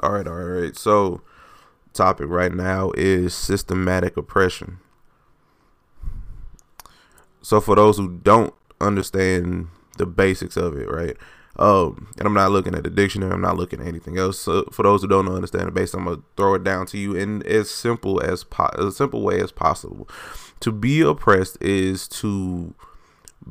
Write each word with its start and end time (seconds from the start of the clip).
All 0.00 0.12
right, 0.12 0.26
all 0.26 0.34
right. 0.34 0.76
So, 0.76 1.22
topic 1.92 2.28
right 2.28 2.54
now 2.54 2.92
is 2.96 3.34
systematic 3.34 4.16
oppression. 4.16 4.78
So, 7.42 7.60
for 7.60 7.74
those 7.74 7.96
who 7.96 8.20
don't 8.22 8.54
understand 8.80 9.68
the 9.96 10.06
basics 10.06 10.56
of 10.56 10.76
it, 10.76 10.88
right? 10.88 11.16
Um, 11.58 12.12
and 12.18 12.26
I'm 12.26 12.34
not 12.34 12.52
looking 12.52 12.76
at 12.76 12.84
the 12.84 12.90
dictionary. 12.90 13.32
I'm 13.32 13.40
not 13.40 13.56
looking 13.56 13.80
at 13.80 13.88
anything 13.88 14.16
else. 14.16 14.38
So 14.38 14.68
for 14.70 14.84
those 14.84 15.02
who 15.02 15.08
don't 15.08 15.28
understand 15.28 15.66
the 15.66 15.72
basics, 15.72 15.94
I'm 15.94 16.04
gonna 16.04 16.22
throw 16.36 16.54
it 16.54 16.62
down 16.62 16.86
to 16.86 16.98
you 16.98 17.16
in 17.16 17.44
as 17.46 17.68
simple 17.68 18.22
as 18.22 18.44
po- 18.44 18.90
simple 18.90 19.22
way 19.22 19.40
as 19.40 19.50
possible. 19.50 20.08
To 20.60 20.70
be 20.70 21.00
oppressed 21.00 21.58
is 21.60 22.06
to 22.08 22.74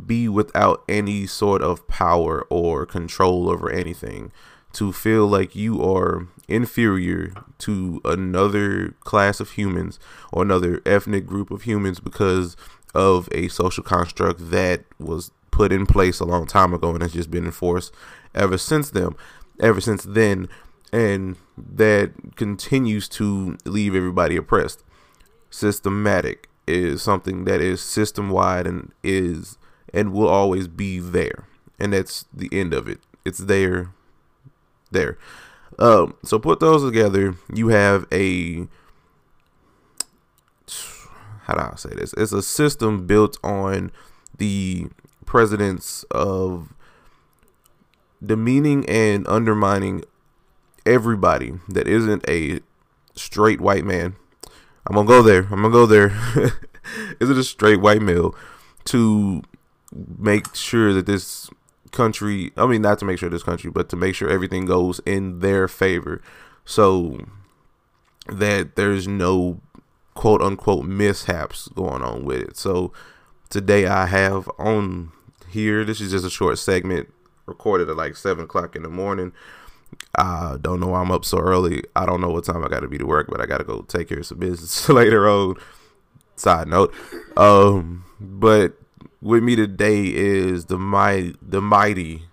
be 0.05 0.27
without 0.27 0.83
any 0.87 1.25
sort 1.25 1.61
of 1.61 1.87
power 1.87 2.45
or 2.49 2.85
control 2.85 3.49
over 3.49 3.69
anything 3.69 4.31
to 4.73 4.91
feel 4.91 5.27
like 5.27 5.55
you 5.55 5.81
are 5.83 6.27
inferior 6.47 7.33
to 7.57 8.01
another 8.05 8.89
class 8.99 9.39
of 9.39 9.51
humans 9.51 9.99
or 10.31 10.43
another 10.43 10.81
ethnic 10.85 11.25
group 11.25 11.49
of 11.51 11.63
humans 11.63 11.99
because 11.99 12.55
of 12.93 13.27
a 13.31 13.47
social 13.47 13.83
construct 13.83 14.51
that 14.51 14.83
was 14.99 15.31
put 15.51 15.71
in 15.71 15.85
place 15.85 16.19
a 16.19 16.25
long 16.25 16.45
time 16.45 16.73
ago 16.73 16.91
and 16.91 17.01
has 17.01 17.13
just 17.13 17.31
been 17.31 17.45
enforced 17.45 17.93
ever 18.35 18.57
since 18.57 18.91
then 18.91 19.15
ever 19.59 19.81
since 19.81 20.03
then 20.03 20.47
and 20.91 21.35
that 21.57 22.11
continues 22.35 23.09
to 23.09 23.57
leave 23.65 23.95
everybody 23.95 24.35
oppressed. 24.37 24.83
Systematic 25.49 26.49
is 26.67 27.01
something 27.01 27.45
that 27.45 27.61
is 27.61 27.81
system 27.81 28.29
wide 28.29 28.67
and 28.67 28.91
is 29.03 29.56
and 29.93 30.13
will 30.13 30.27
always 30.27 30.67
be 30.67 30.99
there 30.99 31.47
and 31.79 31.93
that's 31.93 32.25
the 32.33 32.49
end 32.51 32.73
of 32.73 32.87
it 32.87 32.99
it's 33.25 33.39
there 33.39 33.93
there. 34.91 35.17
Um, 35.77 36.15
so 36.23 36.39
put 36.39 36.59
those 36.59 36.83
together, 36.83 37.35
you 37.53 37.67
have 37.67 38.07
a 38.11 38.67
how 41.43 41.53
do 41.53 41.61
I 41.61 41.75
say 41.77 41.91
this? 41.95 42.13
It's 42.17 42.33
a 42.33 42.41
system 42.41 43.07
built 43.07 43.37
on 43.41 43.91
the 44.37 44.87
precedents 45.25 46.03
of 46.11 46.73
demeaning 48.25 48.85
and 48.89 49.25
undermining 49.27 50.03
everybody 50.85 51.53
that 51.69 51.87
isn't 51.87 52.27
a 52.27 52.59
straight 53.15 53.61
white 53.61 53.85
man. 53.85 54.15
I'm 54.85 54.95
gonna 54.95 55.07
go 55.07 55.21
there. 55.21 55.43
I'm 55.43 55.61
gonna 55.61 55.69
go 55.69 55.85
there. 55.85 56.07
Is 57.19 57.29
it 57.29 57.37
a 57.37 57.43
straight 57.43 57.79
white 57.79 58.01
male 58.01 58.35
to 58.85 59.41
make 60.17 60.55
sure 60.55 60.93
that 60.93 61.05
this 61.05 61.49
country 61.91 62.51
i 62.57 62.65
mean 62.65 62.81
not 62.81 62.99
to 62.99 63.05
make 63.05 63.17
sure 63.17 63.29
this 63.29 63.43
country 63.43 63.71
but 63.71 63.89
to 63.89 63.95
make 63.95 64.13
sure 64.13 64.29
everything 64.29 64.65
goes 64.65 64.99
in 65.05 65.39
their 65.39 65.67
favor. 65.67 66.21
So 66.65 67.25
that 68.27 68.75
there's 68.75 69.07
no 69.07 69.61
quote 70.13 70.41
unquote 70.41 70.85
mishaps 70.85 71.69
going 71.69 72.01
on 72.01 72.25
with 72.25 72.41
it. 72.41 72.57
So 72.57 72.91
today 73.49 73.87
i 73.87 74.05
have 74.05 74.49
on 74.57 75.11
here 75.49 75.85
this 75.85 76.01
is 76.01 76.11
just 76.11 76.25
a 76.25 76.29
short 76.29 76.57
segment 76.59 77.11
recorded 77.45 77.89
at 77.89 77.95
like 77.95 78.15
seven 78.17 78.43
o'clock 78.43 78.75
in 78.75 78.83
the 78.83 78.89
morning. 78.89 79.31
I 80.15 80.57
don't 80.59 80.81
know 80.81 80.87
why 80.87 81.01
i'm 81.01 81.11
up 81.11 81.23
so 81.23 81.39
early. 81.39 81.83
I 81.95 82.05
don't 82.05 82.19
know 82.19 82.29
what 82.29 82.43
time 82.43 82.63
i 82.63 82.67
gotta 82.67 82.87
be 82.87 82.97
to 82.97 83.05
work 83.05 83.27
but 83.29 83.39
i 83.39 83.45
gotta 83.45 83.63
go 83.63 83.81
take 83.83 84.09
care 84.09 84.19
of 84.19 84.25
some 84.25 84.39
business 84.39 84.89
later 84.89 85.29
on. 85.29 85.55
Side 86.35 86.67
note. 86.67 86.93
Um 87.37 88.03
but 88.19 88.77
with 89.21 89.43
me 89.43 89.55
today 89.55 90.05
is 90.05 90.65
the 90.65 90.77
mighty, 90.77 91.35
the 91.41 91.61
mighty 91.61 92.23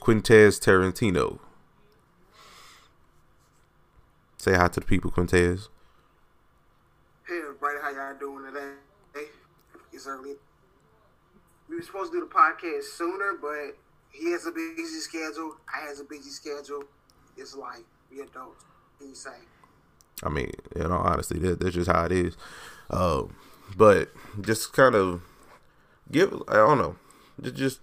Quintez 0.00 0.58
Tarantino. 0.58 1.38
Say 4.38 4.54
hi 4.54 4.68
to 4.68 4.80
the 4.80 4.86
people, 4.86 5.10
Quintez. 5.10 5.68
Hey 7.28 7.40
everybody, 7.42 7.76
how 7.82 7.90
y'all 7.90 8.18
doing 8.18 8.46
today? 8.46 9.26
It's 9.92 10.06
early. 10.06 10.34
We 11.68 11.76
were 11.76 11.82
supposed 11.82 12.12
to 12.12 12.20
do 12.20 12.26
the 12.26 12.34
podcast 12.34 12.84
sooner, 12.84 13.34
but 13.40 13.76
he 14.10 14.32
has 14.32 14.46
a 14.46 14.50
busy 14.50 15.00
schedule. 15.00 15.56
I 15.72 15.86
has 15.86 16.00
a 16.00 16.04
busy 16.04 16.30
schedule. 16.30 16.84
It's 17.36 17.54
like 17.54 17.84
we 18.10 18.20
adults. 18.22 18.64
Can 18.98 19.10
you 19.10 19.14
say? 19.14 19.30
I 20.22 20.28
mean, 20.30 20.50
in 20.74 20.90
all 20.90 21.02
honesty, 21.02 21.38
that, 21.40 21.60
that's 21.60 21.74
just 21.74 21.90
how 21.90 22.04
it 22.06 22.12
is. 22.12 22.36
Uh, 22.88 23.24
but 23.76 24.10
just 24.40 24.72
kind 24.72 24.94
of 24.94 25.22
give 26.10 26.42
I 26.48 26.54
don't 26.54 26.78
know, 26.78 26.96
just 27.52 27.80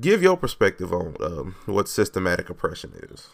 give 0.00 0.22
your 0.22 0.36
perspective 0.36 0.92
on 0.92 1.16
um, 1.20 1.54
what 1.66 1.88
systematic 1.88 2.50
oppression 2.50 2.92
is. 3.10 3.28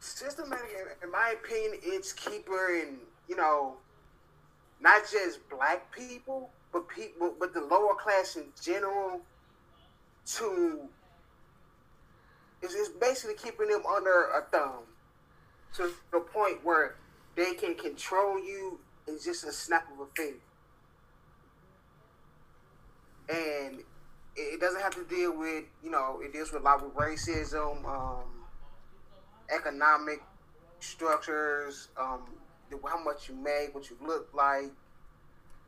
Systematic, 0.00 0.98
in 1.02 1.10
my 1.10 1.34
opinion, 1.40 1.78
it's 1.82 2.12
keeping 2.12 2.98
you 3.28 3.36
know 3.36 3.76
not 4.80 5.02
just 5.10 5.48
black 5.48 5.92
people, 5.92 6.50
but 6.72 6.88
people, 6.88 7.34
but 7.38 7.54
the 7.54 7.60
lower 7.60 7.94
class 7.94 8.36
in 8.36 8.46
general 8.60 9.20
to 10.24 10.88
it's, 12.62 12.74
it's 12.74 12.88
basically 12.88 13.34
keeping 13.34 13.68
them 13.68 13.82
under 13.86 14.28
a 14.30 14.44
thumb 14.50 14.84
to 15.74 15.90
the 16.12 16.20
point 16.20 16.64
where 16.64 16.96
they 17.34 17.54
can 17.54 17.74
control 17.74 18.38
you 18.38 18.78
in 19.08 19.18
just 19.22 19.44
a 19.44 19.52
snap 19.52 19.88
of 19.92 20.00
a 20.00 20.06
finger 20.14 20.38
and 23.28 23.80
it 24.36 24.60
doesn't 24.60 24.80
have 24.80 24.94
to 24.94 25.04
deal 25.04 25.36
with 25.36 25.64
you 25.82 25.90
know 25.90 26.20
it 26.22 26.32
deals 26.32 26.52
with 26.52 26.62
a 26.62 26.64
lot 26.64 26.82
with 26.82 26.94
racism, 26.94 27.84
um, 27.84 28.24
economic 29.54 30.22
structures, 30.80 31.88
um, 31.98 32.22
how 32.86 33.02
much 33.02 33.28
you 33.28 33.34
make, 33.34 33.74
what 33.74 33.88
you 33.90 33.96
look 34.04 34.28
like. 34.34 34.70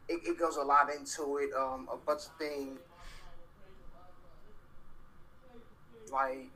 It, 0.09 0.21
it 0.27 0.39
goes 0.39 0.57
a 0.57 0.63
lot 0.63 0.91
into 0.93 1.39
it. 1.39 1.51
Um, 1.57 1.89
a 1.93 1.97
bunch 1.97 2.23
of 2.27 2.39
things 2.39 2.79
like 6.13 6.49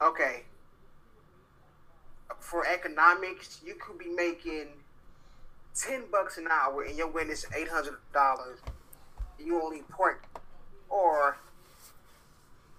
okay 0.00 0.42
for 2.40 2.66
economics 2.66 3.60
you 3.64 3.74
could 3.74 3.98
be 3.98 4.08
making 4.08 4.68
10 5.74 6.04
bucks 6.10 6.38
an 6.38 6.46
hour 6.50 6.82
and 6.82 6.96
your 6.96 7.08
win 7.08 7.28
is 7.28 7.44
$800 7.46 7.96
you 9.38 9.62
only 9.62 9.82
part 9.82 10.24
or 10.88 11.36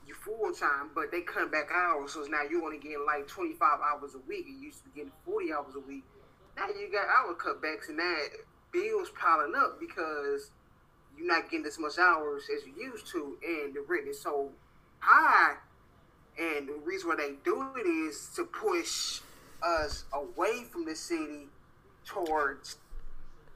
you 0.08 0.14
full 0.14 0.54
time, 0.54 0.90
but 0.96 1.12
they 1.12 1.22
cut 1.22 1.52
back 1.52 1.70
hours, 1.70 2.14
so 2.14 2.22
now 2.30 2.44
you 2.50 2.64
only 2.64 2.78
getting 2.78 3.04
like 3.06 3.28
twenty 3.28 3.54
five 3.54 3.80
hours 3.82 4.16
a 4.16 4.20
week. 4.28 4.46
You 4.48 4.56
used 4.56 4.80
to 4.80 4.90
be 4.90 4.92
getting 4.96 5.12
forty 5.26 5.52
hours 5.52 5.76
a 5.76 5.80
week. 5.82 6.04
Now 6.56 6.68
you 6.68 6.90
got 6.92 7.08
hour 7.08 7.36
cutbacks, 7.36 7.90
and 7.90 8.00
that 8.00 8.30
bills 8.72 9.10
piling 9.20 9.54
up 9.56 9.80
because 9.80 10.52
you're 11.18 11.28
not 11.28 11.50
getting 11.50 11.66
as 11.66 11.78
much 11.78 11.98
hours 11.98 12.44
as 12.56 12.66
you 12.66 12.74
used 12.82 13.08
to, 13.08 13.38
and 13.46 13.74
the 13.74 13.82
rent 13.88 14.08
is 14.08 14.20
so 14.20 14.50
high. 15.00 15.56
And 16.40 16.70
the 16.70 16.74
reason 16.86 17.10
why 17.10 17.16
they 17.16 17.34
do 17.44 17.66
it 17.76 17.88
is 17.88 18.30
to 18.36 18.46
push 18.46 19.22
us 19.62 20.06
away 20.14 20.64
from 20.72 20.86
the 20.86 20.96
city 20.96 21.48
towards 22.06 22.78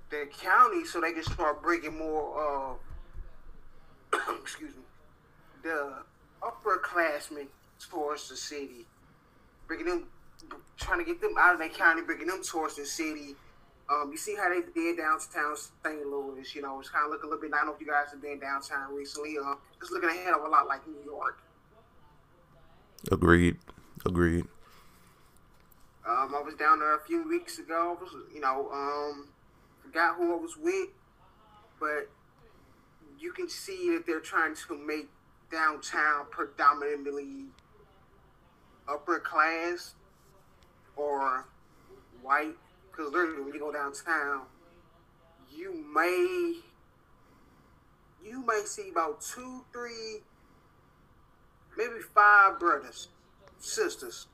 the 0.10 0.28
county, 0.42 0.84
so 0.84 1.00
they 1.00 1.14
can 1.14 1.24
start 1.24 1.62
bringing 1.62 1.98
more. 1.98 2.74
Uh, 2.74 2.74
excuse 4.42 4.76
me, 4.76 4.84
the 5.64 5.94
upperclassmen 6.42 7.48
towards 7.90 8.30
the 8.30 8.36
city, 8.36 8.86
bringing 9.68 9.86
them, 9.86 10.08
trying 10.78 11.00
to 11.00 11.06
get 11.06 11.22
them 11.22 11.36
out 11.40 11.54
of 11.54 11.60
their 11.60 11.70
county, 11.70 12.02
bringing 12.02 12.28
them 12.28 12.42
towards 12.44 12.76
the 12.76 12.86
city. 12.86 13.36
Um, 13.90 14.10
you 14.12 14.18
see 14.18 14.36
how 14.36 14.50
they 14.50 14.62
did 14.74 14.98
downtown 14.98 15.56
St. 15.56 16.06
Louis. 16.08 16.56
You 16.56 16.62
know, 16.62 16.80
it's 16.80 16.90
kind 16.90 17.06
of 17.06 17.12
looking 17.12 17.28
a 17.28 17.34
little 17.34 17.42
bit. 17.42 17.54
I 17.54 17.58
don't 17.58 17.68
know 17.68 17.74
if 17.74 17.82
you 17.82 17.88
guys 17.88 18.12
have 18.12 18.22
been 18.22 18.40
downtown 18.40 18.96
recently. 18.96 19.36
Uh, 19.38 19.56
it's 19.82 19.92
looking 19.92 20.10
ahead 20.10 20.34
of 20.34 20.46
a 20.46 20.48
lot 20.48 20.68
like 20.68 20.88
New 20.88 21.04
York. 21.04 21.42
Agreed. 23.12 23.58
Agreed. 24.06 24.46
Um, 26.08 26.34
I 26.36 26.42
was 26.42 26.56
down 26.56 26.80
there 26.80 26.96
a 26.96 27.02
few 27.02 27.28
weeks 27.28 27.60
ago. 27.60 27.98
Was, 28.02 28.12
you 28.34 28.42
know, 28.42 28.70
um, 28.72 29.28
forgot 29.84 30.16
who 30.16 30.34
I 30.34 30.40
was 30.40 30.58
with, 30.58 30.90
but 31.80 32.10
you 33.22 33.32
can 33.32 33.48
see 33.48 33.92
that 33.92 34.06
they're 34.08 34.20
trying 34.20 34.56
to 34.56 34.78
make 34.78 35.08
downtown 35.52 36.26
predominantly 36.32 37.46
upper 38.90 39.20
class 39.20 39.94
or 40.96 41.46
white. 42.22 42.56
Because 42.90 43.14
literally, 43.14 43.44
when 43.44 43.54
you 43.54 43.60
go 43.60 43.72
downtown, 43.72 44.42
you 45.56 45.86
may 45.94 46.56
you 48.24 48.46
may 48.46 48.62
see 48.66 48.90
about 48.90 49.22
two, 49.22 49.66
three, 49.72 50.20
maybe 51.78 52.00
five 52.14 52.60
brothers, 52.60 53.08
sisters. 53.60 54.28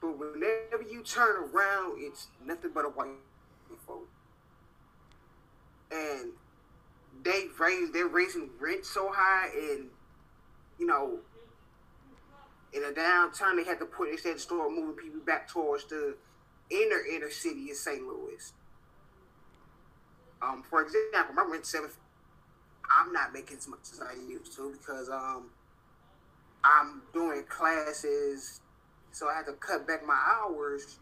But 0.00 0.18
whenever 0.18 0.82
you 0.90 1.02
turn 1.02 1.36
around, 1.36 1.98
it's 1.98 2.28
nothing 2.44 2.72
but 2.74 2.84
a 2.84 2.88
white 2.88 3.08
folk. 3.86 4.08
And 5.90 6.32
they 7.26 7.46
raise 7.58 7.90
they're 7.90 8.06
raising 8.06 8.48
rent 8.60 8.86
so 8.86 9.10
high, 9.12 9.48
and 9.52 9.88
you 10.78 10.86
know, 10.86 11.18
in 12.72 12.84
a 12.84 12.92
downturn 12.92 13.56
they 13.56 13.64
had 13.64 13.80
to 13.80 13.86
put 13.86 14.08
instead 14.10 14.34
of 14.34 14.40
store 14.40 14.70
moving 14.70 14.94
people 14.94 15.20
back 15.20 15.48
towards 15.48 15.84
the 15.86 16.16
inner 16.70 17.00
inner 17.12 17.30
city 17.30 17.68
in 17.68 17.74
St. 17.74 18.02
Louis. 18.02 18.52
Um, 20.40 20.62
for 20.62 20.82
example, 20.82 21.34
my 21.34 21.44
rent 21.50 21.66
seven. 21.66 21.90
I'm 22.88 23.12
not 23.12 23.32
making 23.32 23.56
as 23.56 23.66
much 23.66 23.80
as 23.92 24.00
I 24.00 24.12
used 24.28 24.54
to 24.54 24.70
because 24.70 25.08
um, 25.08 25.50
I'm 26.62 27.02
doing 27.12 27.42
classes, 27.48 28.60
so 29.10 29.28
I 29.28 29.34
had 29.34 29.46
to 29.46 29.54
cut 29.54 29.88
back 29.88 30.06
my 30.06 30.14
hours, 30.14 31.00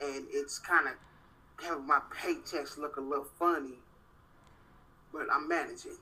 and 0.00 0.26
it's 0.32 0.58
kind 0.58 0.88
of 0.88 0.94
having 1.64 1.86
my 1.86 2.00
paychecks 2.12 2.76
look 2.76 2.96
a 2.96 3.00
little 3.00 3.28
funny. 3.38 3.78
But 5.14 5.28
I'm 5.32 5.48
managing. 5.48 5.92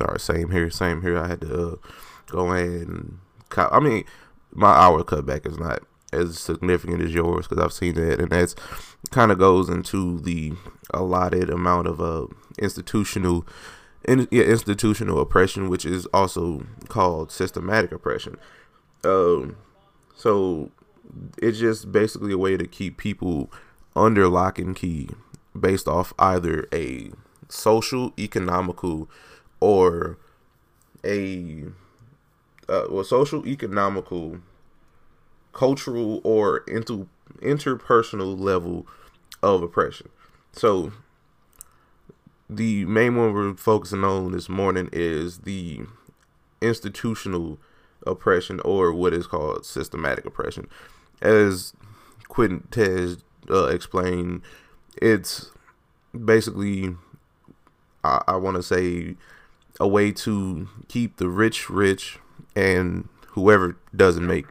All 0.00 0.06
right, 0.06 0.20
same 0.20 0.50
here, 0.50 0.70
same 0.70 1.02
here. 1.02 1.18
I 1.18 1.26
had 1.26 1.40
to 1.40 1.72
uh, 1.72 1.76
go 2.26 2.84
cut, 3.48 3.72
I 3.72 3.80
mean, 3.80 4.04
my 4.52 4.70
hour 4.70 5.02
cutback 5.02 5.46
is 5.46 5.58
not 5.58 5.82
as 6.12 6.38
significant 6.38 7.02
as 7.02 7.12
yours 7.12 7.48
because 7.48 7.62
I've 7.62 7.72
seen 7.72 7.94
that, 7.94 8.20
and 8.20 8.30
that's 8.30 8.54
kind 9.10 9.32
of 9.32 9.38
goes 9.38 9.68
into 9.68 10.20
the 10.20 10.52
allotted 10.94 11.50
amount 11.50 11.86
of 11.88 12.00
uh, 12.00 12.26
institutional 12.58 13.46
in, 14.04 14.28
yeah, 14.30 14.44
institutional 14.44 15.20
oppression, 15.20 15.68
which 15.68 15.84
is 15.84 16.06
also 16.06 16.64
called 16.88 17.30
systematic 17.30 17.92
oppression. 17.92 18.36
Um, 19.04 19.56
so 20.14 20.70
it's 21.36 21.58
just 21.58 21.92
basically 21.92 22.32
a 22.32 22.38
way 22.38 22.56
to 22.56 22.66
keep 22.66 22.96
people 22.96 23.50
under 23.98 24.28
lock 24.28 24.58
and 24.58 24.74
key 24.74 25.08
based 25.58 25.88
off 25.88 26.12
either 26.18 26.66
a 26.72 27.10
social, 27.48 28.12
economical, 28.18 29.08
or 29.60 30.18
a 31.04 31.64
uh, 32.68 32.84
well, 32.90 33.04
social, 33.04 33.46
economical 33.46 34.38
cultural 35.52 36.20
or 36.24 36.58
inter 36.68 37.06
interpersonal 37.40 38.38
level 38.38 38.86
of 39.42 39.62
oppression. 39.62 40.08
So 40.52 40.92
the 42.48 42.84
main 42.86 43.16
one 43.16 43.32
we're 43.32 43.54
focusing 43.54 44.04
on 44.04 44.32
this 44.32 44.48
morning 44.48 44.88
is 44.92 45.40
the 45.40 45.82
institutional 46.60 47.58
oppression 48.06 48.60
or 48.64 48.92
what 48.92 49.12
is 49.12 49.26
called 49.26 49.64
systematic 49.66 50.24
oppression. 50.24 50.68
As 51.20 51.74
Quentin 52.28 52.66
uh, 53.50 53.66
explained, 53.66 54.42
it's 55.00 55.50
basically, 56.24 56.96
I, 58.04 58.22
I 58.28 58.36
want 58.36 58.56
to 58.56 58.62
say, 58.62 59.16
a 59.80 59.86
way 59.86 60.10
to 60.10 60.68
keep 60.88 61.16
the 61.16 61.28
rich 61.28 61.70
rich 61.70 62.18
and 62.56 63.08
whoever 63.28 63.76
doesn't 63.94 64.26
make 64.26 64.46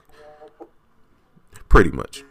pretty 1.70 1.92
much. 1.92 2.24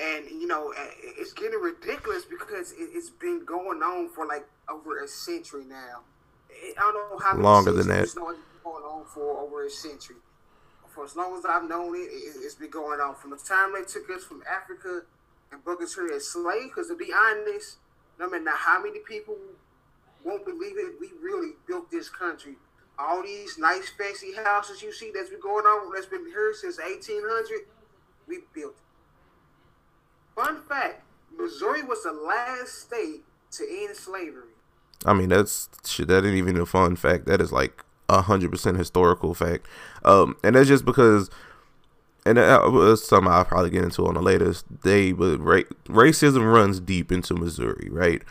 And 0.00 0.26
you 0.28 0.46
know, 0.46 0.74
it's 0.76 1.32
getting 1.32 1.60
ridiculous 1.60 2.24
because 2.24 2.74
it's 2.76 3.10
been 3.10 3.44
going 3.44 3.82
on 3.82 4.08
for 4.10 4.26
like 4.26 4.46
over 4.68 5.02
a 5.02 5.08
century 5.08 5.64
now. 5.64 6.00
I 6.78 6.92
don't 6.92 7.10
know 7.10 7.18
how 7.18 7.36
longer 7.36 7.72
than 7.72 7.88
that. 7.88 8.02
It's 8.02 8.14
going 8.14 8.36
on 8.64 9.04
for 9.06 9.38
over 9.38 9.64
a 9.64 9.70
century. 9.70 10.16
For 10.94 11.04
as 11.04 11.16
long 11.16 11.36
as 11.36 11.44
I've 11.44 11.68
known 11.68 11.94
it, 11.96 12.08
it's 12.10 12.54
been 12.54 12.70
going 12.70 13.00
on 13.00 13.14
from 13.16 13.30
the 13.30 13.36
time 13.36 13.72
they 13.74 13.84
took 13.84 14.08
us 14.10 14.24
from 14.24 14.42
Africa 14.50 15.02
and 15.50 15.62
broke 15.64 15.82
us 15.82 15.94
here 15.94 16.10
as 16.14 16.28
slaves. 16.28 16.66
Because 16.66 16.88
to 16.88 16.96
be 16.96 17.12
honest, 17.12 17.78
no 18.18 18.30
matter 18.30 18.50
how 18.56 18.82
many 18.82 19.00
people 19.00 19.36
won't 20.22 20.44
believe 20.44 20.78
it, 20.78 20.94
we 21.00 21.08
really 21.20 21.52
built 21.66 21.90
this 21.90 22.08
country 22.08 22.56
all 22.98 23.22
these 23.22 23.58
nice 23.58 23.90
fancy 23.98 24.32
houses 24.34 24.82
you 24.82 24.92
see 24.92 25.10
that's 25.12 25.30
been 25.30 25.40
going 25.40 25.64
on 25.64 25.92
that's 25.92 26.06
been 26.06 26.24
here 26.26 26.52
since 26.54 26.78
1800 26.78 27.66
we 28.28 28.38
built 28.54 28.74
it. 28.76 30.40
fun 30.40 30.62
fact 30.68 31.02
missouri 31.36 31.82
was 31.82 32.02
the 32.04 32.12
last 32.12 32.82
state 32.82 33.22
to 33.50 33.66
end 33.68 33.96
slavery 33.96 34.54
i 35.04 35.12
mean 35.12 35.28
that's 35.28 35.68
shit 35.84 36.08
that 36.08 36.24
ain't 36.24 36.36
even 36.36 36.56
a 36.56 36.66
fun 36.66 36.94
fact 36.94 37.26
that 37.26 37.40
is 37.40 37.52
like 37.52 37.84
a 38.18 38.22
hundred 38.22 38.50
percent 38.50 38.76
historical 38.76 39.34
fact 39.34 39.66
um 40.04 40.36
and 40.42 40.56
that's 40.56 40.68
just 40.68 40.84
because 40.84 41.30
and 42.26 42.38
that 42.38 42.72
was 42.72 43.06
something 43.06 43.30
I'll 43.30 43.44
probably 43.44 43.68
get 43.68 43.84
into 43.84 44.06
on 44.06 44.14
the 44.14 44.22
latest 44.22 44.80
day, 44.80 45.12
but 45.12 45.36
ra- 45.40 45.60
racism 45.88 46.50
runs 46.50 46.80
deep 46.80 47.12
into 47.12 47.34
Missouri, 47.34 47.90
right? 47.90 48.22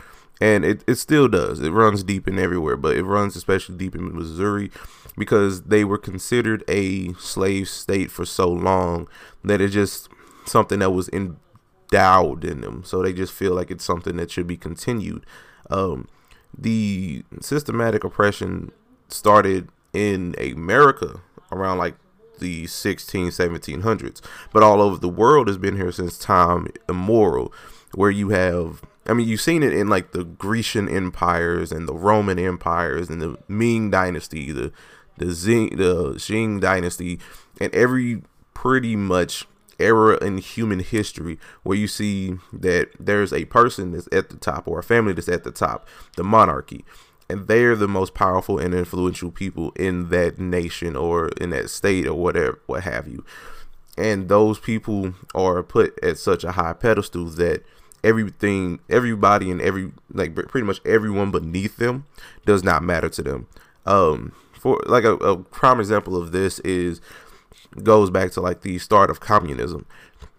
and 0.41 0.65
it, 0.65 0.83
it 0.87 0.95
still 0.95 1.29
does. 1.29 1.61
It 1.61 1.71
runs 1.71 2.03
deep 2.03 2.27
in 2.27 2.37
everywhere, 2.37 2.75
but 2.75 2.97
it 2.97 3.03
runs 3.03 3.37
especially 3.37 3.77
deep 3.77 3.95
in 3.95 4.13
Missouri 4.13 4.71
because 5.17 5.63
they 5.63 5.85
were 5.85 5.97
considered 5.97 6.65
a 6.67 7.13
slave 7.13 7.69
state 7.69 8.11
for 8.11 8.25
so 8.25 8.49
long 8.49 9.07
that 9.45 9.61
it's 9.61 9.73
just 9.73 10.09
something 10.45 10.79
that 10.79 10.91
was 10.91 11.09
endowed 11.09 12.43
in 12.43 12.59
them. 12.59 12.83
So 12.83 13.01
they 13.01 13.13
just 13.13 13.31
feel 13.31 13.53
like 13.53 13.71
it's 13.71 13.85
something 13.85 14.17
that 14.17 14.31
should 14.31 14.47
be 14.47 14.57
continued. 14.57 15.25
Um, 15.69 16.09
the 16.57 17.23
systematic 17.39 18.03
oppression 18.03 18.73
started 19.13 19.69
in 19.93 20.35
America 20.39 21.21
around 21.51 21.77
like 21.77 21.95
the 22.39 22.65
16 22.65 23.27
1700s 23.27 24.21
but 24.51 24.63
all 24.63 24.81
over 24.81 24.97
the 24.97 25.07
world 25.07 25.47
has 25.47 25.57
been 25.57 25.77
here 25.77 25.91
since 25.91 26.17
time 26.17 26.67
immemorial 26.89 27.53
where 27.93 28.11
you 28.11 28.29
have 28.29 28.81
I 29.05 29.13
mean, 29.13 29.27
you've 29.27 29.41
seen 29.41 29.63
it 29.63 29.73
in 29.73 29.89
like 29.89 30.11
the 30.11 30.23
Grecian 30.23 30.87
empires 30.87 31.71
and 31.71 31.87
the 31.87 31.93
Roman 31.93 32.39
empires 32.39 33.09
and 33.09 33.21
the 33.21 33.37
Ming 33.47 33.91
dynasty, 33.91 34.51
the 34.51 34.71
the 35.17 35.25
Xing, 35.25 35.77
the 35.77 36.13
Qing 36.13 36.59
dynasty, 36.59 37.19
and 37.59 37.73
every 37.75 38.23
pretty 38.53 38.95
much 38.95 39.45
era 39.79 40.23
in 40.23 40.37
human 40.37 40.79
history 40.79 41.37
where 41.63 41.77
you 41.77 41.87
see 41.87 42.35
that 42.53 42.89
there's 42.99 43.33
a 43.33 43.45
person 43.45 43.91
that's 43.91 44.07
at 44.11 44.29
the 44.29 44.37
top 44.37 44.67
or 44.67 44.79
a 44.79 44.83
family 44.83 45.13
that's 45.13 45.29
at 45.29 45.43
the 45.43 45.51
top, 45.51 45.87
the 46.15 46.23
monarchy, 46.23 46.85
and 47.33 47.47
they're 47.47 47.75
the 47.75 47.87
most 47.87 48.13
powerful 48.13 48.59
and 48.59 48.75
influential 48.75 49.31
people 49.31 49.71
in 49.71 50.09
that 50.09 50.37
nation 50.37 50.95
or 50.95 51.29
in 51.29 51.49
that 51.49 51.67
state 51.71 52.05
or 52.05 52.13
whatever, 52.13 52.59
what 52.67 52.83
have 52.83 53.07
you. 53.07 53.25
And 53.97 54.29
those 54.29 54.59
people 54.59 55.15
are 55.33 55.63
put 55.63 55.97
at 56.03 56.19
such 56.19 56.43
a 56.43 56.51
high 56.51 56.73
pedestal 56.73 57.25
that 57.25 57.63
everything, 58.03 58.81
everybody, 58.87 59.49
and 59.49 59.59
every 59.61 59.91
like 60.11 60.35
pretty 60.35 60.67
much 60.67 60.79
everyone 60.85 61.31
beneath 61.31 61.77
them 61.77 62.05
does 62.45 62.63
not 62.63 62.83
matter 62.83 63.09
to 63.09 63.23
them. 63.23 63.47
Um, 63.87 64.33
for 64.51 64.79
like 64.85 65.03
a, 65.03 65.13
a 65.15 65.37
prime 65.37 65.79
example 65.79 66.15
of 66.15 66.33
this 66.33 66.59
is 66.59 67.01
goes 67.81 68.11
back 68.11 68.29
to 68.33 68.41
like 68.41 68.61
the 68.61 68.77
start 68.77 69.09
of 69.09 69.19
communism. 69.19 69.87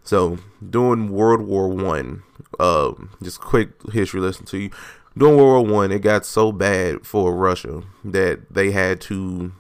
So 0.05 0.39
during 0.71 1.11
World 1.11 1.41
War 1.41 1.69
One, 1.69 2.23
uh, 2.61 2.93
just 3.21 3.41
quick 3.41 3.71
history 3.91 4.21
lesson 4.21 4.47
to 4.47 4.59
you. 4.59 4.71
During 5.17 5.37
World 5.37 5.69
War 5.69 5.79
One, 5.81 5.93
it 5.93 6.01
got 6.01 6.27
so 6.27 6.53
bad 6.53 7.07
for 7.07 7.35
Russia 7.35 7.83
that 8.05 8.53
they 8.53 8.73
had 8.73 9.01
to 9.03 9.53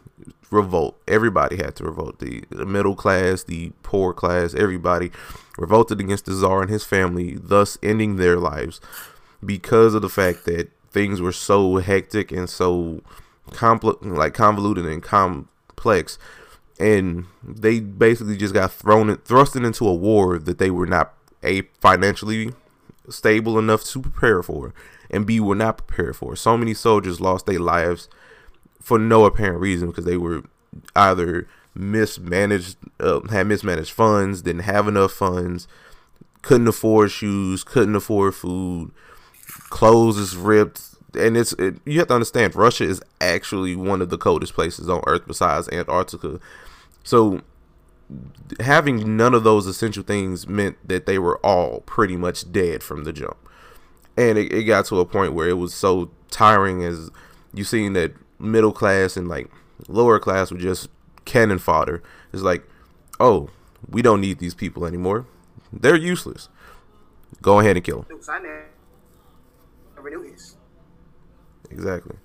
revolt. 0.50 1.00
Everybody 1.06 1.56
had 1.56 1.76
to 1.76 1.84
revolt. 1.84 2.18
The, 2.18 2.44
the 2.50 2.66
middle 2.66 2.94
class, 2.94 3.44
the 3.44 3.72
poor 3.82 4.12
class, 4.12 4.54
everybody 4.54 5.10
revolted 5.56 6.00
against 6.00 6.26
the 6.26 6.32
Tsar 6.32 6.62
and 6.62 6.70
his 6.70 6.84
family, 6.84 7.38
thus 7.40 7.78
ending 7.82 8.16
their 8.16 8.36
lives 8.36 8.80
because 9.44 9.94
of 9.94 10.02
the 10.02 10.08
fact 10.08 10.44
that 10.46 10.70
things 10.90 11.20
were 11.20 11.32
so 11.32 11.76
hectic 11.76 12.32
and 12.32 12.48
so 12.48 13.02
compl- 13.50 13.98
like 14.02 14.34
convoluted 14.34 14.86
and 14.86 15.02
complex 15.02 16.18
and 16.78 17.26
they 17.42 17.80
basically 17.80 18.36
just 18.36 18.54
got 18.54 18.72
thrown 18.72 19.10
in, 19.10 19.16
thrusted 19.18 19.64
into 19.64 19.86
a 19.86 19.94
war 19.94 20.38
that 20.38 20.58
they 20.58 20.70
were 20.70 20.86
not 20.86 21.14
a 21.42 21.62
financially 21.80 22.52
stable 23.08 23.58
enough 23.58 23.84
to 23.84 24.00
prepare 24.00 24.42
for 24.42 24.74
and 25.10 25.26
b 25.26 25.40
were 25.40 25.54
not 25.54 25.78
prepared 25.78 26.16
for 26.16 26.34
so 26.36 26.56
many 26.56 26.74
soldiers 26.74 27.20
lost 27.20 27.46
their 27.46 27.58
lives 27.58 28.08
for 28.80 28.98
no 28.98 29.24
apparent 29.24 29.60
reason 29.60 29.88
because 29.88 30.04
they 30.04 30.16
were 30.16 30.42
either 30.94 31.48
mismanaged, 31.74 32.76
uh, 33.00 33.20
had 33.28 33.46
mismanaged 33.46 33.90
funds, 33.90 34.42
didn't 34.42 34.62
have 34.62 34.86
enough 34.86 35.12
funds, 35.12 35.66
couldn't 36.42 36.68
afford 36.68 37.10
shoes, 37.10 37.64
couldn't 37.64 37.96
afford 37.96 38.34
food, 38.34 38.92
clothes 39.70 40.18
is 40.18 40.36
ripped, 40.36 40.82
and 41.14 41.36
it's 41.36 41.52
it, 41.54 41.80
you 41.84 41.98
have 41.98 42.08
to 42.08 42.14
understand 42.14 42.54
Russia 42.54 42.84
is 42.84 43.02
actually 43.20 43.74
one 43.74 44.02
of 44.02 44.10
the 44.10 44.18
coldest 44.18 44.54
places 44.54 44.88
on 44.88 45.02
Earth 45.06 45.26
besides 45.26 45.68
Antarctica, 45.70 46.38
so 47.02 47.40
having 48.60 49.16
none 49.16 49.32
of 49.34 49.44
those 49.44 49.66
essential 49.66 50.02
things 50.02 50.46
meant 50.46 50.76
that 50.86 51.06
they 51.06 51.18
were 51.18 51.38
all 51.38 51.80
pretty 51.80 52.16
much 52.16 52.50
dead 52.52 52.82
from 52.82 53.04
the 53.04 53.12
jump, 53.12 53.43
and 54.16 54.38
it, 54.38 54.52
it 54.52 54.64
got 54.64 54.86
to 54.86 55.00
a 55.00 55.04
point 55.04 55.32
where 55.32 55.48
it 55.48 55.58
was 55.58 55.74
so 55.74 56.10
tiring 56.30 56.84
as 56.84 57.10
you 57.52 57.64
seen 57.64 57.92
that 57.94 58.12
middle 58.38 58.72
class 58.72 59.16
and 59.16 59.28
like 59.28 59.50
lower 59.88 60.18
class 60.18 60.50
were 60.50 60.58
just 60.58 60.88
cannon 61.24 61.58
fodder. 61.58 62.02
It's 62.32 62.42
like, 62.42 62.64
oh, 63.20 63.50
we 63.88 64.02
don't 64.02 64.20
need 64.20 64.38
these 64.38 64.54
people 64.54 64.86
anymore. 64.86 65.26
they're 65.72 65.96
useless. 65.96 66.48
Go 67.42 67.60
ahead 67.60 67.76
and 67.76 67.84
kill 67.84 68.02
them. 68.02 68.06
Because 68.08 68.28
I 68.28 68.38
never 68.38 70.10
knew 70.10 70.30
this. 70.30 70.56
Exactly. 71.70 72.16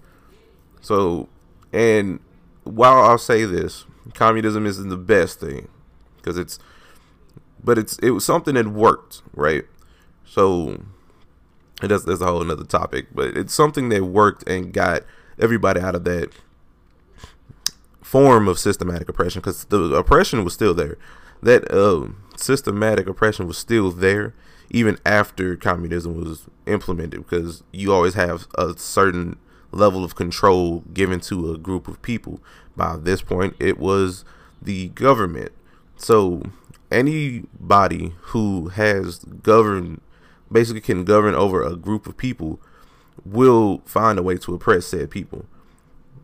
So, 0.82 1.28
and 1.74 2.20
while 2.64 3.02
I'll 3.02 3.18
say 3.18 3.46
this, 3.46 3.86
communism 4.14 4.66
isn't 4.66 4.90
the 4.90 4.98
best 4.98 5.40
thing 5.40 5.68
because 6.18 6.38
it's, 6.38 6.60
but 7.64 7.78
it's 7.78 7.98
it 8.00 8.12
was 8.12 8.24
something 8.26 8.56
that 8.56 8.68
worked, 8.68 9.22
right? 9.34 9.66
So, 10.26 10.84
and 11.82 11.92
that's 11.92 12.04
that's 12.04 12.22
a 12.22 12.26
whole 12.26 12.42
another 12.42 12.66
topic, 12.66 13.08
but 13.14 13.38
it's 13.38 13.54
something 13.54 13.90
that 13.90 14.04
worked 14.06 14.48
and 14.48 14.74
got 14.74 15.04
everybody 15.40 15.80
out 15.80 15.96
of 15.96 16.04
that 16.04 16.32
form 18.02 18.48
of 18.48 18.58
systematic 18.58 19.08
oppression 19.08 19.40
because 19.40 19.66
the 19.66 19.94
oppression 19.94 20.44
was 20.44 20.54
still 20.54 20.74
there. 20.74 20.98
That 21.42 21.72
uh, 21.72 22.08
systematic 22.36 23.08
oppression 23.08 23.48
was 23.48 23.58
still 23.58 23.92
there 23.92 24.34
even 24.72 24.98
after 25.06 25.56
communism 25.56 26.16
was 26.16 26.48
implemented 26.66 27.24
because 27.28 27.64
you 27.72 27.92
always 27.94 28.14
have 28.14 28.48
a 28.56 28.78
certain 28.78 29.38
level 29.72 30.04
of 30.04 30.16
control 30.16 30.84
given 30.94 31.20
to 31.20 31.54
a 31.54 31.58
group 31.58 31.88
of 31.88 32.02
people. 32.02 32.40
By 32.76 32.98
this 32.98 33.22
point, 33.22 33.56
it 33.60 33.78
was 33.78 34.26
the 34.62 34.90
government. 34.90 35.52
So 35.98 36.44
anybody 36.92 38.14
who 38.20 38.70
has 38.70 39.20
governed, 39.20 40.02
basically 40.52 40.82
can 40.82 41.04
govern 41.04 41.36
over 41.36 41.64
a 41.64 41.76
group 41.76 42.08
of 42.08 42.18
people, 42.18 42.60
will 43.26 43.82
find 43.86 44.18
a 44.18 44.24
way 44.24 44.38
to 44.38 44.54
oppress 44.54 44.88
said 44.88 45.12
people. 45.12 45.46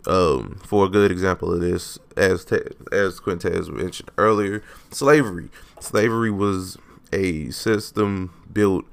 Um, 0.08 0.60
for 0.64 0.86
a 0.86 0.90
good 0.90 1.12
example 1.12 1.52
of 1.52 1.62
this, 1.62 1.98
as 2.16 2.46
te- 2.46 2.62
as 2.92 3.20
Quintez 3.20 3.70
mentioned 3.70 4.12
earlier, 4.18 4.64
slavery. 4.92 5.50
Slavery 5.80 6.30
was 6.30 6.78
a 7.12 7.50
system 7.50 8.34
built 8.52 8.86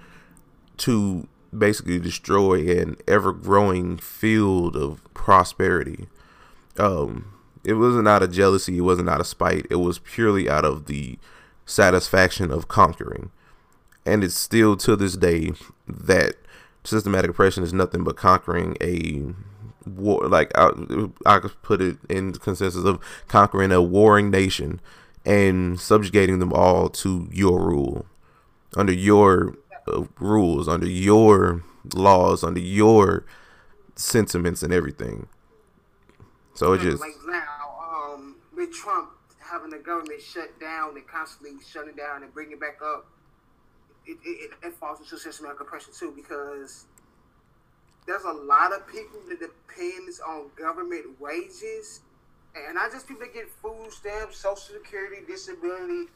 to 0.79 1.29
basically 1.57 1.99
destroy 1.99 2.79
an 2.79 2.97
ever 3.07 3.33
growing 3.33 3.99
field 3.99 4.75
of 4.75 5.03
prosperity. 5.13 6.09
Um, 6.79 7.35
it 7.63 7.75
wasn't 7.75 8.09
out 8.09 8.23
of 8.23 8.33
jealousy, 8.33 8.79
it 8.79 8.83
wasn't 8.83 9.11
out 9.11 9.21
of 9.21 9.27
spite, 9.27 9.67
it 9.71 9.77
was 9.77 9.99
purely 9.99 10.49
out 10.49 10.65
of 10.65 10.87
the 10.87 11.19
satisfaction 11.67 12.51
of 12.51 12.69
conquering. 12.69 13.31
And 14.05 14.25
it's 14.25 14.35
still 14.35 14.77
to 14.79 14.97
this 14.97 15.17
day 15.17 15.53
that 15.87 16.35
systematic 16.85 17.31
oppression 17.31 17.63
is 17.63 17.73
nothing 17.73 18.05
but 18.05 18.17
conquering 18.17 18.77
a 18.81 19.33
war. 19.89 20.27
Like 20.29 20.51
I, 20.57 20.71
I 21.25 21.39
could 21.39 21.61
put 21.63 21.81
it 21.81 21.99
in 22.09 22.33
consensus 22.33 22.85
of 22.85 23.01
conquering 23.29 23.73
a 23.73 23.81
warring 23.81 24.31
nation 24.31 24.81
and 25.25 25.79
subjugating 25.79 26.41
them 26.41 26.53
all 26.53 26.89
to 26.89 27.29
your 27.31 27.61
rule, 27.61 28.07
under 28.77 28.93
your 28.93 29.57
uh, 29.87 30.05
rules, 30.19 30.67
under 30.67 30.89
your 30.89 31.63
laws, 31.95 32.43
under 32.43 32.61
your 32.61 33.25
sentiments 33.95 34.63
and 34.63 34.73
everything. 34.73 35.29
So 36.55 36.73
it 36.73 36.81
just 36.81 37.01
like 37.01 37.13
now, 37.27 38.13
um, 38.13 38.37
with 38.55 38.73
Trump 38.73 39.11
having 39.39 39.71
the 39.71 39.79
government 39.79 40.21
shut 40.21 40.59
down 40.61 40.97
and 40.97 41.07
constantly 41.07 41.53
shutting 41.65 41.95
down 41.95 42.23
and 42.23 42.33
bringing 42.33 42.55
it 42.55 42.61
back 42.61 42.79
up, 42.83 43.07
it, 44.07 44.19
it, 44.25 44.51
it 44.63 44.73
falls 44.75 45.01
into 45.01 45.19
systematic 45.19 45.61
oppression 45.61 45.93
too 45.97 46.13
because 46.15 46.87
there's 48.07 48.25
a 48.25 48.33
lot 48.33 48.73
of 48.73 48.87
people 48.89 49.21
that 49.29 49.39
depends 49.39 50.21
on 50.21 50.47
government 50.57 51.21
wages, 51.21 52.01
and 52.55 52.75
not 52.75 52.91
just 52.91 53.07
people 53.07 53.23
that 53.23 53.33
get 53.33 53.49
food 53.49 53.91
stamps, 53.91 54.39
Social 54.39 54.75
Security, 54.83 55.23
disability. 55.27 56.09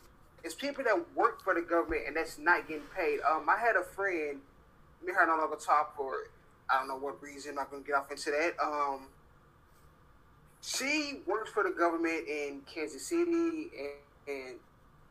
It's 0.44 0.54
people 0.54 0.84
that 0.84 1.16
work 1.16 1.42
for 1.42 1.54
the 1.54 1.62
government 1.62 2.02
and 2.06 2.16
that's 2.16 2.38
not 2.38 2.68
getting 2.68 2.84
paid. 2.96 3.20
Um, 3.28 3.48
I 3.48 3.58
had 3.58 3.74
a 3.76 3.82
friend, 3.82 4.40
me 5.04 5.12
her 5.12 5.26
no 5.26 5.36
longer 5.36 5.56
talk 5.56 5.96
for 5.96 6.28
I 6.68 6.78
don't 6.78 6.88
know 6.88 6.96
what 6.96 7.22
reason. 7.22 7.50
I'm 7.50 7.56
not 7.56 7.70
gonna 7.70 7.82
get 7.82 7.94
off 7.94 8.10
into 8.10 8.30
that. 8.30 8.54
Um, 8.62 9.06
she 10.62 11.20
works 11.26 11.50
for 11.50 11.62
the 11.62 11.70
government 11.70 12.26
in 12.28 12.62
Kansas 12.66 13.06
City, 13.06 13.70
and, 13.78 13.90
and 14.26 14.54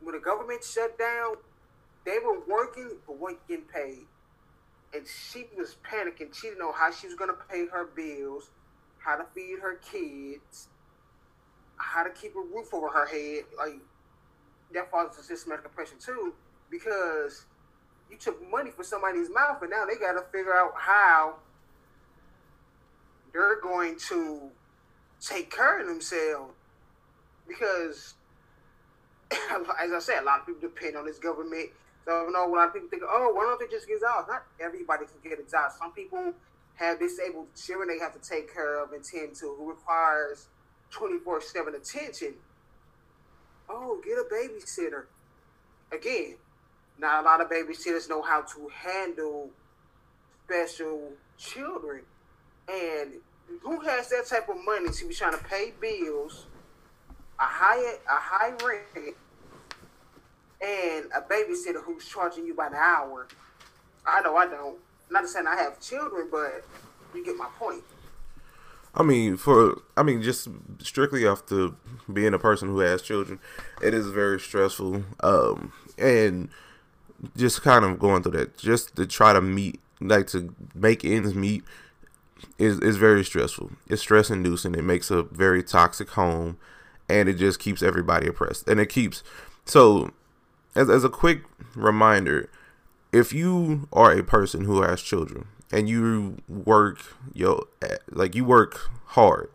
when 0.01 0.15
the 0.15 0.21
government 0.21 0.63
shut 0.63 0.97
down, 0.99 1.35
they 2.05 2.17
were 2.19 2.39
working 2.47 2.91
but 3.05 3.17
weren't 3.17 3.45
getting 3.47 3.65
paid. 3.65 4.05
And 4.93 5.05
she 5.07 5.45
was 5.57 5.75
panicking. 5.83 6.33
She 6.33 6.47
didn't 6.47 6.59
know 6.59 6.71
how 6.71 6.91
she 6.91 7.07
was 7.07 7.15
going 7.15 7.29
to 7.29 7.37
pay 7.49 7.65
her 7.67 7.85
bills, 7.85 8.49
how 8.99 9.17
to 9.17 9.25
feed 9.33 9.59
her 9.61 9.75
kids, 9.75 10.69
how 11.77 12.03
to 12.03 12.09
keep 12.11 12.35
a 12.35 12.39
roof 12.39 12.73
over 12.73 12.87
her 12.87 13.05
head. 13.05 13.43
Like, 13.57 13.79
that 14.73 14.89
falls 14.89 15.17
into 15.17 15.23
systematic 15.23 15.65
oppression 15.65 15.97
too, 15.99 16.33
because 16.69 17.45
you 18.09 18.17
took 18.17 18.39
money 18.49 18.71
from 18.71 18.85
somebody's 18.85 19.29
mouth, 19.29 19.61
and 19.61 19.71
now 19.71 19.85
they 19.85 19.95
got 19.95 20.13
to 20.13 20.23
figure 20.31 20.55
out 20.55 20.73
how 20.77 21.35
they're 23.33 23.59
going 23.59 23.97
to 24.07 24.49
take 25.19 25.53
care 25.53 25.81
of 25.81 25.87
themselves 25.87 26.53
because 27.47 28.13
as 29.31 29.91
I 29.91 29.99
said, 29.99 30.21
a 30.21 30.25
lot 30.25 30.41
of 30.41 30.45
people 30.45 30.61
depend 30.61 30.95
on 30.95 31.05
this 31.05 31.19
government. 31.19 31.69
So 32.05 32.25
you 32.25 32.31
know, 32.31 32.47
a 32.47 32.51
lot 32.53 32.67
of 32.67 32.73
people 32.73 32.89
think, 32.89 33.03
oh, 33.05 33.31
why 33.33 33.43
don't 33.43 33.59
they 33.59 33.67
just 33.67 33.87
get 33.87 33.99
jobs? 33.99 34.27
Not 34.27 34.43
everybody 34.59 35.05
can 35.05 35.27
get 35.27 35.39
job. 35.49 35.71
Some 35.77 35.91
people 35.91 36.33
have 36.75 36.99
disabled 36.99 37.47
children 37.55 37.87
they 37.87 37.99
have 38.03 38.13
to 38.13 38.29
take 38.29 38.53
care 38.53 38.83
of 38.83 38.91
and 38.91 39.03
tend 39.03 39.35
to, 39.37 39.55
who 39.57 39.69
requires 39.69 40.47
twenty 40.91 41.17
four 41.19 41.41
seven 41.41 41.73
attention. 41.75 42.35
Oh, 43.67 43.99
get 44.05 44.17
a 44.19 44.25
babysitter. 44.31 45.05
Again, 45.91 46.35
not 46.99 47.23
a 47.23 47.25
lot 47.25 47.41
of 47.41 47.49
babysitters 47.49 48.07
know 48.07 48.21
how 48.21 48.41
to 48.41 48.69
handle 48.73 49.49
special 50.45 51.13
children, 51.37 52.01
and 52.67 53.13
who 53.61 53.79
has 53.79 54.09
that 54.09 54.27
type 54.27 54.47
of 54.49 54.57
money 54.63 54.89
to 54.91 55.07
be 55.07 55.13
trying 55.13 55.37
to 55.37 55.43
pay 55.43 55.73
bills, 55.79 56.45
a 57.39 57.43
high 57.43 57.77
a 57.77 57.97
high 58.07 58.51
rent, 58.63 59.15
and 60.65 61.05
a 61.15 61.21
babysitter 61.21 61.83
who's 61.83 62.07
charging 62.07 62.45
you 62.45 62.53
by 62.53 62.69
the 62.69 62.77
hour? 62.77 63.27
I 64.05 64.21
know 64.21 64.35
I 64.35 64.47
don't. 64.47 64.77
Not 65.09 65.27
saying 65.27 65.47
I 65.47 65.55
have 65.55 65.79
children, 65.79 66.27
but 66.31 66.65
you 67.13 67.23
get 67.23 67.37
my 67.37 67.47
point. 67.57 67.83
I 68.95 69.03
mean, 69.03 69.37
for 69.37 69.81
I 69.97 70.03
mean, 70.03 70.21
just 70.21 70.47
strictly 70.79 71.27
off 71.27 71.45
the 71.47 71.75
being 72.11 72.33
a 72.33 72.39
person 72.39 72.69
who 72.69 72.79
has 72.79 73.01
children, 73.01 73.39
it 73.81 73.93
is 73.93 74.07
very 74.07 74.39
stressful. 74.39 75.03
Um, 75.21 75.73
and 75.97 76.49
just 77.35 77.61
kind 77.61 77.83
of 77.83 77.99
going 77.99 78.23
through 78.23 78.33
that, 78.33 78.57
just 78.57 78.95
to 78.95 79.05
try 79.05 79.33
to 79.33 79.41
meet, 79.41 79.79
like 79.99 80.27
to 80.27 80.55
make 80.73 81.03
ends 81.03 81.35
meet, 81.35 81.63
is 82.57 82.79
is 82.79 82.95
very 82.95 83.23
stressful. 83.23 83.71
It's 83.87 84.01
stress 84.01 84.29
inducing. 84.29 84.75
It 84.75 84.83
makes 84.83 85.11
a 85.11 85.23
very 85.23 85.61
toxic 85.61 86.09
home, 86.11 86.57
and 87.09 87.27
it 87.27 87.33
just 87.33 87.59
keeps 87.59 87.83
everybody 87.83 88.27
oppressed. 88.27 88.67
And 88.67 88.79
it 88.79 88.87
keeps 88.87 89.23
so. 89.65 90.13
As 90.75 90.89
as 90.89 91.03
a 91.03 91.09
quick 91.09 91.43
reminder, 91.75 92.49
if 93.11 93.33
you 93.33 93.87
are 93.93 94.11
a 94.11 94.23
person 94.23 94.65
who 94.65 94.81
has 94.81 95.01
children 95.01 95.47
and 95.71 95.87
you 95.87 96.37
work 96.47 96.99
yo 97.33 97.67
like 98.09 98.35
you 98.35 98.43
work 98.45 98.89
hard, 99.07 99.49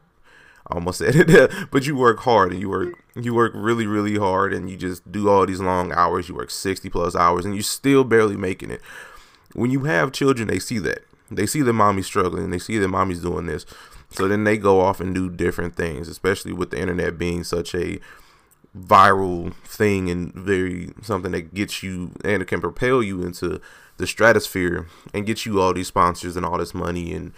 I 0.66 0.74
almost 0.74 0.98
said 1.00 1.14
it, 1.16 1.52
but 1.70 1.86
you 1.86 1.96
work 1.96 2.20
hard 2.20 2.52
and 2.52 2.60
you 2.60 2.70
work 2.70 2.94
you 3.14 3.34
work 3.34 3.52
really 3.54 3.86
really 3.86 4.16
hard 4.16 4.52
and 4.52 4.70
you 4.70 4.76
just 4.76 5.10
do 5.10 5.28
all 5.28 5.46
these 5.46 5.60
long 5.60 5.92
hours. 5.92 6.28
You 6.28 6.34
work 6.34 6.50
sixty 6.50 6.88
plus 6.88 7.14
hours 7.14 7.44
and 7.44 7.54
you're 7.54 7.62
still 7.62 8.04
barely 8.04 8.36
making 8.36 8.70
it. 8.70 8.80
When 9.52 9.70
you 9.70 9.80
have 9.84 10.12
children, 10.12 10.48
they 10.48 10.58
see 10.58 10.78
that 10.78 11.04
they 11.30 11.46
see 11.46 11.62
that 11.62 11.72
mommy's 11.72 12.06
struggling. 12.06 12.50
They 12.50 12.58
see 12.58 12.78
that 12.78 12.88
mommy's 12.88 13.20
doing 13.22 13.46
this. 13.46 13.64
So 14.10 14.26
then 14.26 14.44
they 14.44 14.58
go 14.58 14.80
off 14.80 15.00
and 15.00 15.14
do 15.14 15.30
different 15.30 15.76
things, 15.76 16.08
especially 16.08 16.52
with 16.52 16.70
the 16.70 16.80
internet 16.80 17.16
being 17.16 17.44
such 17.44 17.74
a 17.74 18.00
viral 18.76 19.52
thing 19.64 20.08
and 20.10 20.32
very 20.32 20.92
something 21.02 21.32
that 21.32 21.54
gets 21.54 21.82
you 21.82 22.12
and 22.24 22.42
it 22.42 22.46
can 22.46 22.60
propel 22.60 23.02
you 23.02 23.22
into 23.22 23.60
the 23.96 24.06
stratosphere 24.06 24.86
and 25.12 25.26
get 25.26 25.44
you 25.44 25.60
all 25.60 25.74
these 25.74 25.88
sponsors 25.88 26.36
and 26.36 26.46
all 26.46 26.58
this 26.58 26.74
money 26.74 27.12
and 27.12 27.32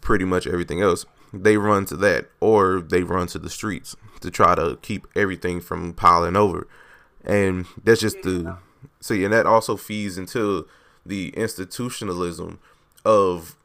pretty 0.00 0.24
much 0.24 0.46
everything 0.46 0.80
else. 0.80 1.04
They 1.32 1.56
run 1.56 1.84
to 1.86 1.96
that 1.98 2.30
or 2.40 2.80
they 2.80 3.02
run 3.02 3.26
to 3.28 3.38
the 3.38 3.50
streets 3.50 3.96
to 4.20 4.30
try 4.30 4.54
to 4.54 4.78
keep 4.82 5.06
everything 5.14 5.60
from 5.60 5.92
piling 5.92 6.36
over. 6.36 6.66
And 7.22 7.66
that's 7.84 8.00
just 8.00 8.22
the 8.22 8.56
see, 9.00 9.24
and 9.24 9.32
that 9.32 9.46
also 9.46 9.76
feeds 9.76 10.16
into 10.16 10.66
the 11.04 11.28
institutionalism 11.30 12.58
of 13.04 13.56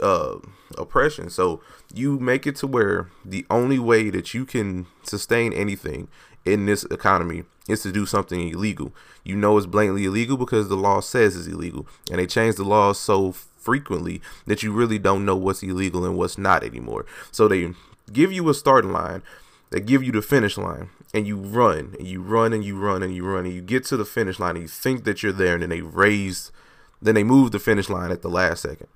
uh, 0.00 0.36
oppression. 0.76 1.30
So 1.30 1.60
you 1.94 2.18
make 2.18 2.46
it 2.46 2.56
to 2.56 2.66
where 2.66 3.08
the 3.24 3.46
only 3.50 3.78
way 3.78 4.10
that 4.10 4.34
you 4.34 4.44
can 4.44 4.86
sustain 5.02 5.52
anything 5.52 6.08
in 6.46 6.66
this 6.66 6.84
economy 6.84 7.44
is 7.68 7.82
to 7.82 7.92
do 7.92 8.06
something 8.06 8.48
illegal. 8.48 8.94
You 9.24 9.36
know 9.36 9.56
it's 9.58 9.66
blatantly 9.66 10.04
illegal 10.04 10.36
because 10.36 10.68
the 10.68 10.76
law 10.76 11.00
says 11.00 11.36
it's 11.36 11.48
illegal, 11.48 11.86
and 12.10 12.18
they 12.18 12.26
change 12.26 12.56
the 12.56 12.64
laws 12.64 12.98
so 12.98 13.32
frequently 13.32 14.22
that 14.46 14.62
you 14.62 14.72
really 14.72 14.98
don't 14.98 15.24
know 15.24 15.36
what's 15.36 15.62
illegal 15.62 16.04
and 16.04 16.16
what's 16.16 16.38
not 16.38 16.62
anymore. 16.62 17.04
So 17.32 17.48
they 17.48 17.72
give 18.12 18.32
you 18.32 18.48
a 18.48 18.54
starting 18.54 18.92
line, 18.92 19.22
they 19.70 19.80
give 19.80 20.04
you 20.04 20.12
the 20.12 20.22
finish 20.22 20.56
line, 20.56 20.90
and 21.12 21.26
you 21.26 21.36
run 21.36 21.94
and 21.98 22.06
you 22.06 22.22
run 22.22 22.52
and 22.52 22.64
you 22.64 22.78
run 22.78 23.02
and 23.02 23.14
you 23.14 23.24
run 23.26 23.46
and 23.46 23.54
you 23.54 23.62
get 23.62 23.84
to 23.86 23.96
the 23.96 24.04
finish 24.04 24.38
line 24.38 24.56
and 24.56 24.62
you 24.62 24.68
think 24.68 25.04
that 25.04 25.22
you're 25.22 25.32
there 25.32 25.54
and 25.54 25.62
then 25.62 25.70
they 25.70 25.80
raise 25.80 26.52
then 27.00 27.14
they 27.14 27.24
move 27.24 27.52
the 27.52 27.58
finish 27.58 27.88
line 27.88 28.10
at 28.10 28.22
the 28.22 28.28
last 28.28 28.62
second 28.62 28.88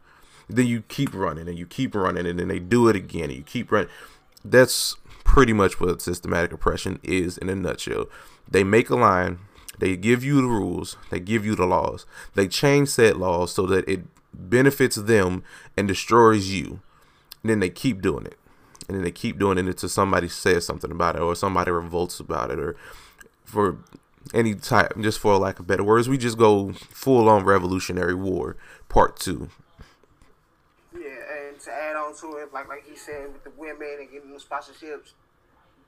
then 0.49 0.66
you 0.66 0.83
keep 0.83 1.14
running 1.14 1.49
and 1.49 1.59
you 1.59 1.66
keep 1.66 1.95
running 1.95 2.26
and 2.26 2.38
then 2.38 2.49
they 2.49 2.59
do 2.59 2.88
it 2.88 2.97
again 2.97 3.25
and 3.25 3.35
you 3.35 3.42
keep 3.42 3.73
running 3.73 3.88
that's 4.45 4.97
pretty 5.30 5.52
much 5.52 5.78
what 5.78 6.02
systematic 6.02 6.52
oppression 6.52 6.99
is 7.04 7.38
in 7.38 7.49
a 7.49 7.54
nutshell. 7.54 8.06
They 8.50 8.64
make 8.64 8.90
a 8.90 8.96
line 8.96 9.38
they 9.78 9.96
give 9.96 10.25
you 10.25 10.40
the 10.40 10.49
rules 10.49 10.96
they 11.08 11.20
give 11.20 11.46
you 11.46 11.54
the 11.54 11.66
laws. 11.66 12.04
They 12.34 12.49
change 12.49 12.88
said 12.88 13.16
laws 13.16 13.52
so 13.52 13.64
that 13.66 13.88
it 13.88 14.00
benefits 14.34 14.96
them 14.96 15.44
and 15.76 15.87
destroys 15.87 16.50
you. 16.50 16.80
And 17.42 17.50
then 17.50 17.60
they 17.60 17.70
keep 17.70 18.02
doing 18.02 18.26
it. 18.26 18.38
And 18.88 18.96
then 18.96 19.04
they 19.04 19.12
keep 19.12 19.38
doing 19.38 19.56
it 19.56 19.66
until 19.66 19.88
somebody 19.88 20.26
says 20.26 20.66
something 20.66 20.90
about 20.90 21.14
it 21.14 21.22
or 21.22 21.37
somebody 21.37 21.70
revolts 21.70 22.18
about 22.18 22.50
it 22.50 22.58
or 22.58 22.75
for 23.44 23.78
any 24.34 24.56
type 24.56 24.94
just 25.00 25.20
for 25.20 25.37
lack 25.37 25.60
of 25.60 25.66
better 25.66 25.84
words 25.84 26.08
we 26.08 26.18
just 26.18 26.38
go 26.38 26.72
full 26.72 27.28
on 27.28 27.44
revolutionary 27.44 28.16
war 28.16 28.56
part 28.88 29.16
two. 29.16 29.49
Yeah, 30.92 31.00
and 31.46 31.60
to 31.60 31.72
add 31.72 31.94
on 31.94 32.16
to 32.16 32.37
it, 32.38 32.52
like 32.52 32.68
like 32.68 32.84
he 32.84 32.96
said 32.96 33.32
with 33.32 33.44
the 33.44 33.52
women 33.56 33.96
and 34.00 34.10
getting 34.10 34.30
them 34.30 34.40
sponsorships, 34.40 35.12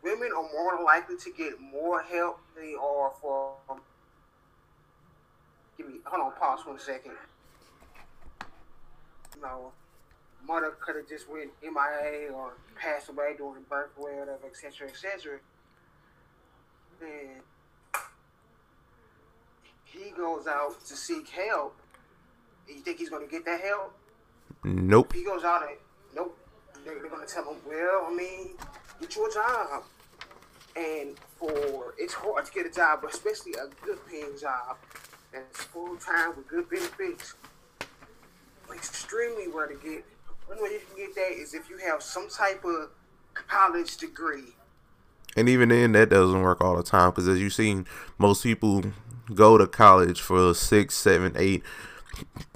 women 0.03 0.31
are 0.37 0.49
more 0.53 0.85
likely 0.85 1.17
to 1.17 1.31
get 1.31 1.61
more 1.61 2.03
help 2.03 2.41
than 2.55 2.65
they 2.65 2.75
are 2.75 3.13
for. 3.21 3.55
Give 5.77 5.89
me 5.89 5.95
hold 6.05 6.27
on, 6.27 6.33
pause 6.39 6.67
one 6.67 6.79
second. 6.79 7.13
You 9.37 9.43
know, 9.43 9.73
mother 10.47 10.73
could 10.81 10.97
have 10.97 11.09
just 11.09 11.29
went 11.29 11.51
MIA 11.63 12.33
or 12.33 12.55
passed 12.77 13.09
away 13.09 13.35
during 13.37 13.63
birth 13.69 13.91
or 13.97 14.11
whatever, 14.11 14.47
etc., 14.47 14.89
etc. 14.89 15.39
And 17.01 17.43
he 19.85 20.11
goes 20.11 20.47
out 20.47 20.85
to 20.87 20.97
seek 20.97 21.29
help. 21.29 21.77
You 22.69 22.81
think 22.81 22.99
he's 22.99 23.11
going 23.11 23.27
to 23.27 23.31
get 23.31 23.45
that 23.45 23.61
help? 23.61 23.95
nope 24.65 25.13
he 25.13 25.25
goes 25.25 25.45
out 25.45 25.63
and 25.63 25.77
nope, 26.15 26.39
they're, 26.85 27.01
they're 27.01 27.11
gonna 27.11 27.27
tell 27.27 27.45
him, 27.51 27.57
well, 27.67 28.07
I 28.09 28.15
mean, 28.15 28.51
get 29.03 29.17
you 29.17 29.27
a 29.29 29.33
job. 29.33 29.83
And 30.75 31.17
for 31.37 31.95
it's 31.99 32.15
hard 32.15 32.47
to 32.47 32.53
get 32.53 32.67
a 32.67 32.71
job, 32.71 33.01
but 33.03 33.13
especially 33.13 33.53
a 33.53 33.67
good 33.85 33.99
paying 34.11 34.39
job 34.41 34.77
that's 35.33 35.65
full 35.65 35.97
time 35.97 36.37
with 36.37 36.49
good 36.49 36.69
benefits. 36.71 37.35
Extremely 38.75 39.49
rare 39.49 39.67
to 39.67 39.75
get. 39.75 40.05
One 40.47 40.63
way 40.63 40.71
you 40.71 40.81
can 40.89 40.97
get 40.97 41.15
that 41.15 41.33
is 41.33 41.55
if 41.55 41.69
you 41.69 41.77
have 41.79 42.03
some 42.03 42.29
type 42.29 42.65
of 42.65 42.89
college 43.35 43.97
degree. 43.99 44.55
and 45.37 45.49
even 45.49 45.69
then 45.71 45.93
that 45.93 46.11
doesn't 46.11 46.43
work 46.43 46.61
all 46.61 46.77
the 46.77 46.83
time 46.83 47.11
because 47.11 47.29
as 47.29 47.39
you've 47.41 47.55
seen 47.55 47.87
most 48.19 48.43
people 48.43 48.83
go 49.35 49.57
to 49.57 49.67
college 49.67 50.21
for 50.21 50.53
six 50.53 50.95
seven 50.95 51.33
eight 51.39 51.63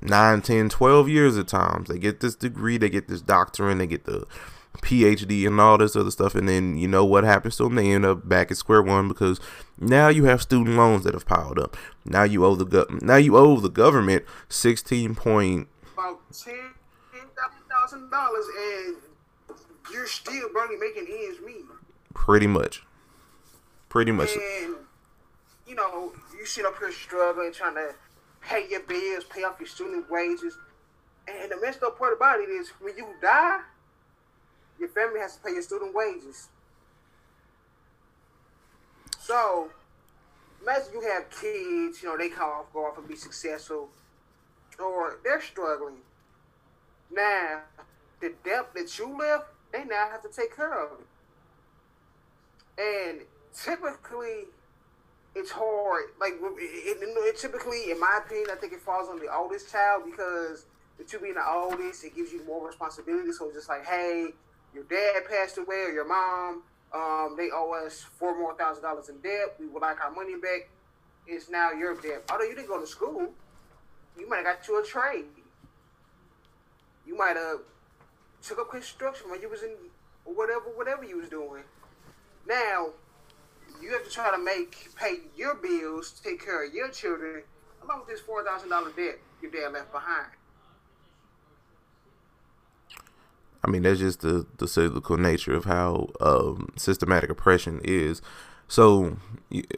nine 0.02 0.42
ten 0.42 0.68
twelve 0.68 1.08
years 1.08 1.38
at 1.38 1.48
times 1.48 1.88
they 1.88 1.98
get 1.98 2.20
this 2.20 2.34
degree 2.34 2.76
they 2.76 2.90
get 2.90 3.08
this 3.08 3.22
doctorate 3.22 3.78
they 3.78 3.86
get 3.86 4.04
the 4.04 4.26
phd 4.80 5.46
and 5.46 5.60
all 5.60 5.78
this 5.78 5.96
other 5.96 6.10
stuff 6.10 6.34
and 6.34 6.48
then 6.48 6.76
you 6.76 6.86
know 6.88 7.04
what 7.04 7.24
happens 7.24 7.56
to 7.56 7.64
them 7.64 7.74
they 7.74 7.90
end 7.90 8.04
up 8.04 8.28
back 8.28 8.50
at 8.50 8.56
square 8.56 8.82
one 8.82 9.08
because 9.08 9.40
now 9.78 10.08
you 10.08 10.24
have 10.24 10.40
student 10.42 10.76
loans 10.76 11.04
that 11.04 11.14
have 11.14 11.26
piled 11.26 11.58
up 11.58 11.76
now 12.04 12.22
you 12.22 12.44
owe 12.44 12.54
the 12.54 12.66
gov- 12.66 13.02
now 13.02 13.16
you 13.16 13.36
owe 13.36 13.58
the 13.60 13.68
government 13.70 14.24
16 14.48 15.14
point 15.14 15.68
About 15.92 16.20
ten 16.32 16.72
thousand 17.68 18.10
dollars 18.10 18.44
and 18.58 18.96
you're 19.92 20.06
still 20.06 20.48
barely 20.52 20.76
making 20.76 21.06
ends 21.08 21.38
meet. 21.44 21.64
pretty 22.14 22.46
much 22.46 22.82
pretty 23.88 24.12
much 24.12 24.30
And 24.36 24.76
you 25.66 25.74
know, 25.74 26.12
you 26.38 26.46
sit 26.46 26.64
up 26.64 26.78
here 26.78 26.92
struggling, 26.92 27.52
trying 27.52 27.74
to 27.74 27.92
pay 28.40 28.68
your 28.70 28.80
bills, 28.82 29.24
pay 29.24 29.42
off 29.42 29.56
your 29.58 29.66
student 29.66 30.08
wages. 30.08 30.56
And 31.26 31.50
the 31.50 31.60
messed 31.60 31.82
up 31.82 31.98
part 31.98 32.12
about 32.12 32.38
it 32.38 32.48
is 32.48 32.68
when 32.80 32.96
you 32.96 33.04
die, 33.20 33.58
your 34.78 34.88
family 34.88 35.20
has 35.20 35.36
to 35.36 35.42
pay 35.42 35.52
your 35.52 35.62
student 35.62 35.94
wages. 35.94 36.48
So 39.18 39.70
imagine 40.62 40.92
you 40.94 41.00
have 41.12 41.30
kids, 41.30 42.02
you 42.02 42.08
know, 42.08 42.16
they 42.16 42.28
come 42.28 42.48
off, 42.48 42.72
go 42.72 42.86
off 42.86 42.98
and 42.98 43.08
be 43.08 43.16
successful, 43.16 43.88
or 44.78 45.18
they're 45.24 45.42
struggling. 45.42 45.98
Now, 47.10 47.62
the 48.20 48.34
debt 48.44 48.74
that 48.74 48.98
you 48.98 49.16
left, 49.18 49.46
they 49.72 49.84
now 49.84 50.08
have 50.10 50.22
to 50.22 50.28
take 50.28 50.54
care 50.54 50.84
of 50.84 51.00
it. 51.00 51.06
And 52.78 53.20
typically, 53.54 54.44
it's 55.34 55.50
hard. 55.50 56.04
Like 56.20 56.34
it, 56.40 56.98
it, 56.98 56.98
it, 57.02 57.38
typically, 57.38 57.90
in 57.90 58.00
my 58.00 58.20
opinion, 58.24 58.48
I 58.52 58.56
think 58.56 58.72
it 58.72 58.80
falls 58.80 59.08
on 59.08 59.18
the 59.18 59.32
oldest 59.34 59.70
child 59.70 60.04
because 60.04 60.66
with 60.98 61.12
you 61.12 61.18
being 61.18 61.34
the 61.34 61.48
oldest, 61.48 62.04
it 62.04 62.16
gives 62.16 62.32
you 62.32 62.44
more 62.44 62.66
responsibility. 62.66 63.32
So 63.32 63.46
it's 63.46 63.54
just 63.54 63.68
like, 63.68 63.84
hey, 63.84 64.28
your 64.76 64.84
dad 64.84 65.24
passed 65.28 65.56
away 65.56 65.84
or 65.86 65.90
your 65.90 66.06
mom, 66.06 66.62
um, 66.92 67.34
they 67.36 67.48
owe 67.52 67.72
us 67.84 68.02
four 68.18 68.38
more 68.38 68.54
thousand 68.54 68.82
dollars 68.82 69.08
in 69.08 69.18
debt. 69.20 69.56
We 69.58 69.66
would 69.68 69.80
like 69.80 70.00
our 70.04 70.12
money 70.12 70.34
back. 70.36 70.68
It's 71.26 71.48
now 71.48 71.72
your 71.72 71.94
debt. 71.94 72.24
Although 72.30 72.44
you 72.44 72.54
didn't 72.54 72.68
go 72.68 72.78
to 72.78 72.86
school, 72.86 73.32
you 74.18 74.28
might 74.28 74.44
have 74.44 74.58
got 74.58 74.68
you 74.68 74.80
a 74.80 74.86
trade. 74.86 75.24
You 77.06 77.16
might 77.16 77.36
have 77.36 77.60
took 78.42 78.58
up 78.58 78.70
construction 78.70 79.30
when 79.30 79.40
you 79.40 79.48
was 79.48 79.62
in 79.62 79.70
whatever 80.24 80.66
whatever 80.76 81.04
you 81.04 81.16
was 81.16 81.28
doing. 81.30 81.62
Now 82.46 82.90
you 83.80 83.92
have 83.92 84.04
to 84.04 84.10
try 84.10 84.30
to 84.30 84.38
make 84.38 84.94
pay 84.94 85.20
your 85.36 85.54
bills, 85.54 86.20
take 86.22 86.44
care 86.44 86.66
of 86.66 86.74
your 86.74 86.90
children, 86.90 87.42
along 87.82 88.00
with 88.00 88.08
this 88.08 88.20
four 88.20 88.44
thousand 88.44 88.68
dollar 88.68 88.90
debt 88.92 89.18
your 89.40 89.50
dad 89.50 89.72
left 89.72 89.90
behind. 89.90 90.28
I 93.66 93.68
mean, 93.68 93.82
that's 93.82 93.98
just 93.98 94.20
the, 94.20 94.46
the 94.58 94.68
cyclical 94.68 95.16
nature 95.16 95.54
of 95.54 95.64
how 95.64 96.10
um, 96.20 96.72
systematic 96.76 97.30
oppression 97.30 97.80
is. 97.82 98.22
So, 98.68 99.16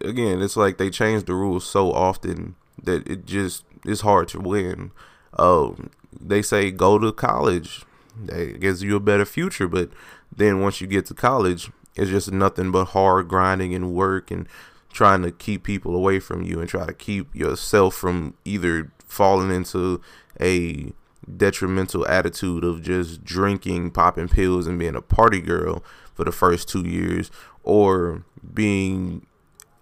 again, 0.03 0.43
it's 0.43 0.57
like 0.57 0.77
they 0.77 0.91
change 0.91 1.25
the 1.25 1.35
rules 1.35 1.67
so 1.67 1.93
often 1.93 2.55
that 2.83 3.09
it 3.09 3.25
just 3.25 3.65
it's 3.85 4.03
hard 4.03 4.29
to 4.29 4.41
win. 4.41 4.91
Um, 5.39 5.91
they 6.21 6.43
say 6.43 6.71
go 6.71 6.99
to 6.99 7.13
college, 7.13 7.85
that 8.27 8.61
gives 8.61 8.83
you 8.83 8.97
a 8.97 9.01
better 9.01 9.25
future, 9.25 9.69
but 9.69 9.91
then 10.35 10.61
once 10.61 10.81
you 10.81 10.87
get 10.87 11.07
to 11.07 11.15
college, 11.15 11.71
it's 11.97 12.11
just 12.11 12.31
nothing 12.31 12.71
but 12.71 12.87
hard 12.87 13.29
grinding 13.29 13.75
and 13.75 13.93
work 13.93 14.31
and 14.31 14.49
trying 14.93 15.23
to 15.23 15.31
keep 15.31 15.63
people 15.65 15.95
away 15.95 16.19
from 16.19 16.43
you 16.43 16.61
and 16.61 16.69
try 16.69 16.87
to 16.87 16.93
keep 16.93 17.35
yourself 17.35 17.95
from 17.95 18.35
either 18.45 18.91
falling 19.07 19.51
into 19.51 20.01
a 20.41 20.93
detrimental 21.37 22.07
attitude 22.07 22.65
of 22.65 22.83
just 22.83 23.25
drinking, 23.25 23.91
popping 23.91 24.29
pills, 24.29 24.67
and 24.67 24.79
being 24.79 24.97
a 24.97 25.03
party 25.03 25.41
girl 25.41 25.85
for 26.15 26.25
the 26.25 26.33
first 26.33 26.69
two 26.69 26.87
years, 26.87 27.31
or 27.63 28.25
being 28.55 29.27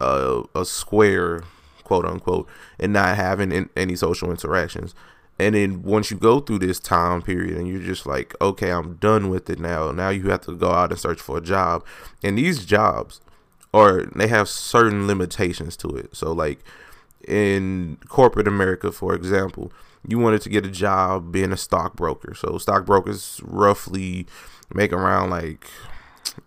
a, 0.01 0.43
a 0.55 0.65
square, 0.65 1.45
quote 1.85 2.05
unquote, 2.05 2.49
and 2.79 2.93
not 2.93 3.17
having 3.17 3.53
in, 3.53 3.71
any 3.77 3.97
social 3.97 4.31
interactions. 4.31 4.95
And 5.39 5.55
then 5.55 5.83
once 5.83 6.11
you 6.11 6.17
go 6.17 6.41
through 6.41 6.61
this 6.61 6.81
time 6.81 7.21
period 7.21 7.59
and 7.59 7.69
you're 7.69 7.83
just 7.83 8.07
like, 8.07 8.35
okay, 8.41 8.71
I'm 8.71 8.95
done 8.95 9.29
with 9.29 9.51
it 9.51 9.59
now. 9.59 9.91
Now 9.93 10.09
you 10.09 10.31
have 10.31 10.41
to 10.43 10.57
go 10.57 10.71
out 10.71 10.91
and 10.91 10.99
search 10.99 11.21
for 11.21 11.37
a 11.37 11.43
job. 11.43 11.85
And 12.23 12.39
these 12.39 12.65
jobs 12.65 13.21
or 13.77 14.07
they 14.15 14.29
have 14.29 14.49
certain 14.49 15.07
limitations 15.07 15.77
to 15.77 15.89
it. 15.89 16.17
So 16.17 16.33
like 16.33 16.61
in 17.29 17.99
corporate 18.09 18.49
America, 18.49 18.91
for 18.91 19.15
example, 19.15 19.71
you 20.07 20.19
wanted 20.19 20.42
to 20.42 20.49
get 20.49 20.64
a 20.64 20.71
job 20.71 21.33
being 21.33 21.53
a 21.53 21.57
stockbroker. 21.57 22.35
So 22.35 22.59
stockbrokers 22.59 23.40
roughly 23.42 24.27
make 24.73 24.92
around 24.92 25.31
like 25.31 25.66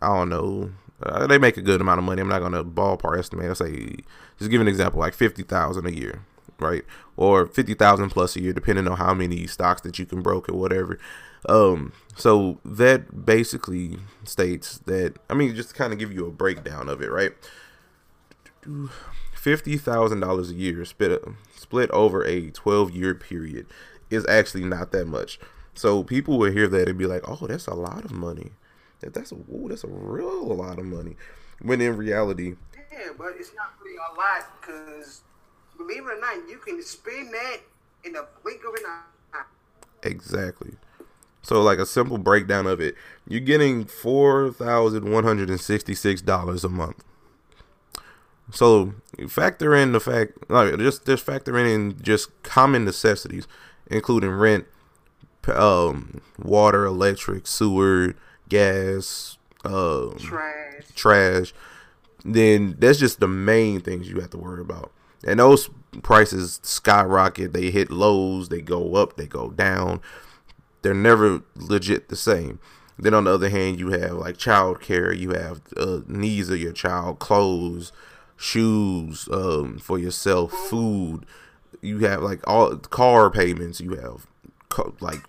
I 0.01 0.07
don't 0.07 0.29
know. 0.29 0.71
Uh, 1.01 1.27
they 1.27 1.37
make 1.37 1.57
a 1.57 1.61
good 1.61 1.81
amount 1.81 1.99
of 1.99 2.03
money. 2.03 2.21
I'm 2.21 2.27
not 2.27 2.41
gonna 2.41 2.63
ballpark 2.63 3.19
estimate. 3.19 3.49
I 3.49 3.53
say 3.53 3.95
just 4.37 4.51
give 4.51 4.61
an 4.61 4.67
example, 4.67 4.99
like 4.99 5.13
fifty 5.13 5.43
thousand 5.43 5.85
a 5.85 5.93
year, 5.93 6.23
right? 6.59 6.83
Or 7.17 7.47
fifty 7.47 7.73
thousand 7.73 8.09
plus 8.09 8.35
a 8.35 8.41
year, 8.41 8.53
depending 8.53 8.87
on 8.87 8.97
how 8.97 9.13
many 9.13 9.47
stocks 9.47 9.81
that 9.81 9.99
you 9.99 10.05
can 10.05 10.21
broker, 10.21 10.53
whatever. 10.53 10.99
Um, 11.47 11.93
so 12.15 12.59
that 12.65 13.25
basically 13.25 13.97
states 14.25 14.79
that 14.79 15.15
I 15.29 15.33
mean, 15.33 15.55
just 15.55 15.73
kind 15.73 15.93
of 15.93 15.99
give 15.99 16.11
you 16.11 16.25
a 16.25 16.31
breakdown 16.31 16.89
of 16.89 17.01
it, 17.01 17.11
right? 17.11 17.31
Fifty 19.33 19.77
thousand 19.77 20.19
dollars 20.19 20.49
a 20.49 20.53
year 20.53 20.83
split 20.83 21.23
split 21.69 21.91
over 21.91 22.25
a 22.25 22.49
twelve 22.49 22.89
year 22.89 23.13
period 23.13 23.67
is 24.09 24.25
actually 24.27 24.63
not 24.63 24.91
that 24.91 25.05
much. 25.05 25.39
So 25.75 26.03
people 26.03 26.39
will 26.39 26.51
hear 26.51 26.67
that 26.67 26.89
and 26.89 26.97
be 26.97 27.05
like, 27.05 27.21
"Oh, 27.29 27.45
that's 27.45 27.67
a 27.67 27.75
lot 27.75 28.03
of 28.05 28.11
money. 28.11 28.51
That 29.01 29.13
that's 29.13 29.31
a 29.31 29.35
that's 29.67 29.83
a 29.83 29.87
real 29.87 30.47
lot 30.47 30.79
of 30.79 30.85
money." 30.85 31.15
When 31.61 31.79
in 31.79 31.95
reality, 31.95 32.55
Yeah, 32.91 33.09
but 33.15 33.33
it's 33.37 33.51
not 33.55 33.73
really 33.83 33.97
a 33.97 34.17
lot 34.17 34.49
because 34.59 35.21
believe 35.77 35.99
it 35.99 36.17
or 36.17 36.19
not, 36.19 36.49
you 36.49 36.57
can 36.57 36.81
spend 36.81 37.31
that 37.33 37.57
in 38.03 38.13
the 38.13 38.25
blink 38.41 38.61
of 38.67 38.73
an 38.73 38.81
eye. 38.87 39.43
Exactly. 40.01 40.71
So, 41.43 41.61
like 41.61 41.77
a 41.77 41.85
simple 41.85 42.17
breakdown 42.17 42.65
of 42.65 42.81
it, 42.81 42.95
you're 43.27 43.41
getting 43.41 43.85
four 43.85 44.51
thousand 44.51 45.11
one 45.11 45.23
hundred 45.23 45.51
and 45.51 45.61
sixty-six 45.61 46.21
dollars 46.21 46.63
a 46.63 46.69
month. 46.69 47.03
So 48.51 48.93
factor 49.27 49.75
in 49.75 49.91
the 49.91 49.99
fact, 49.99 50.49
like 50.49 50.77
just 50.77 51.05
just 51.05 51.23
factor 51.23 51.57
in 51.57 52.01
just 52.01 52.29
common 52.43 52.85
necessities, 52.85 53.47
including 53.87 54.31
rent, 54.31 54.65
um, 55.47 56.21
water, 56.41 56.85
electric, 56.85 57.47
sewer, 57.47 58.15
gas, 58.47 59.37
uh, 59.65 60.09
Trash. 60.17 60.83
trash. 60.95 61.53
Then 62.25 62.75
that's 62.79 62.99
just 62.99 63.19
the 63.19 63.27
main 63.27 63.81
things 63.81 64.09
you 64.09 64.19
have 64.19 64.31
to 64.31 64.37
worry 64.37 64.61
about. 64.61 64.91
And 65.25 65.39
those 65.39 65.69
prices 66.01 66.59
skyrocket. 66.63 67.53
They 67.53 67.71
hit 67.71 67.91
lows. 67.91 68.49
They 68.49 68.61
go 68.61 68.95
up. 68.95 69.15
They 69.17 69.27
go 69.27 69.49
down. 69.51 70.01
They're 70.81 70.93
never 70.93 71.41
legit 71.55 72.09
the 72.09 72.15
same. 72.15 72.59
Then 72.97 73.13
on 73.13 73.23
the 73.25 73.33
other 73.33 73.49
hand, 73.49 73.79
you 73.79 73.89
have 73.91 74.11
like 74.13 74.37
child 74.37 74.81
care. 74.81 75.13
You 75.13 75.31
have 75.31 75.61
uh, 75.77 75.99
needs 76.07 76.49
of 76.49 76.59
your 76.59 76.73
child, 76.73 77.19
clothes, 77.19 77.91
shoes 78.39 79.27
um, 79.31 79.77
for 79.79 79.99
yourself, 79.99 80.51
food. 80.51 81.25
You 81.81 81.99
have 81.99 82.23
like 82.23 82.45
all 82.47 82.75
car 82.77 83.29
payments. 83.29 83.79
You 83.79 83.95
have 83.95 84.25
co- 84.69 84.95
like 85.01 85.21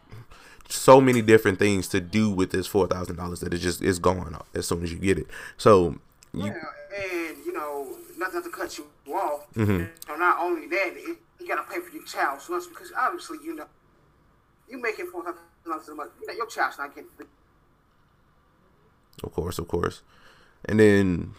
so 0.69 1.01
many 1.01 1.21
different 1.21 1.59
things 1.59 1.89
to 1.89 2.01
do 2.01 2.31
with 2.31 2.53
this 2.53 2.67
four 2.67 2.87
thousand 2.87 3.17
dollars 3.17 3.41
that 3.41 3.53
it 3.53 3.59
just 3.59 3.83
is 3.83 3.99
gone 3.99 4.41
as 4.55 4.67
soon 4.67 4.83
as 4.83 4.93
you 4.93 4.99
get 4.99 5.19
it. 5.19 5.27
So 5.59 5.99
you, 6.33 6.47
Yeah, 6.47 6.55
and 6.97 7.37
you 7.45 7.53
know, 7.53 7.97
not 8.17 8.33
not 8.33 8.45
to 8.45 8.51
cut 8.51 8.79
you 8.79 8.87
off. 9.13 9.47
Mm-hmm. 9.55 9.79
Know, 10.09 10.17
not 10.17 10.39
only 10.41 10.69
that, 10.69 10.93
it, 10.95 11.19
you 11.41 11.49
gotta 11.49 11.69
pay 11.69 11.81
for 11.81 11.93
your 11.93 12.05
child's 12.05 12.49
lunch 12.49 12.65
because 12.69 12.93
obviously, 12.97 13.39
you 13.45 13.55
know, 13.57 13.67
you 14.69 14.81
making 14.81 15.07
four 15.09 15.25
thousand 15.25 15.41
dollars 15.67 15.89
a 15.89 15.95
month. 15.95 16.13
You 16.21 16.29
know, 16.29 16.35
your 16.35 16.47
child's 16.47 16.79
not 16.79 16.95
getting. 16.95 17.11
Of 19.23 19.33
course, 19.33 19.59
of 19.59 19.69
course. 19.69 20.03
And 20.65 20.79
then 20.81 21.35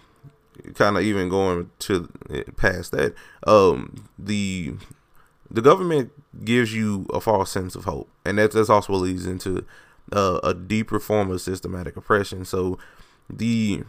kind 0.75 0.97
of 0.97 1.03
even 1.03 1.29
going 1.29 1.69
to 1.79 2.09
past 2.57 2.91
that, 2.91 3.13
um, 3.45 4.09
the 4.17 4.75
the 5.49 5.61
government 5.61 6.11
gives 6.45 6.73
you 6.73 7.05
a 7.13 7.19
false 7.19 7.51
sense 7.51 7.75
of 7.75 7.85
hope, 7.85 8.09
and 8.25 8.37
that 8.37 8.51
that's 8.51 8.69
also 8.69 8.93
what 8.93 8.99
leads 8.99 9.25
into 9.25 9.65
uh, 10.11 10.39
a 10.43 10.53
deeper 10.53 10.99
form 10.99 11.31
of 11.31 11.41
systematic 11.41 11.97
oppression. 11.97 12.45
So 12.45 12.77
the 13.29 13.83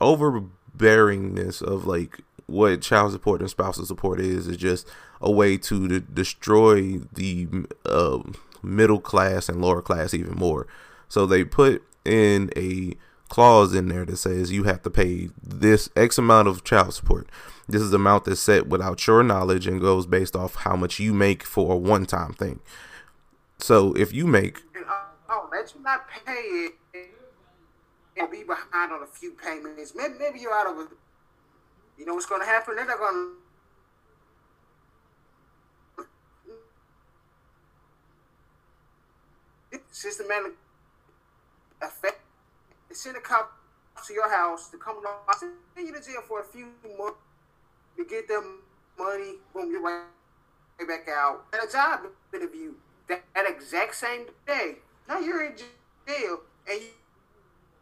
overbearingness 0.00 1.62
of 1.62 1.86
like 1.86 2.20
what 2.46 2.80
child 2.80 3.12
support 3.12 3.40
and 3.40 3.50
spousal 3.50 3.84
support 3.84 4.20
is 4.20 4.48
is 4.48 4.56
just 4.56 4.88
a 5.20 5.30
way 5.30 5.56
to 5.58 5.86
de- 5.88 6.00
destroy 6.00 6.98
the 7.12 7.46
uh, 7.84 8.20
middle 8.62 9.00
class 9.00 9.48
and 9.48 9.60
lower 9.60 9.82
class 9.82 10.14
even 10.14 10.34
more. 10.34 10.66
So 11.08 11.26
they 11.26 11.44
put 11.44 11.82
in 12.04 12.50
a 12.56 12.94
clause 13.28 13.74
in 13.74 13.88
there 13.88 14.04
that 14.04 14.16
says 14.16 14.52
you 14.52 14.64
have 14.64 14.82
to 14.82 14.90
pay 14.90 15.28
this 15.42 15.88
X 15.96 16.18
amount 16.18 16.48
of 16.48 16.64
child 16.64 16.94
support. 16.94 17.28
This 17.68 17.82
is 17.82 17.90
the 17.90 17.96
amount 17.96 18.24
that's 18.24 18.40
set 18.40 18.68
without 18.68 19.06
your 19.06 19.22
knowledge 19.22 19.66
and 19.66 19.80
goes 19.80 20.06
based 20.06 20.34
off 20.34 20.54
how 20.56 20.76
much 20.76 20.98
you 20.98 21.12
make 21.12 21.42
for 21.42 21.74
a 21.74 21.76
one 21.76 22.06
time 22.06 22.32
thing. 22.32 22.60
So 23.58 23.92
if 23.94 24.12
you 24.12 24.26
make 24.26 24.60
uh, 24.74 24.92
oh, 25.28 25.48
let 25.52 25.74
you 25.74 25.82
not 25.82 26.06
pay 26.08 26.32
it 26.32 26.72
and 28.18 28.30
be 28.30 28.42
behind 28.42 28.92
on 28.92 29.02
a 29.02 29.06
few 29.06 29.32
payments. 29.32 29.92
Maybe, 29.94 30.14
maybe 30.18 30.40
you're 30.40 30.54
out 30.54 30.66
of 30.66 30.78
a. 30.78 30.88
You 31.98 32.06
know 32.06 32.14
what's 32.14 32.26
going 32.26 32.40
to 32.40 32.46
happen? 32.46 32.76
They're 32.76 32.86
not 32.86 32.98
going 32.98 33.14
to. 33.14 33.34
Systematic 39.90 40.52
effect. 41.82 42.20
They 42.88 42.94
send 42.94 43.16
a 43.16 43.20
cop 43.20 43.52
to 44.06 44.12
your 44.12 44.30
house 44.30 44.68
to 44.70 44.78
come 44.78 44.98
along. 44.98 45.16
Send 45.38 45.52
you 45.76 45.92
to 45.94 46.00
jail 46.00 46.22
for 46.26 46.40
a 46.40 46.44
few 46.44 46.68
months 46.98 47.18
to 47.96 48.04
get 48.04 48.28
them 48.28 48.60
money. 48.98 49.34
Boom, 49.52 49.70
you're 49.70 49.82
right 49.82 50.04
back 50.86 51.08
out. 51.08 51.44
And 51.52 51.62
a 51.68 51.70
job 51.70 52.00
interview 52.32 52.72
that, 53.08 53.24
that 53.34 53.48
exact 53.48 53.94
same 53.94 54.26
day. 54.46 54.76
Now 55.08 55.18
you're 55.18 55.44
in 55.44 55.56
jail 56.06 56.40
and 56.70 56.80
you 56.80 56.88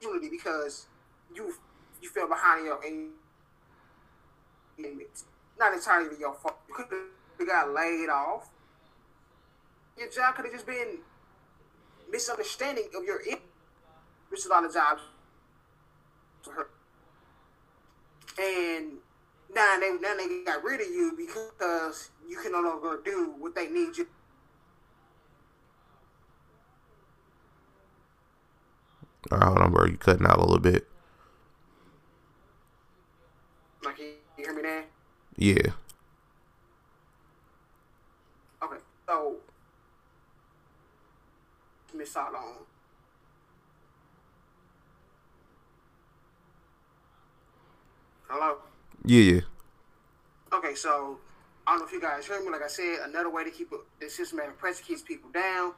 unity 0.00 0.28
because 0.30 0.86
you 1.34 1.54
you 2.02 2.08
fell 2.10 2.28
behind 2.28 2.66
your 2.66 2.78
payments. 4.76 5.24
Not 5.58 5.72
entirely 5.72 6.18
your 6.18 6.34
fault. 6.34 6.58
You 6.68 6.74
could 6.74 6.86
have 7.38 7.46
got 7.46 7.72
laid 7.72 8.08
off. 8.08 8.50
Your 9.96 10.10
job 10.10 10.34
could 10.34 10.44
have 10.44 10.54
just 10.54 10.66
been 10.66 10.98
misunderstanding 12.10 12.88
of 12.96 13.04
your 13.04 13.20
which 14.30 14.40
is 14.40 14.46
a 14.46 14.48
lot 14.50 14.64
of 14.64 14.72
jobs 14.72 15.02
to 16.44 16.50
her. 16.50 16.68
And 18.38 18.98
now 19.54 19.78
they 19.80 19.92
now 20.00 20.14
they 20.16 20.44
got 20.44 20.62
rid 20.62 20.80
of 20.80 20.88
you 20.88 21.14
because 21.16 22.10
you 22.28 22.36
can 22.36 22.52
no 22.52 22.60
longer 22.60 23.00
do 23.04 23.34
what 23.38 23.54
they 23.54 23.68
need 23.68 23.96
you. 23.96 24.06
All 29.32 29.38
right, 29.38 29.46
hold 29.46 29.58
on, 29.58 29.72
bro. 29.72 29.86
You 29.86 29.96
cutting 29.96 30.26
out 30.26 30.36
a 30.36 30.40
little 30.40 30.58
bit. 30.58 30.86
Like 33.84 33.98
you, 33.98 34.12
hear 34.36 34.54
me 34.54 34.62
now? 34.62 34.82
Yeah. 35.36 35.72
Okay, 38.62 38.76
so 39.06 39.36
Miss 41.94 42.12
Salon. 42.12 42.32
Hello. 42.34 42.65
Yeah, 49.06 49.20
yeah. 49.20 49.40
Okay, 50.52 50.74
so 50.74 51.18
I 51.64 51.72
don't 51.72 51.80
know 51.80 51.86
if 51.86 51.92
you 51.92 52.00
guys 52.00 52.26
heard 52.26 52.44
me. 52.44 52.50
Like 52.50 52.62
I 52.62 52.66
said, 52.66 52.98
another 53.04 53.30
way 53.30 53.44
to 53.44 53.50
keep 53.50 53.70
a, 53.70 53.76
the 54.00 54.10
systematic 54.10 54.58
pressure 54.58 54.82
keeps 54.82 55.02
people 55.02 55.30
down. 55.30 55.74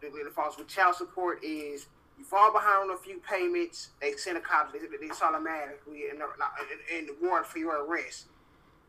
The 0.00 0.08
way 0.08 0.20
it 0.20 0.32
falls 0.32 0.56
with 0.56 0.66
child 0.66 0.96
support 0.96 1.44
is 1.44 1.86
you 2.18 2.24
fall 2.24 2.52
behind 2.52 2.90
on 2.90 2.96
a 2.96 2.98
few 2.98 3.18
payments, 3.18 3.90
they 4.00 4.12
send 4.12 4.38
a 4.38 4.40
cop. 4.40 4.72
They, 4.72 4.78
it's 4.78 5.20
automatically 5.20 6.04
and 6.10 6.20
and 6.20 7.08
the 7.08 7.16
warrant 7.22 7.46
for 7.46 7.58
your 7.58 7.84
arrest. 7.84 8.28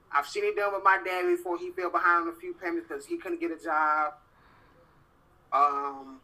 I've 0.09 0.27
seen 0.27 0.45
it 0.45 0.55
done 0.55 0.73
with 0.73 0.83
my 0.83 0.99
dad 1.03 1.23
before. 1.23 1.57
He 1.57 1.71
fell 1.71 1.89
behind 1.89 2.29
on 2.29 2.33
a 2.33 2.39
few 2.39 2.53
payments 2.53 2.87
because 2.87 3.05
he 3.05 3.17
couldn't 3.17 3.41
get 3.41 3.51
a 3.51 3.61
job. 3.61 4.13
Um, 5.51 6.19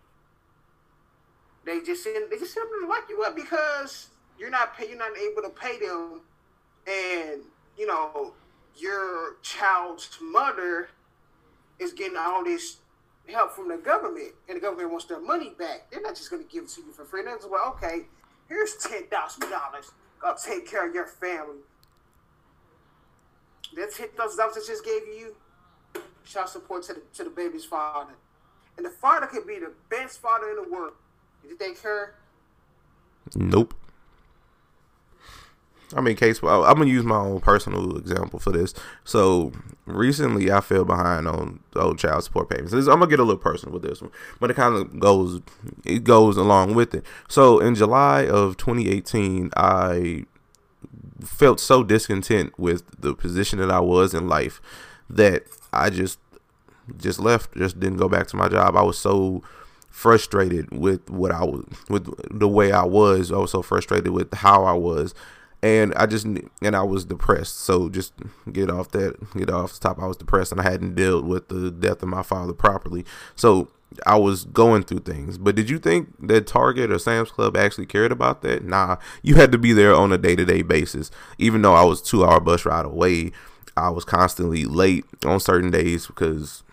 they 1.66 1.82
just 1.82 2.04
send 2.04 2.32
they 2.32 2.38
just 2.38 2.54
to 2.54 2.88
lock 2.88 3.08
you 3.10 3.24
up 3.24 3.36
because 3.36 4.08
you're 4.40 4.50
not 4.50 4.78
pay, 4.78 4.88
you're 4.88 4.98
not 4.98 5.18
able 5.18 5.42
to 5.42 5.50
pay 5.50 5.80
them, 5.80 6.22
and 6.88 7.42
you 7.78 7.88
know 7.88 8.34
your 8.78 9.36
child's 9.42 10.18
mother 10.22 10.90
is 11.80 11.94
getting 11.94 12.18
all 12.18 12.44
this 12.44 12.78
help 13.28 13.54
from 13.54 13.70
the 13.70 13.78
government, 13.78 14.34
and 14.48 14.58
the 14.58 14.62
government 14.62 14.92
wants 14.92 15.06
their 15.06 15.22
money 15.22 15.54
back. 15.58 15.90
They're 15.92 16.02
not 16.02 16.16
just 16.16 16.30
going 16.30 16.44
to 16.44 16.50
give 16.50 16.64
it 16.64 16.70
to 16.72 16.82
you 16.82 16.92
for 16.92 17.06
free. 17.06 17.24
They're 17.24 17.38
well, 17.50 17.76
okay, 17.76 18.02
here's 18.48 18.76
ten 18.76 19.08
thousand 19.08 19.50
dollars. 19.50 19.92
Go 20.20 20.36
take 20.44 20.70
care 20.70 20.88
of 20.88 20.94
your 20.94 21.08
family. 21.08 21.60
that's 23.76 23.98
hit 23.98 24.18
those 24.18 24.36
dollars 24.36 24.58
I 24.58 24.62
just 24.66 24.86
gave 24.86 25.08
you, 25.08 25.36
child 26.26 26.50
support 26.50 26.84
to 26.84 26.94
the 26.94 27.02
to 27.16 27.24
the 27.24 27.30
baby's 27.30 27.66
father, 27.66 28.14
and 28.78 28.86
the 28.86 28.92
father 28.92 29.28
could 29.28 29.48
be 29.48 29.60
the 29.60 29.74
best 29.90 30.22
father 30.22 30.50
in 30.50 30.56
the 30.56 30.70
world. 30.70 30.94
Did 31.42 31.58
think 31.58 31.80
her? 31.82 32.16
Nope. 33.36 33.74
I 35.96 36.02
mean, 36.02 36.16
case. 36.16 36.40
I'm 36.42 36.76
gonna 36.76 36.86
use 36.86 37.04
my 37.04 37.18
own 37.18 37.40
personal 37.42 37.98
example 37.98 38.40
for 38.40 38.52
this. 38.52 38.74
So 39.04 39.52
recently, 39.86 40.52
I 40.52 40.62
fell 40.62 40.86
behind 40.86 41.28
on 41.28 41.60
old 41.76 42.00
child 42.00 42.24
support 42.24 42.50
payments. 42.50 42.74
I'm 42.74 42.86
gonna 42.86 43.08
get 43.08 43.20
a 43.20 43.24
little 43.24 43.42
personal 43.42 43.74
with 43.74 43.84
this 43.84 44.02
one, 44.02 44.12
but 44.40 44.52
it 44.52 44.56
kind 44.56 44.76
of 44.76 45.00
goes. 45.00 45.42
It 45.86 46.04
goes 46.04 46.38
along 46.38 46.76
with 46.76 46.94
it. 46.94 47.06
So 47.28 47.60
in 47.60 47.76
July 47.76 48.28
of 48.28 48.58
2018, 48.58 49.52
I 49.56 50.26
felt 51.22 51.60
so 51.60 51.84
discontent 51.84 52.58
with 52.58 52.84
the 53.00 53.14
position 53.14 53.60
that 53.60 53.72
I 53.72 53.80
was 53.80 54.14
in 54.14 54.28
life 54.28 54.62
that 55.10 55.44
I 55.74 55.90
just 55.90 56.20
just 56.98 57.20
left. 57.20 57.56
Just 57.56 57.80
didn't 57.80 57.98
go 57.98 58.10
back 58.10 58.28
to 58.28 58.36
my 58.36 58.50
job. 58.50 58.76
I 58.76 58.82
was 58.84 58.98
so 58.98 59.44
frustrated 59.90 60.72
with 60.72 61.10
what 61.10 61.32
I 61.32 61.44
was 61.44 61.66
with 61.90 62.10
the 62.32 62.48
way 62.48 62.72
I 62.72 62.84
was. 62.84 63.32
I 63.32 63.38
was 63.38 63.52
so 63.52 63.62
frustrated 63.62 64.12
with 64.12 64.34
how 64.34 64.64
I 64.64 64.74
was. 64.74 65.14
And 65.64 65.94
I 65.96 66.08
just 66.08 66.26
and 66.26 66.76
I 66.76 66.82
was 66.82 67.06
depressed. 67.06 67.60
So 67.60 67.88
just 67.90 68.14
get 68.52 68.72
off 68.72 68.90
that, 68.92 69.16
get 69.36 69.50
off 69.50 69.74
the 69.74 69.80
top. 69.80 70.00
I 70.00 70.08
was 70.08 70.18
depressed, 70.18 70.52
and 70.52 70.60
I 70.60 70.64
hadn't 70.64 70.96
dealt 70.96 71.26
with 71.26 71.50
the 71.50 71.70
death 71.70 72.02
of 72.02 72.10
my 72.10 72.24
father 72.24 72.54
properly. 72.54 73.06
So 73.36 73.70
I 74.06 74.18
was 74.18 74.46
going 74.46 74.84
through 74.84 75.00
things. 75.00 75.38
But 75.38 75.56
did 75.56 75.70
you 75.70 75.78
think 75.78 76.10
that 76.28 76.48
Target 76.48 76.92
or 76.92 77.00
Sam's 77.00 77.32
Club 77.32 77.58
actually 77.58 77.86
cared 77.86 78.12
about 78.12 78.42
that? 78.42 78.64
Nah, 78.64 78.98
you 79.22 79.36
had 79.36 79.52
to 79.52 79.58
be 79.58 79.74
there 79.74 79.94
on 79.94 80.12
a 80.12 80.18
day 80.18 80.36
to 80.36 80.46
day 80.46 80.62
basis. 80.62 81.12
Even 81.38 81.62
though 81.62 81.74
I 81.74 81.84
was 81.84 82.02
two 82.02 82.24
hour 82.26 82.40
bus 82.40 82.66
ride 82.66 82.86
away, 82.86 83.32
I 83.78 83.90
was 83.90 84.06
constantly 84.06 84.66
late 84.66 85.06
on 85.26 85.40
certain 85.40 85.72
days 85.72 86.08
because 86.08 86.64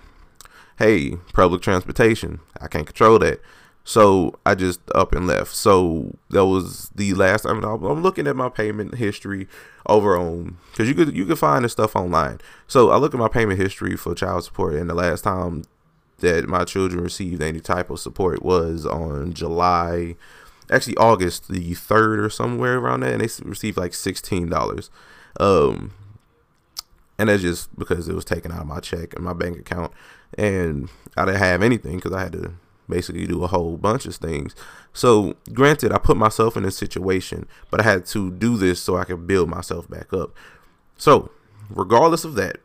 hey, 0.78 1.16
public 1.32 1.60
transportation. 1.60 2.40
I 2.60 2.68
can't 2.68 2.86
control 2.86 3.18
that. 3.18 3.40
So 3.88 4.38
I 4.44 4.54
just 4.54 4.80
up 4.94 5.14
and 5.14 5.26
left. 5.26 5.54
So 5.54 6.14
that 6.28 6.44
was 6.44 6.90
the 6.94 7.14
last 7.14 7.44
time. 7.44 7.64
I'm 7.64 8.02
looking 8.02 8.26
at 8.26 8.36
my 8.36 8.50
payment 8.50 8.96
history 8.96 9.48
over 9.86 10.14
on 10.14 10.58
because 10.70 10.90
you 10.90 10.94
could 10.94 11.16
you 11.16 11.24
could 11.24 11.38
find 11.38 11.64
this 11.64 11.72
stuff 11.72 11.96
online. 11.96 12.38
So 12.66 12.90
I 12.90 12.98
look 12.98 13.14
at 13.14 13.18
my 13.18 13.28
payment 13.28 13.58
history 13.58 13.96
for 13.96 14.14
child 14.14 14.44
support, 14.44 14.74
and 14.74 14.90
the 14.90 14.94
last 14.94 15.24
time 15.24 15.64
that 16.18 16.46
my 16.46 16.64
children 16.64 17.02
received 17.02 17.42
any 17.42 17.60
type 17.60 17.88
of 17.88 17.98
support 17.98 18.42
was 18.42 18.84
on 18.84 19.32
July, 19.32 20.16
actually 20.70 20.98
August 20.98 21.48
the 21.48 21.72
third 21.72 22.20
or 22.20 22.28
somewhere 22.28 22.76
around 22.76 23.00
that, 23.00 23.14
and 23.14 23.22
they 23.22 23.42
received 23.42 23.78
like 23.78 23.94
sixteen 23.94 24.50
dollars. 24.50 24.90
Um, 25.40 25.92
and 27.18 27.30
that's 27.30 27.40
just 27.40 27.74
because 27.78 28.06
it 28.06 28.14
was 28.14 28.26
taken 28.26 28.52
out 28.52 28.60
of 28.60 28.66
my 28.66 28.80
check 28.80 29.14
and 29.14 29.24
my 29.24 29.32
bank 29.32 29.58
account, 29.58 29.94
and 30.36 30.90
I 31.16 31.24
didn't 31.24 31.40
have 31.40 31.62
anything 31.62 31.96
because 31.96 32.12
I 32.12 32.24
had 32.24 32.32
to 32.32 32.52
basically 32.88 33.26
do 33.26 33.44
a 33.44 33.48
whole 33.48 33.76
bunch 33.76 34.06
of 34.06 34.16
things. 34.16 34.54
So, 34.92 35.34
granted, 35.52 35.92
I 35.92 35.98
put 35.98 36.16
myself 36.16 36.56
in 36.56 36.64
a 36.64 36.70
situation, 36.70 37.46
but 37.70 37.80
I 37.80 37.84
had 37.84 38.06
to 38.06 38.30
do 38.30 38.56
this 38.56 38.80
so 38.80 38.96
I 38.96 39.04
could 39.04 39.26
build 39.26 39.48
myself 39.48 39.88
back 39.88 40.12
up. 40.12 40.34
So, 40.96 41.30
regardless 41.70 42.24
of 42.24 42.34
that, 42.34 42.58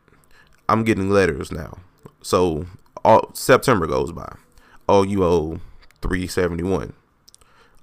I'm 0.68 0.84
getting 0.84 1.10
letters 1.10 1.52
now. 1.52 1.78
So, 2.22 2.66
all, 3.04 3.30
September 3.34 3.86
goes 3.86 4.12
by. 4.12 4.36
Oh, 4.88 5.02
you 5.02 5.24
owe 5.24 5.60
371. 6.02 6.94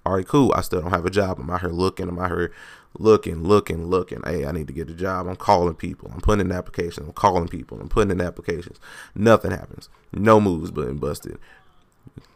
All 0.03 0.15
right, 0.15 0.27
cool. 0.27 0.51
I 0.55 0.61
still 0.61 0.81
don't 0.81 0.91
have 0.91 1.05
a 1.05 1.11
job. 1.11 1.39
I'm 1.39 1.49
out 1.49 1.61
here 1.61 1.69
looking. 1.69 2.09
I'm 2.09 2.17
out 2.17 2.31
here 2.31 2.51
looking, 2.97 3.43
looking, 3.43 3.85
looking. 3.85 4.21
Hey, 4.25 4.45
I 4.45 4.51
need 4.51 4.67
to 4.67 4.73
get 4.73 4.89
a 4.89 4.95
job. 4.95 5.27
I'm 5.27 5.35
calling 5.35 5.75
people. 5.75 6.11
I'm 6.11 6.21
putting 6.21 6.47
in 6.47 6.51
applications. 6.51 7.07
I'm 7.07 7.13
calling 7.13 7.47
people. 7.47 7.79
I'm 7.79 7.87
putting 7.87 8.11
in 8.11 8.19
applications. 8.19 8.79
Nothing 9.13 9.51
happens. 9.51 9.89
No 10.11 10.41
moves 10.41 10.71
being 10.71 10.97
busted 10.97 11.37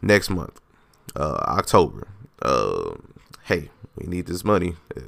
next 0.01 0.29
month, 0.29 0.59
uh, 1.15 1.43
October. 1.47 2.07
Uh, 2.41 2.95
hey, 3.43 3.69
we 3.95 4.07
need 4.07 4.25
this 4.27 4.43
money. 4.43 4.75
Uh, 4.95 5.01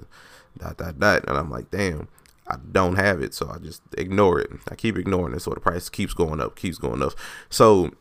dot 0.58 0.78
dot 0.78 1.00
dot. 1.00 1.28
And 1.28 1.38
I'm 1.38 1.50
like, 1.50 1.70
damn, 1.72 2.08
I 2.48 2.56
don't 2.72 2.96
have 2.96 3.22
it, 3.22 3.34
so 3.34 3.50
I 3.54 3.60
just 3.60 3.82
ignore 3.98 4.39
it. 4.39 4.50
I 4.70 4.76
keep 4.76 4.98
ignoring 4.98 5.36
it, 5.36 5.41
so 5.41 5.52
the 5.52 5.60
price 5.60 5.89
keeps 5.89 6.13
going 6.13 6.41
up, 6.41 6.56
keeps 6.56 6.78
going 6.78 7.04
up. 7.04 7.13
So 7.50 7.91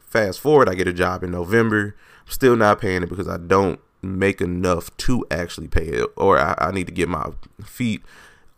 fast 0.00 0.40
forward, 0.40 0.68
I 0.68 0.74
get 0.74 0.88
a 0.88 0.92
job 0.92 1.22
in 1.22 1.30
November. 1.30 1.96
I'm 2.26 2.32
still 2.32 2.56
not 2.56 2.80
paying 2.80 3.02
it 3.02 3.08
because 3.08 3.28
I 3.28 3.36
don't 3.36 3.80
make 4.02 4.40
enough 4.40 4.94
to 4.98 5.24
actually 5.30 5.68
pay 5.68 5.86
it, 5.86 6.08
or 6.16 6.38
I, 6.38 6.54
I 6.58 6.70
need 6.72 6.86
to 6.88 6.92
get 6.92 7.08
my 7.08 7.30
feet 7.64 8.02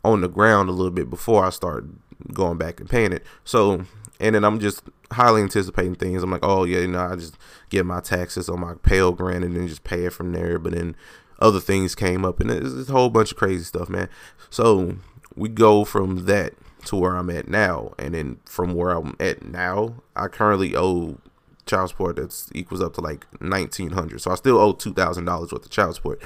on 0.04 0.20
the 0.20 0.28
ground 0.28 0.68
a 0.68 0.72
little 0.72 0.90
bit 0.90 1.10
before 1.10 1.44
I 1.44 1.50
start 1.50 1.84
going 2.32 2.58
back 2.58 2.80
and 2.80 2.88
paying 2.88 3.12
it. 3.12 3.24
So 3.44 3.84
and 4.20 4.34
then 4.34 4.44
I'm 4.44 4.60
just 4.60 4.82
highly 5.12 5.42
anticipating 5.42 5.94
things. 5.94 6.22
I'm 6.22 6.30
like, 6.30 6.44
oh 6.44 6.64
yeah, 6.64 6.80
you 6.80 6.88
know, 6.88 7.00
I 7.00 7.16
just 7.16 7.36
get 7.70 7.86
my 7.86 8.00
taxes 8.00 8.48
on 8.48 8.60
my 8.60 8.74
Pell 8.74 9.12
Grant 9.12 9.44
and 9.44 9.56
then 9.56 9.68
just 9.68 9.84
pay 9.84 10.04
it 10.04 10.12
from 10.12 10.32
there. 10.32 10.58
But 10.58 10.72
then 10.72 10.96
other 11.38 11.60
things 11.60 11.94
came 11.94 12.24
up, 12.24 12.40
and 12.40 12.50
it's 12.50 12.88
a 12.88 12.92
whole 12.92 13.10
bunch 13.10 13.32
of 13.32 13.36
crazy 13.36 13.64
stuff, 13.64 13.88
man. 13.88 14.08
So 14.50 14.96
we 15.34 15.48
go 15.48 15.84
from 15.84 16.24
that 16.26 16.54
to 16.86 16.96
where 16.96 17.16
I'm 17.16 17.30
at 17.30 17.48
now, 17.48 17.92
and 17.98 18.14
then 18.14 18.38
from 18.44 18.74
where 18.74 18.90
I'm 18.90 19.16
at 19.20 19.44
now, 19.44 19.96
I 20.14 20.28
currently 20.28 20.74
owe 20.74 21.18
child 21.66 21.90
support 21.90 22.16
that's 22.16 22.48
equals 22.54 22.80
up 22.80 22.94
to 22.94 23.00
like 23.00 23.26
nineteen 23.40 23.90
hundred. 23.90 24.20
So 24.20 24.30
I 24.30 24.36
still 24.36 24.58
owe 24.58 24.72
two 24.72 24.94
thousand 24.94 25.24
dollars 25.24 25.52
worth 25.52 25.64
of 25.64 25.70
child 25.70 25.96
support. 25.96 26.22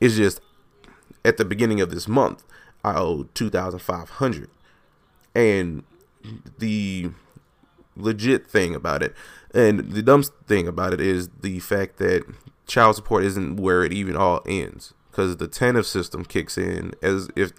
It's 0.00 0.16
just 0.16 0.40
at 1.24 1.36
the 1.36 1.44
beginning 1.44 1.80
of 1.80 1.90
this 1.90 2.08
month, 2.08 2.44
I 2.84 2.96
owe 2.96 3.28
two 3.34 3.50
thousand 3.50 3.78
five 3.78 4.10
hundred, 4.10 4.50
and 5.34 5.84
the 6.58 7.10
legit 7.96 8.46
thing 8.46 8.74
about 8.74 9.02
it. 9.02 9.14
And 9.52 9.92
the 9.92 10.02
dumb 10.02 10.22
thing 10.22 10.68
about 10.68 10.94
it 10.94 11.00
is 11.00 11.28
the 11.40 11.58
fact 11.60 11.98
that 11.98 12.24
child 12.66 12.96
support 12.96 13.24
isn't 13.24 13.56
where 13.56 13.84
it 13.84 13.92
even 13.92 14.16
all 14.16 14.42
ends 14.46 14.94
because 15.10 15.36
the 15.38 15.48
TANF 15.48 15.84
system 15.84 16.24
kicks 16.24 16.56
in 16.56 16.92
as 17.02 17.28
if 17.34 17.52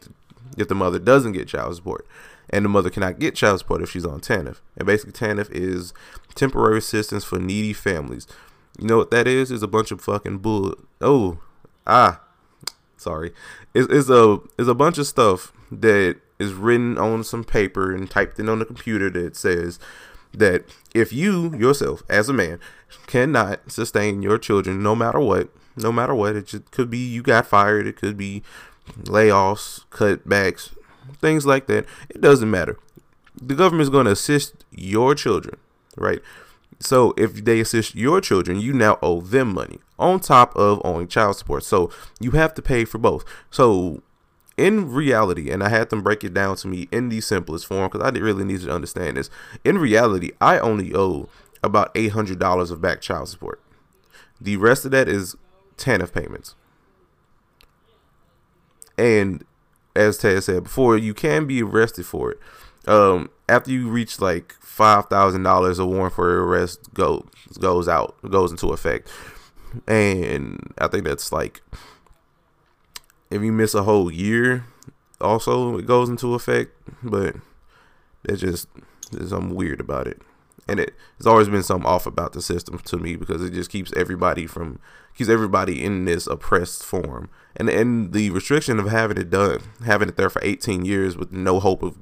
if 0.58 0.68
the 0.68 0.76
mother 0.76 1.00
doesn't 1.00 1.32
get 1.32 1.48
child 1.48 1.76
support 1.76 2.06
and 2.50 2.66
the 2.66 2.70
mother 2.70 2.90
cannot 2.90 3.20
get 3.20 3.36
child 3.36 3.60
support 3.60 3.82
if 3.82 3.90
she's 3.90 4.06
on 4.06 4.20
TANF. 4.20 4.60
And 4.78 4.86
basically 4.86 5.14
TANF 5.14 5.50
is 5.52 5.94
temporary 6.36 6.78
assistance 6.78 7.24
for 7.24 7.40
needy 7.40 7.74
families. 7.74 8.28
You 8.80 8.88
know 8.88 8.98
what 8.98 9.12
that 9.12 9.28
is? 9.28 9.52
Is 9.52 9.64
a 9.64 9.68
bunch 9.68 9.92
of 9.92 10.02
fucking 10.02 10.40
bull. 10.40 10.76
Oh, 11.00 11.40
ah, 11.86 12.22
sorry. 12.98 13.34
It's, 13.74 13.92
it's 13.92 14.10
a 14.10 14.40
it's 14.58 14.70
a 14.70 14.76
bunch 14.76 14.98
of 14.98 15.08
stuff 15.08 15.54
that 15.72 16.18
is 16.40 16.54
written 16.54 16.98
on 16.98 17.24
some 17.24 17.44
paper 17.44 17.94
and 17.94 18.10
typed 18.10 18.40
in 18.40 18.50
on 18.50 18.60
the 18.60 18.66
computer 18.66 19.10
that 19.12 19.36
says 19.36 19.80
that 20.34 20.64
if 20.94 21.12
you 21.12 21.56
yourself 21.56 22.04
as 22.10 22.30
a 22.30 22.34
man 22.34 22.60
cannot 23.08 23.72
sustain 23.72 24.22
your 24.22 24.38
children 24.38 24.82
no 24.82 24.96
matter 24.96 25.20
what 25.20 25.50
no 25.76 25.92
matter 25.92 26.14
what 26.14 26.36
it 26.36 26.48
just 26.48 26.72
could 26.72 26.90
be 26.90 26.98
you 26.98 27.22
got 27.22 27.46
fired 27.46 27.88
it 27.88 27.96
could 27.96 28.18
be 28.18 28.44
layoffs 29.04 29.86
cutbacks 29.90 30.74
things 31.20 31.46
like 31.46 31.68
that 31.68 31.86
it 32.10 32.22
doesn't 32.22 32.50
matter. 32.50 32.78
The 33.42 33.56
government 33.56 33.84
is 33.84 33.90
going 33.90 34.06
to 34.06 34.12
assist 34.12 34.66
your 34.72 35.16
children 35.16 35.58
right? 35.98 36.20
So 36.80 37.14
if 37.18 37.46
they 37.46 37.60
assist 37.60 37.96
your 37.96 38.22
children 38.22 38.60
you 38.60 38.74
now 38.74 38.98
owe 39.02 39.22
them 39.22 39.54
money 39.54 39.80
on 40.00 40.20
top 40.20 40.56
of 40.56 40.82
owing 40.84 41.08
child 41.08 41.38
support. 41.38 41.64
So 41.64 41.92
you 42.20 42.32
have 42.32 42.54
to 42.56 42.62
pay 42.62 42.86
for 42.86 42.98
both. 42.98 43.24
So 43.52 44.02
in 44.62 44.92
reality, 44.92 45.50
and 45.50 45.64
I 45.64 45.70
had 45.70 45.90
them 45.90 46.04
break 46.04 46.24
it 46.24 46.36
down 46.36 46.56
to 46.58 46.68
me 46.68 46.88
in 46.92 47.10
the 47.10 47.20
simplest 47.20 47.66
form 47.66 47.90
because 47.90 48.06
I 48.06 48.16
really 48.20 48.44
needed 48.44 48.66
to 48.66 48.72
understand 48.72 49.18
this. 49.18 49.32
In 49.64 49.80
reality, 49.80 50.32
I 50.40 50.60
only 50.60 50.94
owe 50.94 51.30
about 51.64 51.92
eight 51.96 52.12
hundred 52.12 52.38
dollars 52.38 52.70
of 52.70 52.80
back 52.80 53.02
child 53.02 53.28
support. 53.30 53.60
The 54.40 54.58
rest 54.58 54.86
of 54.86 54.92
that 54.92 55.08
is 55.08 55.36
TANF 55.78 56.14
payments. 56.14 56.54
And 59.00 59.44
as 59.96 60.20
Ted 60.20 60.44
said 60.44 60.66
before, 60.66 60.96
you 60.96 61.16
can 61.16 61.48
be 61.48 61.64
arrested 61.64 62.06
for 62.06 62.32
it. 62.32 62.40
Um, 62.88 63.32
after 63.50 63.72
you 63.72 63.90
reach 63.90 64.22
like 64.22 64.54
five 64.62 65.08
thousand 65.08 65.42
dollars, 65.42 65.80
a 65.80 65.88
warrant 65.88 66.14
for 66.14 66.44
arrest 66.44 66.94
goes 66.94 67.24
goes 67.60 67.88
out, 67.88 68.16
goes 68.30 68.52
into 68.52 68.68
effect, 68.74 69.10
and 69.88 70.72
I 70.78 70.88
think 70.88 71.06
that's 71.06 71.32
like 71.32 71.64
if 73.32 73.42
you 73.42 73.52
miss 73.52 73.74
a 73.74 73.84
whole 73.84 74.12
year, 74.12 74.66
also 75.20 75.78
it 75.78 75.88
goes 75.88 76.10
into 76.10 76.36
effect. 76.36 76.72
But 77.02 77.36
there's 78.24 78.42
just 78.42 78.68
there's 79.12 79.30
something 79.30 79.56
weird 79.56 79.80
about 79.80 80.08
it, 80.08 80.22
and 80.68 80.80
it 80.80 80.94
there's 81.18 81.28
always 81.28 81.48
been 81.48 81.64
something 81.64 81.90
off 81.90 82.06
about 82.06 82.34
the 82.34 82.42
system 82.42 82.78
to 82.80 82.98
me 82.98 83.16
because 83.16 83.42
it 83.42 83.54
just 83.54 83.72
keeps 83.72 83.94
everybody 83.96 84.46
from 84.46 84.80
keeps 85.16 85.30
everybody 85.30 85.84
in 85.84 86.06
this 86.06 86.28
oppressed 86.28 86.84
form, 86.84 87.30
and 87.56 87.70
and 87.70 88.14
the 88.14 88.30
restriction 88.30 88.80
of 88.80 88.90
having 88.90 89.18
it 89.18 89.30
done, 89.30 89.62
having 89.86 90.10
it 90.10 90.18
there 90.18 90.30
for 90.30 90.44
18 90.44 90.86
years 90.86 91.16
with 91.16 91.32
no 91.32 91.60
hope 91.60 91.82
of 91.82 91.98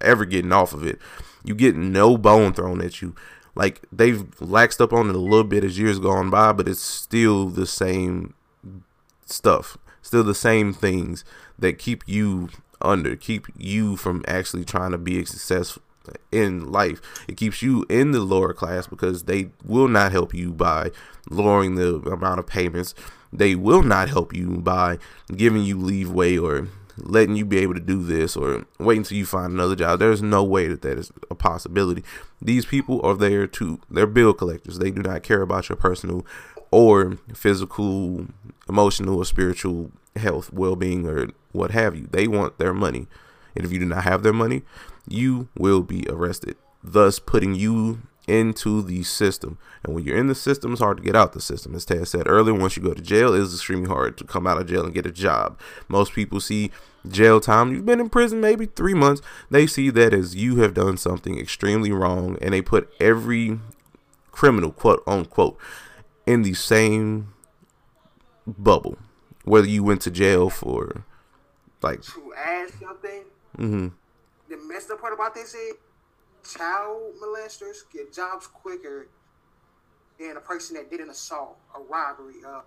ever 0.00 0.24
getting 0.24 0.52
off 0.52 0.72
of 0.72 0.84
it. 0.84 0.98
You 1.44 1.54
get 1.54 1.76
no 1.76 2.16
bone 2.16 2.54
thrown 2.54 2.80
at 2.80 3.00
you. 3.00 3.14
Like 3.54 3.82
they've 3.92 4.24
laxed 4.40 4.80
up 4.80 4.92
on 4.92 5.08
it 5.08 5.14
a 5.14 5.18
little 5.18 5.44
bit 5.44 5.64
as 5.64 5.78
years 5.78 5.98
gone 5.98 6.28
by, 6.28 6.52
but 6.52 6.68
it's 6.68 6.80
still 6.80 7.48
the 7.48 7.66
same 7.66 8.34
stuff 9.24 9.78
still 10.06 10.24
the 10.24 10.34
same 10.34 10.72
things 10.72 11.24
that 11.58 11.78
keep 11.78 12.02
you 12.06 12.48
under, 12.80 13.16
keep 13.16 13.46
you 13.56 13.96
from 13.96 14.24
actually 14.28 14.64
trying 14.64 14.92
to 14.92 14.98
be 14.98 15.20
a 15.20 15.26
success 15.26 15.78
in 16.30 16.70
life. 16.70 17.00
It 17.26 17.36
keeps 17.36 17.62
you 17.62 17.84
in 17.88 18.12
the 18.12 18.20
lower 18.20 18.52
class 18.52 18.86
because 18.86 19.24
they 19.24 19.50
will 19.64 19.88
not 19.88 20.12
help 20.12 20.32
you 20.32 20.52
by 20.52 20.92
lowering 21.28 21.74
the 21.74 21.96
amount 21.96 22.38
of 22.38 22.46
payments. 22.46 22.94
They 23.32 23.56
will 23.56 23.82
not 23.82 24.08
help 24.08 24.32
you 24.32 24.58
by 24.58 24.98
giving 25.34 25.64
you 25.64 25.78
leeway 25.78 26.38
or 26.38 26.68
letting 26.98 27.36
you 27.36 27.44
be 27.44 27.58
able 27.58 27.74
to 27.74 27.80
do 27.80 28.02
this 28.02 28.36
or 28.36 28.64
wait 28.78 28.98
until 28.98 29.18
you 29.18 29.26
find 29.26 29.52
another 29.52 29.76
job. 29.76 29.98
There's 29.98 30.22
no 30.22 30.44
way 30.44 30.68
that 30.68 30.82
that 30.82 30.96
is 30.98 31.10
a 31.30 31.34
possibility. 31.34 32.04
These 32.40 32.64
people 32.64 33.04
are 33.04 33.14
there 33.14 33.46
to, 33.48 33.80
they're 33.90 34.06
bill 34.06 34.32
collectors. 34.32 34.78
They 34.78 34.92
do 34.92 35.02
not 35.02 35.24
care 35.24 35.42
about 35.42 35.68
your 35.68 35.76
personal 35.76 36.24
or 36.70 37.18
physical, 37.34 38.26
emotional, 38.68 39.18
or 39.18 39.24
spiritual 39.24 39.90
health, 40.16 40.52
well 40.52 40.76
being, 40.76 41.06
or 41.06 41.28
what 41.52 41.70
have 41.70 41.96
you. 41.96 42.08
They 42.10 42.26
want 42.26 42.58
their 42.58 42.74
money. 42.74 43.06
And 43.54 43.64
if 43.64 43.72
you 43.72 43.78
do 43.78 43.86
not 43.86 44.04
have 44.04 44.22
their 44.22 44.32
money, 44.32 44.62
you 45.08 45.48
will 45.56 45.82
be 45.82 46.06
arrested, 46.08 46.56
thus 46.82 47.18
putting 47.18 47.54
you 47.54 48.02
into 48.26 48.82
the 48.82 49.02
system. 49.04 49.56
And 49.84 49.94
when 49.94 50.04
you're 50.04 50.18
in 50.18 50.26
the 50.26 50.34
system, 50.34 50.72
it's 50.72 50.80
hard 50.80 50.96
to 50.98 51.02
get 51.02 51.16
out 51.16 51.32
the 51.32 51.40
system. 51.40 51.74
As 51.74 51.84
Ted 51.84 52.08
said 52.08 52.26
earlier, 52.26 52.54
once 52.54 52.76
you 52.76 52.82
go 52.82 52.92
to 52.92 53.02
jail, 53.02 53.34
it 53.34 53.40
is 53.40 53.54
extremely 53.54 53.88
hard 53.88 54.18
to 54.18 54.24
come 54.24 54.46
out 54.46 54.60
of 54.60 54.66
jail 54.66 54.84
and 54.84 54.92
get 54.94 55.06
a 55.06 55.12
job. 55.12 55.58
Most 55.88 56.12
people 56.12 56.40
see 56.40 56.70
jail 57.08 57.40
time, 57.40 57.72
you've 57.72 57.86
been 57.86 58.00
in 58.00 58.08
prison 58.08 58.40
maybe 58.40 58.66
three 58.66 58.94
months, 58.94 59.22
they 59.48 59.66
see 59.66 59.90
that 59.90 60.12
as 60.12 60.34
you 60.34 60.56
have 60.56 60.74
done 60.74 60.96
something 60.96 61.38
extremely 61.38 61.92
wrong, 61.92 62.36
and 62.40 62.52
they 62.52 62.60
put 62.60 62.92
every 62.98 63.60
criminal, 64.32 64.72
quote 64.72 65.04
unquote, 65.06 65.56
in 66.26 66.42
the 66.42 66.54
same 66.54 67.32
bubble. 68.46 68.98
Whether 69.44 69.68
you 69.68 69.84
went 69.84 70.02
to 70.02 70.10
jail 70.10 70.50
for 70.50 71.04
like 71.82 72.02
to 72.02 72.32
add 72.36 72.70
something. 72.80 73.24
Mm-hmm. 73.58 73.88
The 74.48 74.56
messed 74.68 74.90
up 74.90 75.00
part 75.00 75.12
about 75.12 75.34
this 75.34 75.54
is 75.54 75.74
child 76.56 77.14
molesters 77.22 77.78
get 77.92 78.12
jobs 78.12 78.46
quicker 78.46 79.08
than 80.18 80.36
a 80.36 80.40
person 80.40 80.76
that 80.76 80.90
did 80.90 81.00
an 81.00 81.10
assault, 81.10 81.58
a 81.74 81.80
robbery, 81.80 82.34
uh, 82.46 82.60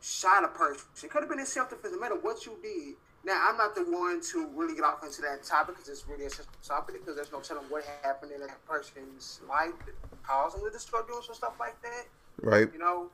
shot 0.00 0.44
a 0.44 0.48
person. 0.48 0.86
It 1.02 1.10
could 1.10 1.22
have 1.22 1.28
been 1.28 1.40
in 1.40 1.46
self 1.46 1.70
defense, 1.70 1.94
no 1.94 2.00
matter 2.00 2.16
what 2.16 2.46
you 2.46 2.56
did. 2.62 2.94
Now, 3.24 3.44
I'm 3.48 3.56
not 3.56 3.74
the 3.74 3.82
one 3.82 4.20
to 4.32 4.48
really 4.54 4.76
get 4.76 4.84
off 4.84 5.02
into 5.02 5.20
that 5.22 5.42
topic 5.42 5.74
because 5.74 5.88
it's 5.88 6.06
really 6.06 6.26
a 6.26 6.30
topic 6.64 7.00
because 7.00 7.16
there's 7.16 7.32
no 7.32 7.40
telling 7.40 7.64
what 7.64 7.84
happened 8.02 8.30
in 8.30 8.40
that 8.40 8.64
person's 8.66 9.40
life 9.48 9.72
that 9.84 9.94
caused 10.22 10.56
them 10.56 10.70
to 10.70 10.78
start 10.78 11.08
doing 11.08 11.22
some 11.26 11.34
stuff 11.34 11.54
like 11.58 11.80
that. 11.82 12.04
Right. 12.42 12.68
You 12.72 12.78
know? 12.78 13.10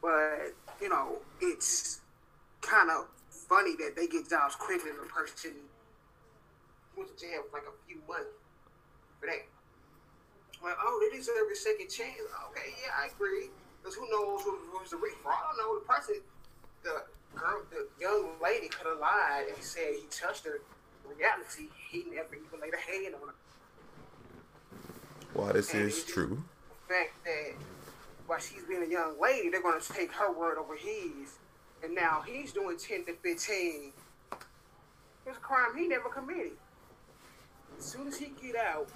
But, 0.00 0.54
you 0.80 0.88
know, 0.88 1.18
it's 1.40 2.00
kind 2.60 2.90
of 2.90 3.06
funny 3.30 3.76
that 3.76 3.94
they 3.96 4.06
get 4.06 4.28
jobs 4.28 4.54
quicker 4.54 4.88
than 4.88 4.96
a 5.04 5.08
person 5.08 5.52
went 6.96 7.16
to 7.16 7.24
jail 7.24 7.42
for 7.50 7.58
like 7.58 7.68
a 7.68 7.76
few 7.86 8.00
months 8.08 8.34
for 9.20 9.26
that. 9.26 9.46
Like, 10.62 10.76
oh, 10.80 11.00
they 11.02 11.16
deserve 11.16 11.50
a 11.50 11.56
second 11.56 11.88
chance. 11.88 12.22
Okay, 12.50 12.70
yeah, 12.82 12.92
I 13.02 13.08
agree. 13.14 13.50
Because 13.82 13.96
who 13.96 14.08
knows 14.10 14.42
what 14.44 14.82
was 14.82 14.90
the 14.90 14.96
reason? 14.96 15.18
For 15.22 15.32
all 15.32 15.42
I 15.42 15.56
know, 15.58 15.78
the 15.78 15.84
person, 15.86 16.14
the 16.84 17.02
girl, 17.34 17.62
the 17.70 17.88
young 18.00 18.30
lady 18.42 18.68
could 18.68 18.86
have 18.86 19.00
lied 19.00 19.46
and 19.52 19.62
said 19.62 19.94
he 19.98 20.06
touched 20.10 20.44
her. 20.44 20.60
In 21.10 21.18
reality, 21.18 21.66
he 21.90 22.04
never 22.14 22.34
even 22.34 22.60
laid 22.60 22.74
a 22.74 22.78
hand 22.78 23.14
on 23.20 23.28
her. 23.28 23.34
Why 25.34 25.52
this 25.52 25.74
And 25.74 25.82
is 25.82 26.04
true. 26.04 26.44
Fact 26.92 27.24
that 27.24 27.54
while 28.26 28.38
she's 28.38 28.64
being 28.68 28.82
a 28.82 28.86
young 28.86 29.14
lady, 29.18 29.48
they're 29.48 29.62
going 29.62 29.80
to 29.80 29.92
take 29.94 30.12
her 30.12 30.30
word 30.30 30.58
over 30.58 30.76
his. 30.76 31.38
And 31.82 31.94
now 31.94 32.22
he's 32.26 32.52
doing 32.52 32.76
10 32.76 33.06
to 33.06 33.14
15. 33.14 33.92
It's 35.24 35.36
a 35.36 35.40
crime 35.40 35.74
he 35.74 35.88
never 35.88 36.10
committed. 36.10 36.52
As 37.78 37.84
soon 37.86 38.08
as 38.08 38.18
he 38.18 38.32
get 38.42 38.56
out, 38.56 38.88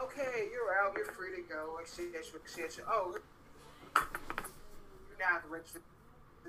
okay, 0.00 0.50
you're 0.52 0.72
out, 0.80 0.94
you're 0.96 1.06
free 1.06 1.34
to 1.34 1.42
go, 1.52 1.80
etc., 1.82 2.40
etc. 2.44 2.84
Oh, 2.88 3.16
you're 3.96 5.18
now 5.18 5.40
the 5.42 5.48
registered 5.52 5.82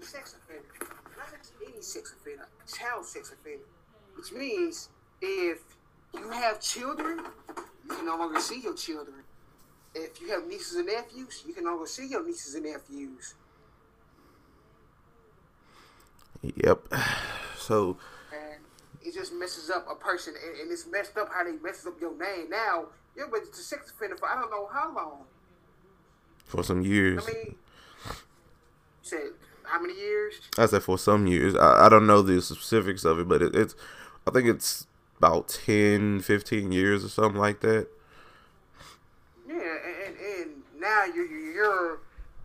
sex 0.01 0.35
offender. 0.35 0.93
Not 1.17 1.27
any 1.67 1.81
sex 1.81 2.13
offender, 2.21 2.47
child 2.71 3.03
sex 3.05 3.31
offender. 3.31 3.65
Which 4.15 4.31
means 4.31 4.89
if 5.21 5.59
you 6.13 6.29
have 6.29 6.61
children, 6.61 7.21
you 7.83 7.95
can 7.95 8.05
no 8.05 8.15
longer 8.15 8.39
see 8.39 8.61
your 8.61 8.75
children. 8.75 9.22
If 9.95 10.19
you 10.21 10.29
have 10.29 10.47
nieces 10.47 10.75
and 10.77 10.87
nephews, 10.87 11.43
you 11.47 11.53
can 11.53 11.65
longer 11.65 11.85
see 11.85 12.07
your 12.07 12.25
nieces 12.25 12.55
and 12.55 12.65
nephews. 12.65 13.35
Yep. 16.41 16.79
So 17.57 17.97
And 18.33 18.61
it 19.01 19.13
just 19.13 19.33
messes 19.33 19.69
up 19.69 19.87
a 19.89 19.95
person, 19.95 20.33
and, 20.35 20.59
and 20.59 20.71
it's 20.71 20.85
messed 20.87 21.17
up 21.17 21.29
how 21.31 21.43
they 21.45 21.53
messes 21.53 21.87
up 21.87 21.93
your 22.01 22.11
name. 22.17 22.49
Now, 22.49 22.87
you're 23.15 23.29
registered 23.29 23.55
sex 23.55 23.91
offender 23.91 24.17
for 24.17 24.27
I 24.27 24.35
don't 24.35 24.51
know 24.51 24.67
how 24.71 24.93
long. 24.93 25.25
for 26.45 26.63
some 26.63 26.81
years, 26.81 27.23
I 27.23 27.31
mean, 27.31 27.45
you 27.45 27.55
said 29.01 29.29
how 29.63 29.79
many 29.81 29.97
years? 29.97 30.41
I 30.57 30.65
said 30.65 30.83
for 30.83 30.97
some 30.97 31.27
years. 31.27 31.55
I, 31.55 31.85
I 31.85 31.89
don't 31.89 32.05
know 32.07 32.21
the 32.21 32.41
specifics 32.41 33.05
of 33.05 33.19
it, 33.19 33.27
but 33.29 33.41
it, 33.41 33.55
it's 33.55 33.75
I 34.27 34.31
think 34.31 34.47
it's 34.47 34.87
about 35.17 35.47
10, 35.47 36.19
15 36.21 36.71
years 36.73 37.05
or 37.05 37.09
something 37.09 37.39
like 37.39 37.61
that. 37.61 37.87
Yeah, 39.47 39.55
and, 39.55 40.17
and, 40.17 40.17
and 40.72 40.72
now 40.83 41.05
you're, 41.05 41.25
you're 41.25 41.99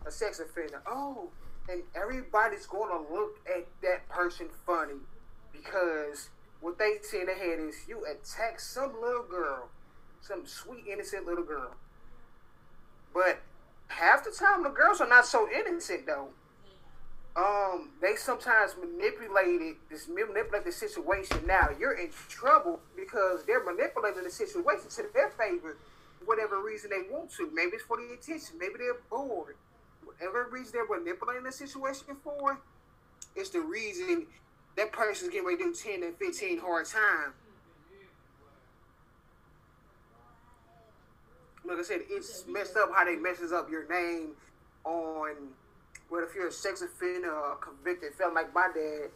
a 0.07 0.11
sex 0.11 0.39
offender. 0.39 0.81
Oh, 0.87 1.29
and 1.69 1.83
everybody's 1.93 2.65
going 2.65 2.89
to 2.89 3.13
look 3.13 3.37
at 3.45 3.67
that 3.83 4.07
person 4.09 4.47
funny 4.65 5.01
because 5.51 6.29
what 6.61 6.79
they 6.79 6.95
see 7.01 7.19
in 7.19 7.27
their 7.27 7.37
head 7.37 7.59
is 7.59 7.75
you 7.87 8.05
attack 8.05 8.59
some 8.59 8.93
little 9.01 9.23
girl, 9.23 9.69
some 10.21 10.45
sweet, 10.45 10.85
innocent 10.91 11.25
little 11.25 11.43
girl. 11.43 11.75
But 13.13 13.41
half 13.87 14.23
the 14.23 14.31
time, 14.31 14.63
the 14.63 14.69
girls 14.69 15.01
are 15.01 15.07
not 15.07 15.25
so 15.25 15.47
innocent, 15.49 16.05
though. 16.05 16.29
Um, 17.35 17.91
they 18.01 18.15
sometimes 18.15 18.75
manipulated 18.79 19.75
this 19.89 20.07
manipulate 20.09 20.65
the 20.65 20.71
situation. 20.71 21.37
Now 21.45 21.69
you're 21.79 21.93
in 21.93 22.09
trouble 22.27 22.79
because 22.95 23.45
they're 23.45 23.63
manipulating 23.63 24.23
the 24.23 24.31
situation 24.31 24.89
to 24.89 25.05
their 25.13 25.29
favor, 25.29 25.77
whatever 26.25 26.61
reason 26.61 26.89
they 26.89 27.11
want 27.11 27.31
to. 27.31 27.49
Maybe 27.53 27.71
it's 27.73 27.83
for 27.83 27.97
the 27.97 28.13
attention. 28.13 28.57
Maybe 28.59 28.75
they're 28.77 29.01
bored. 29.09 29.55
Whatever 30.03 30.49
reason 30.51 30.73
they're 30.73 30.99
manipulating 30.99 31.43
the 31.43 31.51
situation 31.51 32.15
for, 32.23 32.59
it's 33.35 33.49
the 33.49 33.61
reason 33.61 34.27
that 34.75 34.91
person's 34.91 35.31
getting 35.31 35.47
ready 35.47 35.57
to 35.57 35.63
do 35.65 35.73
ten 35.73 36.03
and 36.03 36.15
fifteen 36.17 36.59
hard 36.59 36.85
time. 36.85 37.33
Like 41.65 41.77
I 41.77 41.83
said, 41.83 42.01
it's 42.09 42.45
messed 42.47 42.75
up 42.77 42.89
how 42.95 43.05
they 43.05 43.15
messes 43.15 43.51
up 43.51 43.69
your 43.69 43.87
name 43.87 44.31
on 44.83 45.35
well, 46.09 46.23
if 46.23 46.33
you're 46.33 46.47
a 46.47 46.51
sex 46.51 46.81
offender 46.81 47.31
or 47.31 47.55
convicted 47.57 48.13
felon 48.15 48.33
like 48.33 48.53
my 48.53 48.69
dad, 48.73 49.09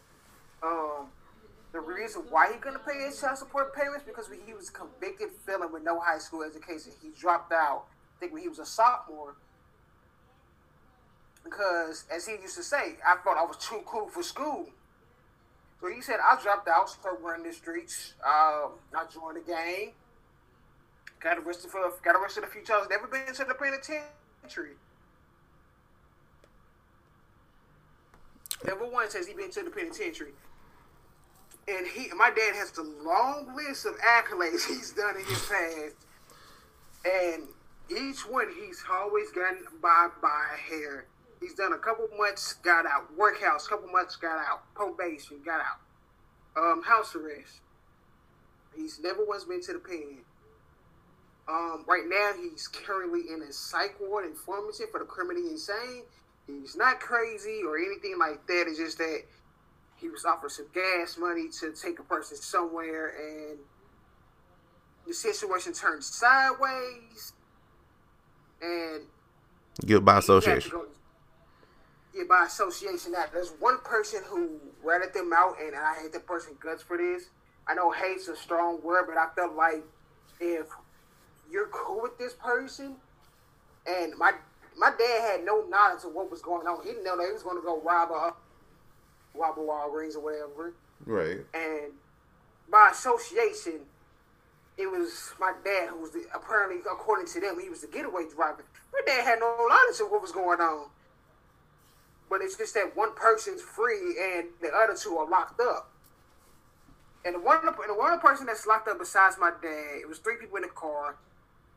um, 0.61 1.07
the 1.73 1.79
reason 1.79 2.21
why 2.29 2.51
he 2.51 2.59
couldn't 2.59 2.85
pay 2.85 3.03
his 3.03 3.19
child 3.19 3.39
support 3.39 3.75
payments 3.75 4.03
because 4.05 4.29
he 4.45 4.53
was 4.53 4.69
convicted 4.69 5.29
felon 5.45 5.73
with 5.73 5.83
no 5.83 5.99
high 5.99 6.19
school 6.19 6.43
education. 6.43 6.91
He 7.01 7.09
dropped 7.19 7.51
out, 7.51 7.85
I 8.15 8.19
think 8.19 8.31
when 8.31 8.43
he 8.43 8.47
was 8.47 8.59
a 8.59 8.65
sophomore. 8.65 9.35
Because, 11.43 12.05
as 12.13 12.27
he 12.27 12.33
used 12.33 12.55
to 12.55 12.63
say, 12.63 12.95
I 13.05 13.15
thought 13.23 13.37
I 13.37 13.43
was 13.43 13.57
too 13.57 13.81
cool 13.85 14.07
for 14.07 14.21
school. 14.21 14.67
So 15.81 15.87
he 15.87 15.99
said, 15.99 16.17
I 16.23 16.41
dropped 16.41 16.67
out, 16.69 16.89
started 16.89 17.21
running 17.21 17.45
the 17.45 17.51
streets. 17.51 18.13
Uh, 18.23 18.69
I 18.95 19.05
joined 19.11 19.37
the 19.37 19.41
gang. 19.41 19.91
Got 21.19 21.39
arrested 21.39 21.71
for 21.71 21.91
got 22.03 22.15
arrested 22.15 22.43
a 22.43 22.47
few 22.47 22.63
times. 22.63 22.87
Never 22.89 23.07
been 23.07 23.33
to 23.33 23.45
the 23.45 23.53
penitentiary. 23.53 24.75
Never 28.65 28.87
once 28.87 29.13
has 29.13 29.27
he 29.27 29.33
been 29.33 29.51
to 29.51 29.63
the 29.63 29.69
penitentiary. 29.69 30.33
And 31.67 31.87
he, 31.87 32.09
my 32.15 32.29
dad 32.29 32.55
has 32.55 32.77
a 32.77 32.83
long 32.83 33.55
list 33.55 33.85
of 33.85 33.93
accolades 33.99 34.65
he's 34.67 34.91
done 34.91 35.15
in 35.15 35.23
his 35.25 35.45
past, 35.45 35.95
and 37.05 37.47
each 37.89 38.27
one 38.27 38.47
he's 38.59 38.83
always 38.91 39.31
gotten 39.31 39.63
by 39.81 40.09
by 40.21 40.45
a 40.53 40.57
hair. 40.57 41.05
He's 41.39 41.53
done 41.53 41.73
a 41.73 41.77
couple 41.77 42.07
months, 42.17 42.53
got 42.63 42.85
out. 42.85 43.15
Workhouse, 43.17 43.67
couple 43.67 43.89
months, 43.89 44.15
got 44.15 44.39
out. 44.39 44.63
Probation, 44.75 45.41
got 45.43 45.59
out. 45.59 45.79
Um, 46.55 46.83
house 46.83 47.15
arrest. 47.15 47.59
He's 48.75 48.99
never 49.01 49.25
once 49.25 49.43
been 49.43 49.61
to 49.63 49.73
the 49.73 49.79
pen. 49.79 50.19
Um, 51.47 51.83
right 51.85 52.05
now, 52.07 52.31
he's 52.41 52.67
currently 52.67 53.23
in 53.33 53.41
a 53.41 53.51
psych 53.51 53.97
ward 53.99 54.23
in 54.23 54.31
informative 54.31 54.89
for 54.91 54.99
the 54.99 55.05
criminally 55.05 55.49
insane. 55.49 56.03
He's 56.47 56.75
not 56.75 56.99
crazy 56.99 57.61
or 57.65 57.77
anything 57.77 58.17
like 58.17 58.45
that. 58.47 58.65
It's 58.67 58.77
just 58.77 58.97
that 58.97 59.23
he 60.03 60.09
was 60.09 60.25
offered 60.25 60.51
some 60.51 60.65
gas 60.73 61.17
money 61.17 61.47
to 61.61 61.71
take 61.71 61.97
a 61.97 62.03
person 62.03 62.35
somewhere, 62.35 63.13
and 63.17 63.57
the 65.07 65.13
situation 65.13 65.71
turned 65.71 66.03
sideways. 66.03 67.31
And 68.61 69.03
Guilt 69.85 70.03
by 70.03 70.11
he 70.11 70.15
had 70.17 70.23
to 70.25 70.37
association. 70.39 70.71
go- 70.71 70.85
Yeah, 72.13 72.23
by 72.27 72.45
association. 72.45 73.13
That 73.13 73.31
there's 73.31 73.51
one 73.61 73.77
person 73.79 74.23
who 74.27 74.59
ratted 74.83 75.13
them 75.13 75.31
out, 75.33 75.55
and 75.61 75.73
I 75.73 75.95
hate 76.01 76.11
the 76.11 76.19
person 76.19 76.57
guts 76.59 76.83
for 76.83 76.97
this. 76.97 77.29
I 77.65 77.73
know 77.73 77.89
hate's 77.91 78.27
a 78.27 78.35
strong 78.35 78.81
word, 78.83 79.05
but 79.07 79.17
I 79.17 79.29
felt 79.35 79.55
like 79.55 79.83
if 80.41 80.67
you're 81.49 81.67
cool 81.67 82.01
with 82.01 82.17
this 82.17 82.33
person, 82.33 82.97
and 83.87 84.17
my 84.17 84.33
my 84.77 84.91
dad 84.97 85.21
had 85.31 85.45
no 85.45 85.61
knowledge 85.69 86.03
of 86.03 86.13
what 86.13 86.29
was 86.29 86.41
going 86.41 86.67
on. 86.67 86.81
He 86.83 86.89
didn't 86.89 87.05
know 87.05 87.15
that 87.15 87.25
he 87.27 87.31
was 87.31 87.43
going 87.43 87.55
to 87.55 87.61
go 87.63 87.79
rob 87.81 88.11
a 88.11 88.33
a 89.35 89.59
Walgreens 89.59 90.15
or 90.15 90.21
whatever. 90.21 90.73
Right. 91.05 91.39
And 91.53 91.93
by 92.69 92.89
association, 92.91 93.81
it 94.77 94.87
was 94.87 95.33
my 95.39 95.53
dad 95.63 95.89
who 95.89 96.01
was 96.01 96.11
the, 96.11 96.25
apparently, 96.33 96.79
according 96.79 97.27
to 97.27 97.39
them, 97.39 97.59
he 97.59 97.69
was 97.69 97.81
the 97.81 97.87
getaway 97.87 98.23
driver. 98.33 98.65
My 98.91 99.01
dad 99.05 99.23
had 99.23 99.39
no 99.39 99.55
knowledge 99.67 99.99
of 100.01 100.09
what 100.11 100.21
was 100.21 100.31
going 100.31 100.59
on. 100.59 100.87
But 102.29 102.41
it's 102.41 102.57
just 102.57 102.73
that 102.73 102.95
one 102.95 103.13
person's 103.13 103.61
free 103.61 104.15
and 104.19 104.47
the 104.61 104.69
other 104.69 104.95
two 104.95 105.17
are 105.17 105.29
locked 105.29 105.59
up. 105.59 105.91
And 107.25 107.35
the 107.35 107.39
one, 107.39 107.59
and 107.63 107.89
the 107.89 107.93
one 107.93 108.19
person 108.19 108.45
that's 108.45 108.65
locked 108.65 108.87
up 108.87 108.99
besides 108.99 109.37
my 109.39 109.51
dad, 109.61 109.99
it 110.01 110.09
was 110.09 110.17
three 110.17 110.37
people 110.37 110.57
in 110.57 110.63
the 110.63 110.69
car. 110.69 111.15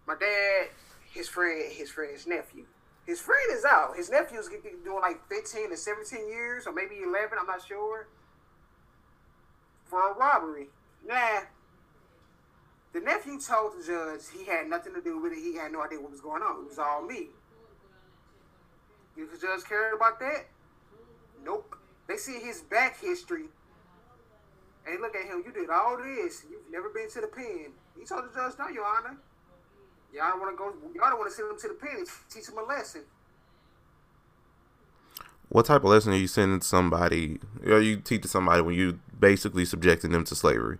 My 0.06 0.14
dad, 0.18 0.68
his 1.12 1.28
friend, 1.28 1.70
his 1.70 1.90
friend's 1.90 2.26
nephew. 2.26 2.64
His 3.06 3.20
friend 3.20 3.52
is 3.52 3.64
out. 3.64 3.96
His 3.96 4.10
nephew's 4.10 4.48
doing 4.48 5.00
like 5.00 5.26
15 5.28 5.70
to 5.70 5.76
17 5.76 6.28
years, 6.28 6.66
or 6.66 6.72
maybe 6.72 6.96
11, 7.02 7.38
I'm 7.40 7.46
not 7.46 7.64
sure 7.66 8.08
for 9.86 10.10
a 10.10 10.14
robbery. 10.14 10.68
Nah. 11.06 11.42
The 12.92 13.00
nephew 13.00 13.40
told 13.40 13.78
the 13.78 13.86
judge 13.86 14.22
he 14.36 14.44
had 14.46 14.68
nothing 14.68 14.94
to 14.94 15.00
do 15.00 15.20
with 15.20 15.32
it. 15.32 15.38
He 15.38 15.56
had 15.56 15.72
no 15.72 15.82
idea 15.82 16.00
what 16.00 16.10
was 16.10 16.20
going 16.20 16.42
on. 16.42 16.64
It 16.64 16.68
was 16.68 16.78
all 16.78 17.02
me. 17.02 17.28
If 19.16 19.30
the 19.32 19.38
judge 19.38 19.64
cared 19.64 19.94
about 19.94 20.18
that? 20.20 20.46
Nope. 21.44 21.76
They 22.08 22.16
see 22.16 22.38
his 22.40 22.62
back 22.62 23.00
history. 23.00 23.46
And 24.86 25.00
look 25.00 25.16
at 25.16 25.26
him, 25.26 25.42
you 25.44 25.52
did 25.52 25.70
all 25.70 25.96
this. 25.96 26.44
You've 26.48 26.70
never 26.70 26.88
been 26.90 27.10
to 27.10 27.20
the 27.20 27.26
pen. 27.26 27.72
He 27.98 28.04
told 28.04 28.24
the 28.24 28.34
judge, 28.34 28.54
no, 28.58 28.68
Your 28.68 28.86
Honor. 28.86 29.16
Y'all 30.14 30.30
don't 30.30 30.40
want 30.40 30.52
to 30.52 30.56
go. 30.56 30.72
Y'all 30.94 31.10
don't 31.10 31.18
want 31.18 31.30
to 31.30 31.36
send 31.36 31.50
them 31.50 31.58
to 31.58 31.68
the 31.68 31.74
pen 31.74 31.96
and 31.98 32.06
teach 32.30 32.46
them 32.46 32.58
a 32.58 32.62
lesson. 32.62 33.02
What 35.48 35.66
type 35.66 35.84
of 35.84 35.90
lesson 35.90 36.12
are 36.12 36.16
you 36.16 36.26
sending 36.26 36.60
somebody? 36.60 37.38
Are 37.64 37.80
you 37.80 37.96
teaching 37.98 38.28
somebody 38.28 38.62
when 38.62 38.74
you 38.74 38.98
basically 39.18 39.64
subjecting 39.64 40.10
them 40.10 40.24
to 40.24 40.34
slavery? 40.34 40.78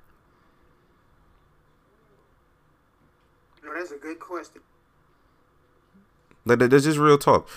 No, 3.65 3.73
that's 3.75 3.93
a 3.93 3.97
good 3.97 4.19
question. 4.19 4.63
That, 6.47 6.59
that's 6.59 6.85
just 6.85 6.99
real 6.99 7.19
talk. 7.19 7.49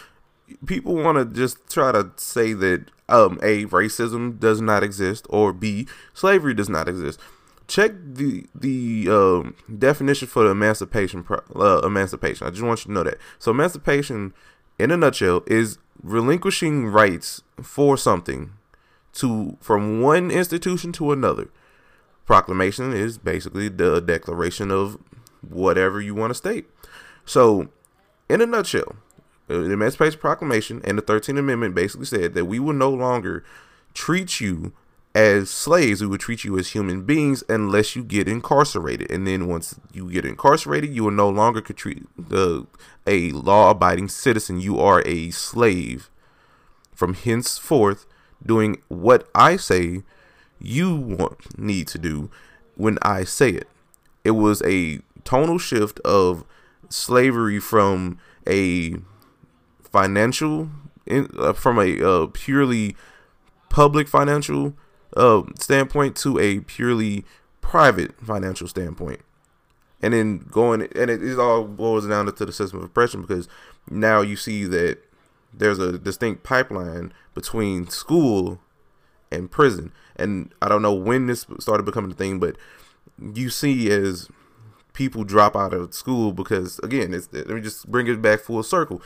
People 0.66 0.96
want 0.96 1.18
to 1.18 1.26
just 1.26 1.68
try 1.70 1.92
to 1.92 2.12
say 2.18 2.54
that 2.54 2.86
um, 3.08 3.40
a 3.42 3.66
racism 3.66 4.40
does 4.40 4.62
not 4.62 4.84
exist 4.84 5.26
or 5.30 5.54
b 5.54 5.88
slavery 6.14 6.54
does 6.54 6.70
not 6.70 6.88
exist. 6.88 7.20
Check 7.70 7.92
the 8.04 8.46
the 8.54 9.08
um, 9.10 9.56
definition 9.78 10.28
for 10.28 10.44
the 10.44 10.50
emancipation 10.50 11.24
uh, 11.56 11.82
emancipation. 11.84 12.48
I 12.48 12.50
just 12.50 12.64
want 12.64 12.80
you 12.80 12.86
to 12.86 12.92
know 12.92 13.04
that. 13.04 13.20
So 13.38 13.52
emancipation, 13.52 14.34
in 14.80 14.92
a 14.92 14.98
nutshell, 14.98 15.44
is 15.46 15.78
relinquishing 16.02 16.88
rights 16.88 17.44
for 17.62 17.96
something 17.96 18.54
to 19.14 19.56
from 19.62 20.02
one 20.02 20.32
institution 20.32 20.92
to 20.94 21.12
another. 21.12 21.50
Proclamation 22.26 22.92
is 22.92 23.18
basically 23.18 23.70
the 23.70 24.02
declaration 24.02 24.72
of 24.72 24.98
whatever 25.48 26.02
you 26.02 26.16
want 26.16 26.32
to 26.32 26.36
state. 26.36 26.68
So, 27.26 27.70
in 28.28 28.42
a 28.42 28.46
nutshell, 28.46 28.96
the 29.48 29.72
Emancipation 29.72 30.20
Proclamation 30.20 30.82
and 30.84 30.98
the 30.98 31.02
13th 31.02 31.40
Amendment 31.40 31.76
basically 31.76 32.06
said 32.06 32.34
that 32.34 32.46
we 32.46 32.60
will 32.60 32.74
no 32.74 32.90
longer 32.90 33.44
treat 33.94 34.40
you 34.40 34.74
as 35.16 35.50
slaves. 35.50 36.02
We 36.02 36.08
would 36.08 36.20
treat 36.20 36.44
you 36.44 36.58
as 36.58 36.70
human 36.70 37.04
beings 37.04 37.44
unless 37.50 37.96
you 37.96 38.04
get 38.04 38.28
incarcerated. 38.28 39.12
And 39.12 39.28
then 39.28 39.48
once 39.48 39.80
you 39.92 40.12
get 40.12 40.26
incarcerated, 40.26 40.94
you 40.94 41.06
will 41.06 41.12
no 41.12 41.30
longer 41.30 41.62
treat 41.62 42.08
a 43.08 43.32
law-abiding 43.32 44.10
citizen. 44.10 44.62
You 44.62 44.80
are 44.80 45.04
a 45.06 45.32
slave 45.32 46.10
from 46.94 47.14
henceforth 47.14 48.06
doing 48.46 48.82
what 48.88 49.28
I 49.34 49.58
say 49.58 50.04
you 50.60 50.96
want 50.96 51.58
need 51.58 51.88
to 51.88 51.98
do 51.98 52.30
when 52.76 52.98
I 53.02 53.24
say 53.24 53.52
it. 53.52 53.68
It 54.24 54.32
was 54.32 54.62
a 54.66 55.00
tonal 55.24 55.58
shift 55.58 56.00
of 56.02 56.44
slavery 56.90 57.60
from 57.60 58.20
a 58.48 58.98
financial 59.82 60.70
in, 61.06 61.30
uh, 61.38 61.54
from 61.54 61.80
a 61.80 62.02
uh, 62.02 62.28
purely 62.34 62.96
public 63.70 64.08
financial 64.08 64.74
uh, 65.16 65.44
standpoint 65.60 66.16
to 66.18 66.40
a 66.40 66.60
purely 66.62 67.26
private 67.62 68.20
financial 68.22 68.68
standpoint. 68.68 69.22
And 70.02 70.14
then 70.14 70.40
going 70.50 70.82
and 70.82 71.10
it, 71.10 71.24
it 71.24 71.40
all 71.40 71.66
boils 71.66 72.08
down 72.08 72.26
to 72.26 72.46
the 72.46 72.52
system 72.54 72.80
of 72.80 72.86
oppression 72.86 73.22
because 73.22 73.48
now 73.90 74.22
you 74.22 74.36
see 74.36 74.66
that 74.66 75.00
there's 75.54 75.80
a 75.80 75.98
distinct 75.98 76.44
pipeline 76.44 77.12
between 77.34 77.90
school 77.90 78.60
and 79.32 79.52
prison. 79.52 79.92
And 80.16 80.54
i 80.62 80.68
don't 80.68 80.82
know 80.82 80.94
when 80.94 81.28
this 81.28 81.46
started 81.60 81.84
becoming 81.84 82.12
a 82.12 82.16
thing 82.16 82.40
but 82.40 82.56
you 83.34 83.50
see 83.50 83.90
as 83.92 84.30
people 84.94 85.24
drop 85.24 85.56
out 85.56 85.74
of 85.74 85.94
school 85.94 86.32
because 86.32 86.80
again 86.80 87.14
it's 87.14 87.30
let 87.32 87.48
me 87.50 87.62
just 87.62 87.90
bring 87.90 88.08
it 88.08 88.22
back 88.22 88.40
full 88.40 88.64
circle. 88.64 89.02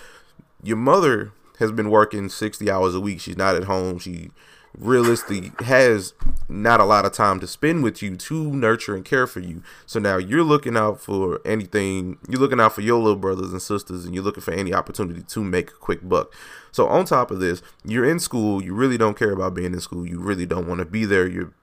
Your 0.62 0.78
mother 0.78 1.34
has 1.60 1.72
been 1.72 1.90
working 1.90 2.30
60 2.30 2.70
hours 2.70 2.96
a 2.96 3.00
week. 3.00 3.20
She's 3.20 3.38
not 3.38 3.56
at 3.56 3.66
home. 3.66 4.00
She 4.00 4.32
realistically 4.78 5.52
has 5.60 6.14
not 6.50 6.80
a 6.80 6.86
lot 6.86 7.06
of 7.06 7.12
time 7.12 7.40
to 7.40 7.48
spend 7.48 7.84
with 7.84 8.02
you 8.02 8.16
to 8.16 8.52
nurture 8.52 8.96
and 8.96 9.06
care 9.06 9.28
for 9.28 9.40
you. 9.40 9.62
So 9.86 10.00
now 10.00 10.18
you're 10.18 10.44
looking 10.44 10.76
out 10.76 11.00
for 11.00 11.40
anything, 11.46 12.18
you're 12.28 12.40
looking 12.40 12.60
out 12.60 12.74
for 12.74 12.82
your 12.82 13.00
little 13.00 13.20
brothers 13.20 13.52
and 13.52 13.62
sisters, 13.62 14.06
and 14.06 14.14
you're 14.14 14.24
looking 14.24 14.44
for 14.44 14.54
any 14.54 14.74
opportunity 14.74 15.22
to 15.22 15.44
make 15.44 15.70
a 15.70 15.76
quick 15.76 16.08
buck. 16.08 16.34
So 16.72 16.88
on 16.88 17.06
top 17.06 17.30
of 17.30 17.40
this, 17.40 17.62
you're 17.86 18.10
in 18.10 18.20
school, 18.20 18.64
you 18.64 18.74
really 18.74 18.98
don't 18.98 19.18
care 19.18 19.32
about 19.32 19.54
being 19.54 19.74
in 19.74 19.80
school, 19.80 20.08
you 20.08 20.20
really 20.20 20.46
don't 20.46 20.68
want 20.68 20.80
to 20.80 20.86
be 20.86 21.06
there, 21.06 21.28
you're 21.28 21.54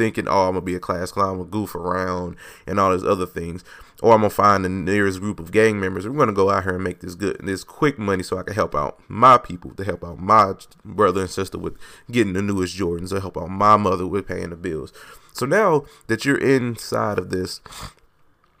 thinking, 0.00 0.26
oh, 0.26 0.48
I'm 0.48 0.54
gonna 0.54 0.62
be 0.62 0.74
a 0.74 0.80
class 0.80 1.12
clown, 1.12 1.32
I'm 1.32 1.36
gonna 1.36 1.50
goof 1.50 1.74
around 1.74 2.36
and 2.66 2.80
all 2.80 2.92
these 2.92 3.04
other 3.04 3.26
things. 3.26 3.62
Or 4.02 4.14
I'm 4.14 4.20
gonna 4.20 4.30
find 4.30 4.64
the 4.64 4.70
nearest 4.70 5.20
group 5.20 5.38
of 5.38 5.52
gang 5.52 5.78
members. 5.78 6.08
We're 6.08 6.16
gonna 6.16 6.32
go 6.32 6.48
out 6.48 6.62
here 6.64 6.76
and 6.76 6.82
make 6.82 7.00
this 7.00 7.14
good 7.14 7.36
this 7.42 7.64
quick 7.64 7.98
money 7.98 8.22
so 8.22 8.38
I 8.38 8.42
can 8.42 8.54
help 8.54 8.74
out 8.74 8.98
my 9.08 9.36
people, 9.36 9.72
to 9.72 9.84
help 9.84 10.02
out 10.02 10.18
my 10.18 10.54
brother 10.86 11.20
and 11.20 11.30
sister 11.30 11.58
with 11.58 11.76
getting 12.10 12.32
the 12.32 12.40
newest 12.40 12.78
Jordans, 12.78 13.10
to 13.10 13.20
help 13.20 13.36
out 13.36 13.50
my 13.50 13.76
mother 13.76 14.06
with 14.06 14.26
paying 14.26 14.48
the 14.48 14.56
bills. 14.56 14.90
So 15.34 15.44
now 15.44 15.84
that 16.06 16.24
you're 16.24 16.38
inside 16.38 17.18
of 17.18 17.28
this 17.28 17.60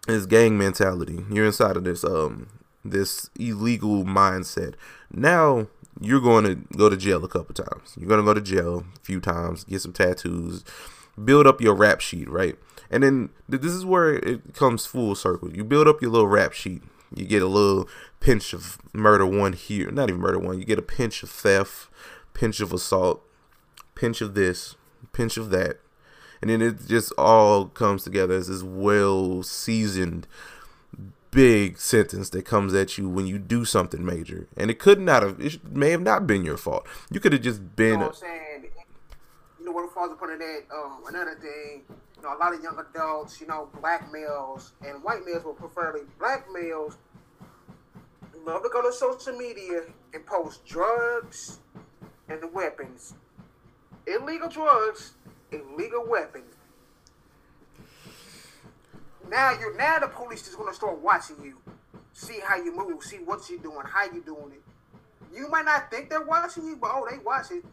this 0.06 0.26
gang 0.26 0.58
mentality, 0.58 1.24
you're 1.30 1.46
inside 1.46 1.78
of 1.78 1.84
this 1.84 2.04
um 2.04 2.48
this 2.84 3.30
illegal 3.38 4.04
mindset. 4.04 4.74
Now 5.10 5.68
you're 6.00 6.20
going 6.20 6.44
to 6.44 6.54
go 6.76 6.88
to 6.88 6.96
jail 6.96 7.24
a 7.24 7.28
couple 7.28 7.54
times. 7.54 7.94
You're 7.98 8.08
going 8.08 8.20
to 8.20 8.24
go 8.24 8.32
to 8.34 8.40
jail 8.40 8.84
a 8.96 9.00
few 9.04 9.20
times, 9.20 9.64
get 9.64 9.80
some 9.80 9.92
tattoos, 9.92 10.64
build 11.22 11.46
up 11.46 11.60
your 11.60 11.74
rap 11.74 12.00
sheet, 12.00 12.28
right? 12.28 12.56
And 12.90 13.02
then 13.02 13.30
this 13.48 13.72
is 13.72 13.84
where 13.84 14.14
it 14.14 14.54
comes 14.54 14.86
full 14.86 15.14
circle. 15.14 15.54
You 15.54 15.64
build 15.64 15.86
up 15.86 16.02
your 16.02 16.10
little 16.10 16.28
rap 16.28 16.52
sheet. 16.52 16.82
You 17.14 17.24
get 17.24 17.42
a 17.42 17.46
little 17.46 17.88
pinch 18.20 18.52
of 18.52 18.78
murder 18.92 19.26
one 19.26 19.52
here, 19.52 19.90
not 19.90 20.08
even 20.08 20.20
murder 20.20 20.38
one. 20.38 20.58
You 20.58 20.64
get 20.64 20.78
a 20.78 20.82
pinch 20.82 21.22
of 21.22 21.30
theft, 21.30 21.88
pinch 22.34 22.60
of 22.60 22.72
assault, 22.72 23.22
pinch 23.94 24.20
of 24.20 24.34
this, 24.34 24.76
pinch 25.12 25.36
of 25.36 25.50
that. 25.50 25.80
And 26.40 26.50
then 26.50 26.62
it 26.62 26.86
just 26.86 27.12
all 27.18 27.66
comes 27.66 28.02
together 28.04 28.34
as 28.34 28.48
this 28.48 28.62
well 28.62 29.42
seasoned 29.42 30.26
big 31.30 31.78
sentence 31.78 32.30
that 32.30 32.44
comes 32.44 32.74
at 32.74 32.98
you 32.98 33.08
when 33.08 33.26
you 33.26 33.38
do 33.38 33.64
something 33.64 34.04
major. 34.04 34.48
And 34.56 34.70
it 34.70 34.78
could 34.78 35.00
not 35.00 35.22
have 35.22 35.40
it 35.40 35.64
may 35.64 35.90
have 35.90 36.02
not 36.02 36.26
been 36.26 36.44
your 36.44 36.56
fault. 36.56 36.86
You 37.10 37.20
could 37.20 37.32
have 37.32 37.42
just 37.42 37.76
been 37.76 38.00
you 38.00 38.06
know 38.06 38.12
know 39.70 39.82
what 39.82 39.92
falls 39.94 40.12
upon 40.12 40.38
that. 40.38 40.62
Um, 40.72 41.02
another 41.08 41.36
thing, 41.40 41.82
you 41.88 42.22
know, 42.22 42.36
a 42.36 42.38
lot 42.38 42.54
of 42.54 42.62
young 42.62 42.78
adults, 42.78 43.40
you 43.40 43.46
know, 43.46 43.68
black 43.80 44.12
males 44.12 44.72
and 44.86 45.02
white 45.02 45.24
males, 45.24 45.42
but 45.44 45.56
preferably 45.56 46.02
black 46.18 46.46
males, 46.52 46.96
love 48.44 48.62
to 48.62 48.68
go 48.70 48.82
to 48.82 48.92
social 48.92 49.36
media 49.36 49.82
and 50.14 50.26
post 50.26 50.64
drugs 50.66 51.58
and 52.28 52.40
the 52.42 52.46
weapons, 52.46 53.14
illegal 54.06 54.48
drugs, 54.48 55.12
illegal 55.52 56.04
weapons. 56.06 56.54
Now 59.28 59.52
you're 59.52 59.76
now 59.76 60.00
the 60.00 60.08
police 60.08 60.48
is 60.48 60.56
gonna 60.56 60.74
start 60.74 60.98
watching 60.98 61.36
you, 61.42 61.58
see 62.12 62.40
how 62.44 62.56
you 62.56 62.74
move, 62.74 63.02
see 63.02 63.18
what 63.18 63.48
you're 63.48 63.60
doing, 63.60 63.84
how 63.84 64.04
you 64.04 64.22
doing 64.22 64.52
it. 64.52 64.62
You 65.32 65.48
might 65.48 65.64
not 65.64 65.90
think 65.90 66.10
they're 66.10 66.24
watching 66.24 66.66
you, 66.66 66.76
but 66.76 66.90
oh, 66.92 67.06
they 67.08 67.18
watch 67.18 67.52
it. 67.52 67.64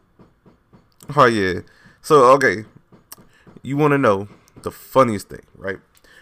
Oh 1.15 1.25
yeah. 1.25 1.61
So 2.07 2.23
okay, 2.35 2.63
you 3.61 3.75
want 3.75 3.91
to 3.91 3.97
know 3.97 4.29
the 4.61 4.71
funniest 4.71 5.27
thing, 5.27 5.41
right? 5.57 5.79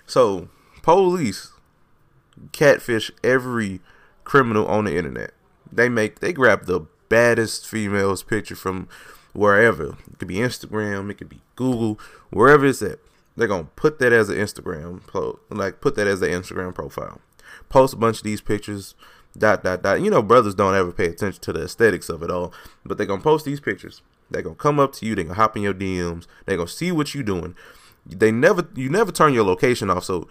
So 0.08 0.50
police 0.82 1.52
catfish 2.52 3.12
every 3.24 3.82
criminal 4.24 4.66
on 4.66 4.86
the 4.86 4.98
internet. 4.98 5.36
They 5.72 5.88
make 5.88 6.22
they 6.22 6.34
grab 6.34 6.66
the 6.66 6.88
baddest 7.08 7.68
females 7.68 8.24
picture 8.24 8.56
from 8.56 8.88
wherever. 9.34 9.90
It 10.12 10.18
could 10.18 10.28
be 10.28 10.38
Instagram, 10.38 11.12
it 11.12 11.20
could 11.20 11.30
be 11.30 11.42
Google, 11.56 12.00
wherever 12.32 12.66
it's 12.66 12.82
at. 12.82 12.98
They're 13.38 13.48
gonna 13.48 13.70
put 13.76 14.00
that 14.00 14.12
as 14.12 14.30
an 14.30 14.38
Instagram 14.38 15.06
post, 15.06 15.38
like 15.52 15.82
put 15.82 15.94
that 15.98 16.08
as 16.08 16.20
an 16.24 16.30
Instagram 16.32 16.74
profile. 16.74 17.22
Post 17.70 17.94
a 17.94 17.98
bunch 17.98 18.18
of 18.18 18.24
these 18.24 18.42
pictures, 18.42 18.96
dot 19.38 19.64
dot 19.64 19.84
dot. 19.84 20.02
You 20.02 20.10
know, 20.10 20.24
brothers 20.24 20.56
don't 20.56 20.74
ever 20.74 20.92
pay 20.92 21.06
attention 21.06 21.44
to 21.44 21.54
the 21.54 21.66
aesthetics 21.66 22.10
of 22.10 22.24
it 22.24 22.32
all, 22.32 22.52
but 22.84 22.98
they're 22.98 23.06
gonna 23.06 23.22
post 23.22 23.46
these 23.46 23.60
pictures. 23.60 24.02
They're 24.36 24.44
gonna 24.44 24.56
come 24.56 24.82
up 24.82 24.92
to 24.96 25.06
you. 25.06 25.16
They're 25.16 25.24
gonna 25.24 25.36
hop 25.36 25.56
in 25.56 25.64
your 25.64 25.74
DMs. 25.74 26.28
They're 26.46 26.58
gonna 26.58 26.68
see 26.68 26.92
what 26.92 27.16
you're 27.16 27.24
doing. 27.24 27.56
They 28.06 28.34
never, 28.34 28.68
you 28.76 28.90
never 28.90 29.14
turn 29.14 29.34
your 29.34 29.46
location 29.46 29.90
off. 29.90 30.04
So 30.04 30.28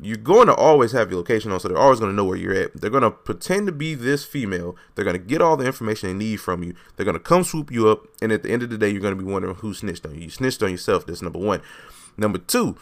you're 0.00 0.16
going 0.16 0.48
to 0.48 0.54
always 0.54 0.90
have 0.90 1.10
your 1.10 1.18
location 1.18 1.52
on. 1.52 1.60
So 1.60 1.68
they're 1.68 1.78
always 1.78 2.00
gonna 2.00 2.12
know 2.12 2.24
where 2.24 2.36
you're 2.36 2.54
at. 2.54 2.74
They're 2.74 2.90
gonna 2.90 3.12
pretend 3.12 3.66
to 3.66 3.72
be 3.72 3.94
this 3.94 4.24
female. 4.24 4.74
They're 4.96 5.04
gonna 5.04 5.18
get 5.18 5.40
all 5.40 5.56
the 5.56 5.64
information 5.64 6.08
they 6.08 6.24
need 6.24 6.38
from 6.38 6.64
you. 6.64 6.74
They're 6.96 7.06
gonna 7.06 7.20
come 7.20 7.44
swoop 7.44 7.70
you 7.70 7.88
up. 7.88 8.08
And 8.20 8.32
at 8.32 8.42
the 8.42 8.50
end 8.50 8.64
of 8.64 8.70
the 8.70 8.78
day, 8.78 8.90
you're 8.90 9.00
gonna 9.00 9.14
be 9.14 9.22
wondering 9.22 9.54
who 9.54 9.72
snitched 9.72 10.04
on 10.06 10.16
you. 10.16 10.22
You 10.22 10.30
snitched 10.30 10.62
on 10.64 10.72
yourself. 10.72 11.06
That's 11.06 11.22
number 11.22 11.38
one. 11.38 11.62
Number 12.16 12.38
two, 12.38 12.76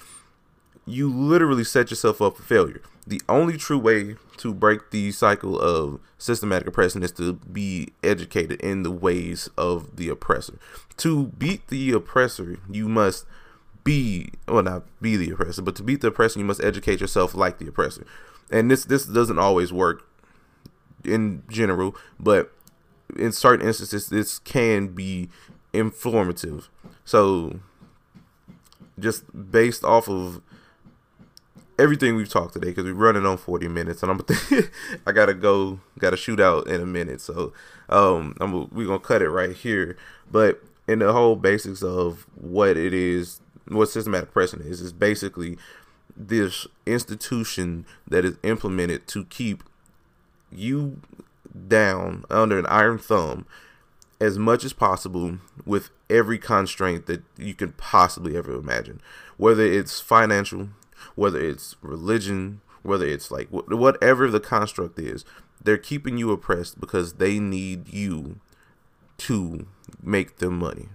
you 0.87 1.13
literally 1.13 1.65
set 1.65 1.91
yourself 1.91 2.23
up 2.23 2.39
for 2.39 2.43
failure. 2.43 2.81
The 3.07 3.21
only 3.29 3.59
true 3.59 3.79
way 3.79 4.17
to 4.39 4.55
break 4.55 4.91
the 4.91 5.13
cycle 5.13 5.61
of 5.61 6.01
systematic 6.17 6.67
oppression 6.67 7.03
is 7.03 7.13
to 7.13 7.35
be 7.35 7.89
educated 8.03 8.61
in 8.61 8.83
the 8.83 8.91
ways 8.91 9.51
of 9.59 9.97
the 9.97 10.09
oppressor. 10.09 10.59
To 10.99 11.27
beat 11.27 11.69
the 11.69 11.93
oppressor, 11.93 12.59
you 12.71 12.89
must 12.89 13.27
be 13.85 14.31
well 14.49 14.63
not 14.63 14.85
be 15.03 15.17
the 15.17 15.31
oppressor, 15.31 15.61
but 15.61 15.77
to 15.77 15.83
beat 15.83 16.01
the 16.01 16.09
oppressor, 16.09 16.39
you 16.39 16.47
must 16.47 16.65
educate 16.65 17.01
yourself 17.01 17.35
like 17.35 17.59
the 17.59 17.69
oppressor. 17.69 18.07
And 18.51 18.71
this 18.71 18.85
this 18.87 19.05
doesn't 19.05 19.39
always 19.39 19.73
work 19.73 20.09
in 21.05 21.43
general, 21.49 21.95
but 22.19 22.53
in 23.17 23.33
certain 23.33 23.67
instances 23.67 24.09
this 24.09 24.39
can 24.39 24.89
be 24.89 25.29
informative. 25.75 26.71
So 27.05 27.61
just 28.99 29.25
based 29.51 29.85
off 29.85 30.09
of 30.09 30.41
everything 31.79 32.17
we've 32.17 32.29
talked 32.29 32.53
today 32.53 32.69
because 32.69 32.85
we're 32.85 32.93
running 32.95 33.27
on 33.27 33.37
40 33.37 33.69
minutes 33.69 34.03
and 34.03 34.13
I'm 34.13 34.21
I 35.07 35.13
gotta 35.13 35.35
go 35.35 35.81
gotta 35.99 36.17
shoot 36.17 36.41
out 36.41 36.67
in 36.67 36.81
a 36.81 36.87
minute. 36.87 37.21
So 37.21 37.53
um 37.89 38.37
I'm 38.41 38.69
we're 38.71 38.87
gonna 38.87 38.99
cut 38.99 39.23
it 39.23 39.31
right 39.31 39.55
here. 39.55 39.97
But 40.31 40.63
in 40.87 41.01
the 41.01 41.13
whole 41.13 41.37
basics 41.37 41.83
of 41.83 42.27
what 42.35 42.77
it 42.77 42.95
is 42.95 43.41
what 43.69 43.89
systematic 43.89 44.29
oppression 44.29 44.61
is 44.61 44.81
is 44.81 44.93
basically 44.93 45.59
this 46.17 46.67
institution 46.87 47.87
that 48.07 48.25
is 48.25 48.37
implemented 48.43 49.07
to 49.09 49.25
keep 49.25 49.65
you 50.53 51.01
down 51.69 52.25
under 52.31 52.59
an 52.59 52.67
iron 52.67 52.99
thumb 52.99 53.47
as 54.21 54.39
much 54.39 54.65
as 54.65 54.73
possible 54.73 55.39
with 55.67 55.91
every 56.09 56.39
constraint 56.39 57.07
that 57.07 57.23
you 57.37 57.55
can 57.55 57.73
possibly 57.73 58.37
ever 58.37 58.53
imagine. 58.53 59.01
Whether 59.37 59.65
it's 59.65 60.01
financial 60.01 60.69
whether 61.15 61.41
it's 61.41 61.77
religion, 61.83 62.61
whether 62.83 63.07
it's 63.07 63.31
like 63.31 63.49
whatever 63.51 64.31
the 64.31 64.41
construct 64.41 64.99
is, 64.99 65.25
they're 65.63 65.79
keeping 65.79 66.19
you 66.19 66.31
oppressed 66.33 66.81
because 66.81 67.15
they 67.15 67.39
need 67.39 67.93
you 67.93 68.41
to 69.17 69.67
make 70.03 70.37
them 70.37 70.59
money. 70.59 70.89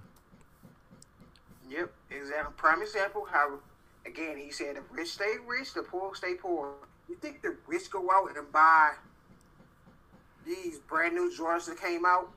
Yep, 1.69 1.91
example. 2.11 2.53
Prime 2.57 2.81
example. 2.81 3.27
How 3.29 3.59
again 4.05 4.37
he 4.37 4.51
said 4.51 4.75
the 4.75 4.81
rich 4.91 5.09
stay 5.09 5.35
rich, 5.47 5.73
the 5.73 5.83
poor 5.83 6.13
stay 6.15 6.35
poor. 6.35 6.73
You 7.07 7.15
think 7.15 7.41
the 7.41 7.55
rich 7.67 7.89
go 7.89 8.11
out 8.11 8.37
and 8.37 8.51
buy 8.51 8.91
these 10.45 10.79
brand 10.79 11.15
new 11.15 11.31
Jordans 11.35 11.65
that 11.65 11.81
came 11.81 12.05
out? 12.05 12.29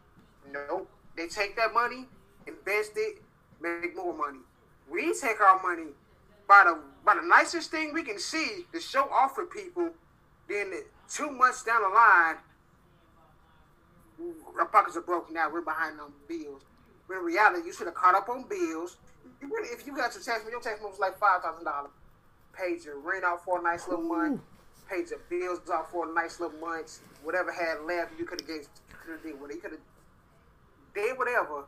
Nope. 0.50 0.88
They 1.16 1.26
take 1.26 1.56
that 1.56 1.74
money, 1.74 2.06
invest 2.46 2.92
it, 2.96 3.22
make 3.60 3.94
more 3.94 4.16
money. 4.16 4.38
We 4.90 5.12
take 5.12 5.40
our 5.40 5.62
money 5.62 5.90
by 6.52 6.64
the 6.64 6.78
by 7.02 7.14
the 7.14 7.26
nicest 7.26 7.70
thing 7.70 7.94
we 7.94 8.02
can 8.02 8.18
see 8.18 8.66
to 8.74 8.78
show 8.78 9.08
off 9.10 9.34
for 9.34 9.46
people, 9.46 9.88
then 10.50 10.70
two 11.08 11.30
months 11.30 11.62
down 11.62 11.80
the 11.80 11.88
line, 11.88 12.36
our 14.58 14.66
pockets 14.66 14.94
are 14.98 15.00
broken 15.00 15.32
now. 15.32 15.50
We're 15.50 15.62
behind 15.62 15.98
on 15.98 16.12
bills. 16.28 16.62
But 17.08 17.16
in 17.16 17.24
reality, 17.24 17.66
you 17.66 17.72
should 17.72 17.86
have 17.86 17.94
caught 17.94 18.14
up 18.14 18.28
on 18.28 18.44
bills. 18.50 18.98
You 19.40 19.48
really, 19.48 19.68
if 19.68 19.86
you 19.86 19.96
got 19.96 20.12
your 20.12 20.22
tax, 20.22 20.44
your 20.50 20.60
tax 20.60 20.78
was 20.82 20.98
like 20.98 21.18
five 21.18 21.40
thousand 21.40 21.64
dollars. 21.64 21.90
Paid 22.52 22.84
your 22.84 22.98
rent 22.98 23.24
out 23.24 23.42
for 23.42 23.58
a 23.58 23.62
nice 23.62 23.88
little 23.88 24.04
month. 24.04 24.42
Paid 24.90 25.08
your 25.08 25.20
bills 25.30 25.60
out 25.72 25.90
for 25.90 26.10
a 26.10 26.14
nice 26.14 26.38
little 26.38 26.58
month. 26.58 26.98
Whatever 27.22 27.50
had 27.50 27.80
left, 27.86 28.12
you 28.18 28.26
could 28.26 28.42
have 28.42 28.48
gave. 28.48 28.68
Could 29.02 29.12
have 29.12 29.22
did 29.22 29.40
what 29.40 29.50
you 29.54 29.58
could 29.58 29.70
have 29.72 29.80
did 30.94 31.16
whatever. 31.16 31.64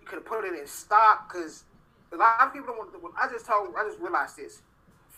You 0.00 0.06
could 0.06 0.20
have 0.20 0.26
put 0.26 0.44
it 0.44 0.56
in 0.56 0.66
stock 0.68 1.30
because 1.30 1.64
a 2.12 2.16
lot 2.16 2.40
of 2.40 2.52
people 2.52 2.68
don't 2.68 2.78
want 2.78 2.92
to. 2.92 3.00
I 3.20 3.30
just 3.30 3.46
told. 3.46 3.74
I 3.76 3.84
just 3.84 3.98
realized 4.00 4.36
this. 4.36 4.62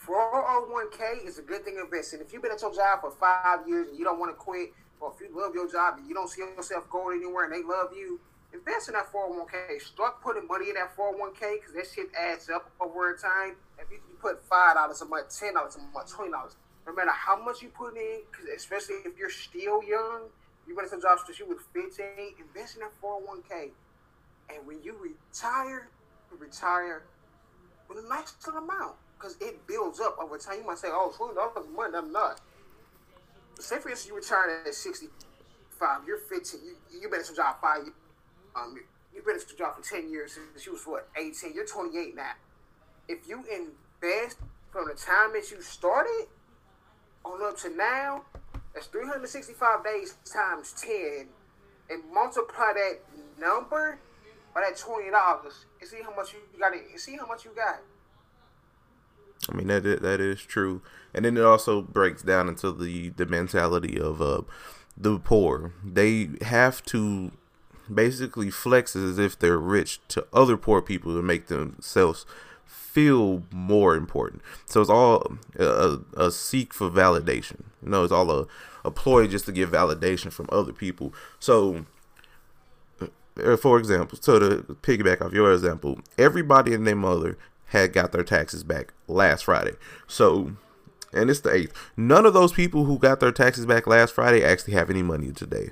401k 0.07 1.26
is 1.26 1.38
a 1.38 1.43
good 1.43 1.64
thing 1.64 1.76
to 1.76 1.84
invest 1.84 2.12
in. 2.12 2.20
If 2.20 2.32
you've 2.32 2.43
been 2.43 2.51
at 2.53 2.61
your 2.61 2.74
job 2.74 3.01
for 3.01 3.11
five 3.12 3.68
years 3.68 3.88
and 3.88 3.99
you 3.99 4.05
don't 4.05 4.18
want 4.18 4.32
to 4.32 4.36
quit, 4.36 4.72
or 5.01 5.12
if 5.14 5.20
you 5.20 5.28
love 5.34 5.55
your 5.55 5.70
job 5.70 5.99
and 5.99 6.09
you 6.09 6.14
don't 6.14 6.28
see 6.28 6.43
yourself 6.43 6.90
going 6.90 7.18
anywhere 7.22 7.45
and 7.45 7.53
they 7.53 7.62
love 7.62 7.90
you, 7.97 8.20
invest 8.53 8.88
in 8.88 8.95
that 8.95 9.12
401k. 9.12 9.80
Start 9.80 10.20
putting 10.20 10.47
money 10.49 10.70
in 10.70 10.74
that 10.74 10.97
401k 10.97 11.61
because 11.61 11.74
that 11.74 11.86
shit 11.95 12.11
adds 12.18 12.51
up 12.51 12.70
over 12.80 13.16
time. 13.16 13.55
If 13.78 13.90
you, 13.90 13.99
you 14.09 14.16
put 14.20 14.43
five 14.43 14.74
dollars 14.74 15.01
a 15.03 15.07
month, 15.07 15.38
ten 15.38 15.55
dollars 15.55 15.76
a 15.76 15.80
month, 15.95 16.12
twenty 16.12 16.32
dollars, 16.32 16.57
no 16.86 16.93
matter 16.95 17.12
how 17.12 17.43
much 17.43 17.62
you 17.62 17.68
put 17.68 17.97
in, 17.97 18.22
especially 18.57 18.97
if 19.07 19.16
you're 19.16 19.30
still 19.30 19.82
young, 19.84 20.22
you've 20.66 20.76
been 20.76 20.84
at 20.84 20.90
some 20.90 21.01
jobs 21.01 21.22
since 21.26 21.38
you 21.38 21.47
were 21.47 21.57
15, 21.72 22.05
invest 22.38 22.76
in 22.76 22.82
that 22.82 22.93
401k. 23.03 23.70
And 24.53 24.66
when 24.66 24.82
you 24.82 24.97
retire, 24.99 25.88
retire 26.39 27.03
with 27.89 28.05
a 28.05 28.09
nice 28.09 28.35
little 28.47 28.62
amount 28.62 28.97
because 29.18 29.37
it 29.41 29.66
builds 29.66 30.01
up 30.01 30.16
over 30.20 30.39
time. 30.39 30.59
You 30.59 30.66
might 30.66 30.78
say, 30.78 30.89
"Oh, 30.91 31.12
twenty 31.16 31.35
dollars 31.35 31.66
a 31.66 31.70
month." 31.70 31.95
I'm 31.95 32.12
not. 32.12 32.41
Say 33.59 33.78
for 33.78 33.91
instance, 33.91 34.09
you 34.09 34.16
retire 34.16 34.62
at 34.66 34.74
sixty 34.74 35.09
five. 35.78 36.01
You're 36.07 36.18
fifteen. 36.18 36.61
You 36.64 36.76
you've 37.01 37.11
been 37.11 37.20
at 37.20 37.26
some 37.26 37.37
job 37.37 37.57
five. 37.61 37.83
Um, 38.57 38.76
you've 39.14 39.24
been 39.24 39.37
at 39.37 39.43
some 39.43 39.57
job 39.57 39.76
for 39.76 39.83
ten 39.83 40.11
years 40.11 40.33
since 40.33 40.66
you 40.66 40.72
was 40.72 40.83
what 40.85 41.09
eighteen. 41.16 41.53
You're 41.55 41.66
twenty 41.66 41.99
eight 41.99 42.16
now. 42.16 42.33
If 43.09 43.28
you 43.28 43.39
invest 43.39 44.39
from 44.70 44.89
the 44.89 44.95
time 44.95 45.33
that 45.35 45.51
you 45.51 45.61
started 45.61 46.26
on 47.24 47.43
up 47.43 47.59
to 47.59 47.68
now, 47.70 48.24
that's 48.74 48.87
three 48.87 49.07
hundred 49.07 49.28
sixty 49.28 49.53
five 49.53 49.85
days 49.85 50.16
times 50.24 50.72
ten, 50.72 51.28
and 51.91 52.03
multiply 52.12 52.72
that 52.74 52.99
number 53.39 53.99
by 54.55 54.61
that 54.62 54.76
twenty 54.76 55.11
dollars 55.11 55.66
and 55.80 55.88
see 55.88 56.03
how 56.03 56.14
much 56.14 56.32
you 56.32 56.40
got 56.59 56.74
it. 56.74 56.82
See 57.00 57.16
how 57.16 57.26
much 57.26 57.44
you 57.44 57.50
got. 57.55 57.80
I 59.50 59.55
mean 59.57 59.66
that 59.68 59.84
is, 59.84 60.00
that 60.00 60.20
is 60.20 60.40
true, 60.40 60.82
and 61.12 61.24
then 61.24 61.36
it 61.36 61.44
also 61.44 61.82
breaks 61.82 62.22
down 62.22 62.48
into 62.48 62.72
the 62.72 63.11
the 63.11 63.26
mentality 63.26 63.98
of 63.98 64.22
uh 64.22 64.42
the 64.96 65.18
poor. 65.18 65.72
They 65.84 66.30
have 66.42 66.84
to 66.86 67.32
basically 67.92 68.50
flex 68.50 68.94
as 68.94 69.18
if 69.18 69.38
they're 69.38 69.59
rich 69.59 70.00
to 70.09 70.26
other 70.32 70.57
poor 70.57 70.80
people 70.80 71.14
to 71.14 71.22
make 71.22 71.48
themselves 71.48 72.24
feel 72.64 73.42
more 73.50 73.96
important. 73.96 74.42
So 74.66 74.80
it's 74.80 74.90
all 74.90 75.38
a, 75.59 75.98
a 76.16 76.30
seek 76.30 76.74
for 76.74 76.90
validation. 76.90 77.62
You 77.82 77.88
know, 77.90 78.05
it's 78.05 78.12
all 78.12 78.30
a, 78.30 78.46
a 78.84 78.90
ploy 78.90 79.26
just 79.26 79.46
to 79.46 79.53
get 79.53 79.70
validation 79.70 80.30
from 80.30 80.48
other 80.53 80.72
people. 80.72 81.12
So 81.40 81.86
Uh, 83.43 83.57
for 83.57 83.78
example, 83.78 84.18
so 84.20 84.39
to 84.39 84.76
piggyback 84.83 85.22
off 85.22 85.33
your 85.33 85.53
example, 85.53 86.01
everybody 86.18 86.74
and 86.74 86.87
their 86.87 86.97
mother 86.97 87.39
had 87.66 87.93
got 87.93 88.12
their 88.12 88.24
taxes 88.24 88.62
back 88.62 88.93
last 89.09 89.45
Friday. 89.45 89.72
So, 90.07 90.53
and 91.12 91.30
it's 91.30 91.41
the 91.41 91.55
eighth. 91.55 91.72
None 91.97 92.26
of 92.26 92.35
those 92.35 92.53
people 92.53 92.85
who 92.85 92.99
got 92.99 93.20
their 93.20 93.33
taxes 93.33 93.64
back 93.64 93.87
last 93.87 94.14
Friday 94.14 94.45
actually 94.45 94.74
have 94.74 94.91
any 94.91 95.03
money 95.03 95.33
today. 95.33 95.70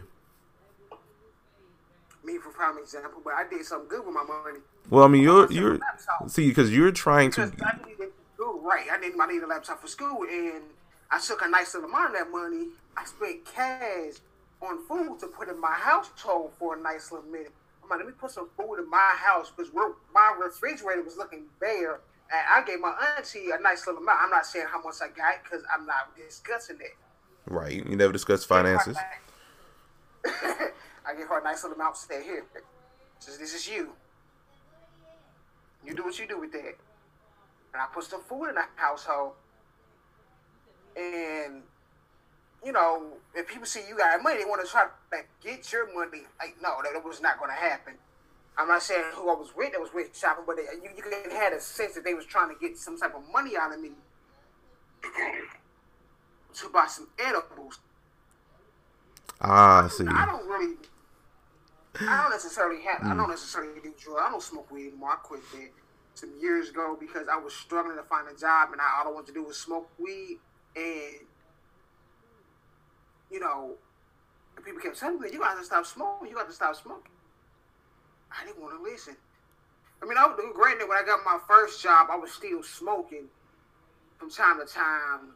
Me, 2.24 2.38
for 2.38 2.50
prime 2.50 2.78
example, 2.78 3.20
but 3.22 3.34
I 3.34 3.46
did 3.48 3.64
something 3.64 3.88
good 3.88 4.06
with 4.06 4.14
my 4.14 4.24
money. 4.24 4.60
Well, 4.88 5.04
I 5.04 5.08
mean, 5.08 5.22
you're 5.22 5.50
you're 5.52 5.78
see 6.26 6.48
because 6.48 6.74
you're 6.74 6.92
trying 6.92 7.30
because 7.30 7.50
to. 7.50 7.64
I 7.64 7.86
needed 7.86 8.08
school, 8.34 8.60
right? 8.60 8.86
I 8.90 8.98
needed 8.98 9.44
a 9.44 9.46
laptop 9.46 9.82
for 9.82 9.86
school, 9.86 10.22
and 10.22 10.62
I 11.10 11.20
took 11.20 11.42
a 11.42 11.48
nice 11.48 11.74
little 11.74 11.90
amount 11.90 12.14
of 12.14 12.18
that 12.18 12.30
money. 12.30 12.68
I 12.96 13.04
spent 13.04 13.44
cash 13.44 14.14
on 14.62 14.84
food 14.86 15.18
to 15.20 15.26
put 15.26 15.48
in 15.48 15.60
my 15.60 15.72
household 15.72 16.52
for 16.58 16.76
a 16.76 16.80
nice 16.80 17.10
little 17.12 17.26
minute. 17.30 17.52
I'm 17.82 17.88
like, 17.88 17.98
let 18.00 18.06
me 18.06 18.12
put 18.18 18.30
some 18.30 18.48
food 18.56 18.76
in 18.78 18.88
my 18.88 19.14
house 19.16 19.50
because 19.50 19.72
my 19.72 20.34
refrigerator 20.38 21.02
was 21.02 21.16
looking 21.16 21.44
bare. 21.60 22.00
And 22.32 22.42
I 22.54 22.64
gave 22.64 22.80
my 22.80 22.94
auntie 23.16 23.50
a 23.50 23.60
nice 23.60 23.86
little 23.86 24.02
amount. 24.02 24.20
I'm 24.22 24.30
not 24.30 24.46
saying 24.46 24.66
how 24.70 24.80
much 24.82 24.96
I 25.02 25.08
got 25.08 25.42
because 25.42 25.64
I'm 25.74 25.86
not 25.86 26.16
discussing 26.16 26.76
it. 26.76 26.96
Right. 27.46 27.84
You 27.84 27.96
never 27.96 28.12
discuss 28.12 28.44
finances. 28.44 28.96
I 30.24 31.14
give 31.16 31.26
her 31.28 31.40
a 31.40 31.42
nice 31.42 31.64
little 31.64 31.76
amount. 31.76 31.96
To 31.96 32.00
stay 32.00 32.22
here. 32.22 32.44
Says 33.18 33.38
this 33.38 33.54
is 33.54 33.68
you. 33.68 33.90
You 35.84 35.94
do 35.94 36.04
what 36.04 36.18
you 36.18 36.28
do 36.28 36.38
with 36.38 36.52
that. 36.52 36.76
And 37.72 37.82
I 37.82 37.86
put 37.92 38.04
some 38.04 38.22
food 38.22 38.50
in 38.50 38.54
the 38.54 38.64
household. 38.76 39.32
And 40.96 41.62
you 42.64 42.72
know, 42.72 43.14
if 43.34 43.48
people 43.48 43.66
see 43.66 43.80
you 43.88 43.96
got 43.96 44.22
money, 44.22 44.38
they 44.38 44.44
want 44.44 44.64
to 44.64 44.70
try 44.70 44.84
to 44.84 44.90
like, 45.12 45.28
get 45.42 45.72
your 45.72 45.86
money. 45.94 46.22
Like, 46.38 46.56
no, 46.62 46.76
that 46.82 47.04
was 47.04 47.20
not 47.20 47.38
going 47.38 47.50
to 47.50 47.56
happen. 47.56 47.94
I'm 48.58 48.68
not 48.68 48.82
saying 48.82 49.04
who 49.14 49.30
I 49.30 49.34
was 49.34 49.54
with 49.56 49.72
that 49.72 49.80
was 49.80 49.94
with 49.94 50.16
shopping, 50.16 50.44
but 50.46 50.56
they, 50.56 50.62
you, 50.62 50.90
you 50.94 51.30
had 51.30 51.52
a 51.52 51.60
sense 51.60 51.94
that 51.94 52.04
they 52.04 52.14
was 52.14 52.26
trying 52.26 52.54
to 52.54 52.60
get 52.60 52.76
some 52.76 52.98
type 52.98 53.14
of 53.14 53.22
money 53.32 53.56
out 53.56 53.72
of 53.72 53.80
me 53.80 53.92
to 56.54 56.68
buy 56.68 56.86
some 56.86 57.08
edibles. 57.18 57.78
Ah, 59.40 59.84
I 59.84 59.88
see. 59.88 60.04
I 60.06 60.26
don't 60.26 60.46
really. 60.46 60.76
I 62.00 62.22
don't 62.22 62.30
necessarily 62.30 62.82
have. 62.82 63.00
Mm. 63.00 63.12
I 63.12 63.16
don't 63.16 63.30
necessarily 63.30 63.80
do 63.80 63.94
drugs. 63.98 64.20
I 64.22 64.30
don't 64.30 64.42
smoke 64.42 64.70
weed 64.70 64.88
anymore. 64.88 65.12
I 65.12 65.16
quit 65.16 65.40
that 65.52 65.70
some 66.14 66.32
years 66.40 66.68
ago 66.68 66.96
because 67.00 67.28
I 67.28 67.36
was 67.36 67.54
struggling 67.54 67.96
to 67.96 68.02
find 68.02 68.28
a 68.28 68.38
job, 68.38 68.70
and 68.72 68.80
I, 68.80 69.00
all 69.00 69.08
I 69.08 69.14
wanted 69.14 69.28
to 69.28 69.32
do 69.32 69.44
was 69.44 69.56
smoke 69.56 69.88
weed. 69.98 70.38
And 70.76 71.26
you 73.30 73.40
know, 73.40 73.74
people 74.64 74.80
kept 74.80 74.98
telling 74.98 75.20
me, 75.20 75.30
"You 75.32 75.38
got 75.38 75.58
to 75.58 75.64
stop 75.64 75.86
smoking. 75.86 76.28
You 76.28 76.34
got 76.34 76.48
to 76.48 76.54
stop 76.54 76.76
smoking." 76.76 77.12
I 78.30 78.44
didn't 78.44 78.60
want 78.60 78.74
to 78.76 78.82
listen. 78.82 79.16
I 80.02 80.06
mean, 80.06 80.16
I 80.16 80.26
was 80.26 80.38
granted 80.54 80.88
when 80.88 80.96
I 80.96 81.02
got 81.04 81.20
my 81.24 81.38
first 81.46 81.82
job, 81.82 82.08
I 82.10 82.16
was 82.16 82.32
still 82.32 82.62
smoking 82.62 83.24
from 84.18 84.30
time 84.30 84.58
to 84.60 84.72
time, 84.72 85.34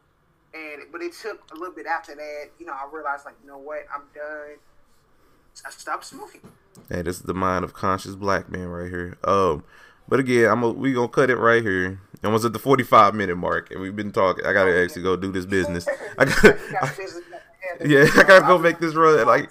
and 0.55 0.83
but 0.91 1.03
it 1.03 1.13
took 1.13 1.43
a 1.53 1.55
little 1.55 1.75
bit 1.75 1.87
after 1.87 2.15
that. 2.15 2.51
You 2.59 2.67
know, 2.67 2.73
I 2.73 2.89
realized 2.91 3.25
like, 3.25 3.35
you 3.43 3.49
know 3.49 3.59
what, 3.59 3.87
I'm 3.93 4.03
done. 4.15 4.59
I 5.67 5.71
stopped 5.71 6.05
smoking. 6.05 6.41
Hey, 6.89 7.03
this 7.03 7.17
is 7.17 7.23
the 7.23 7.35
mind 7.35 7.65
of 7.65 7.75
conscious 7.75 8.17
black 8.17 8.51
man 8.51 8.67
right 8.67 8.91
here. 8.91 9.17
Um, 9.23 9.65
but 10.09 10.19
again, 10.19 10.51
I'm 10.51 10.63
a, 10.63 10.71
we 10.71 10.93
gonna 10.93 11.09
cut 11.09 11.31
it 11.31 11.37
right 11.37 11.63
here. 11.63 12.01
Almost 12.25 12.47
at 12.47 12.53
the 12.55 12.59
45 12.59 13.15
minute 13.15 13.37
mark, 13.37 13.71
and 13.71 13.81
we've 13.81 13.95
been 13.95 14.13
talking. 14.13 14.47
I 14.47 14.53
gotta 14.53 14.83
actually 14.83 15.03
go 15.03 15.17
do 15.17 15.31
this 15.31 15.47
business. 15.47 15.87
I 16.19 16.25
got. 16.25 16.45
I, 16.83 16.93
yeah, 17.85 18.07
I 18.17 18.23
gotta 18.25 18.47
go 18.47 18.59
make 18.59 18.79
this 18.79 18.95
run. 18.95 19.27
Like, 19.27 19.51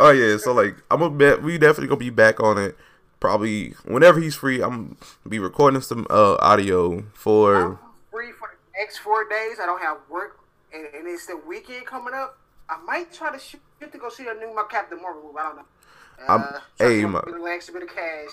oh 0.00 0.10
yeah, 0.10 0.36
so 0.36 0.52
like 0.52 0.76
I'm 0.90 1.00
gonna 1.00 1.14
bet 1.14 1.42
we 1.42 1.58
definitely 1.58 1.88
gonna 1.88 1.98
be 2.00 2.10
back 2.10 2.40
on 2.40 2.58
it. 2.58 2.76
Probably 3.20 3.70
whenever 3.84 4.20
he's 4.20 4.34
free, 4.34 4.62
I'm 4.62 4.70
gonna 4.88 4.96
be 5.28 5.38
recording 5.38 5.80
some 5.80 6.06
uh 6.10 6.36
audio 6.40 7.02
for. 7.14 7.78
free 8.10 8.32
for 8.32 8.50
the 8.50 8.78
next 8.80 8.98
four 8.98 9.28
days 9.28 9.56
I 9.60 9.66
don't 9.66 9.80
have 9.80 9.98
work, 10.10 10.38
and, 10.72 10.86
and 10.94 11.06
it's 11.08 11.26
the 11.26 11.36
weekend 11.36 11.86
coming 11.86 12.14
up. 12.14 12.38
I 12.68 12.78
might 12.84 13.12
try 13.12 13.32
to 13.32 13.38
shoot 13.38 13.60
to 13.80 13.98
go 13.98 14.08
see 14.08 14.26
a 14.26 14.34
new 14.34 14.54
my 14.54 14.64
Captain 14.70 15.00
Marvel 15.00 15.22
movie. 15.22 15.38
I 15.38 15.42
don't 15.44 15.56
know. 15.56 15.62
I'm- 16.28 16.40
Uh, 16.42 16.58
hey, 16.78 17.00
hey, 17.00 17.06
my- 17.06 17.20
a 17.20 17.44
extra 17.54 17.74
bit 17.74 17.82
of 17.84 17.88
cash. 17.94 18.30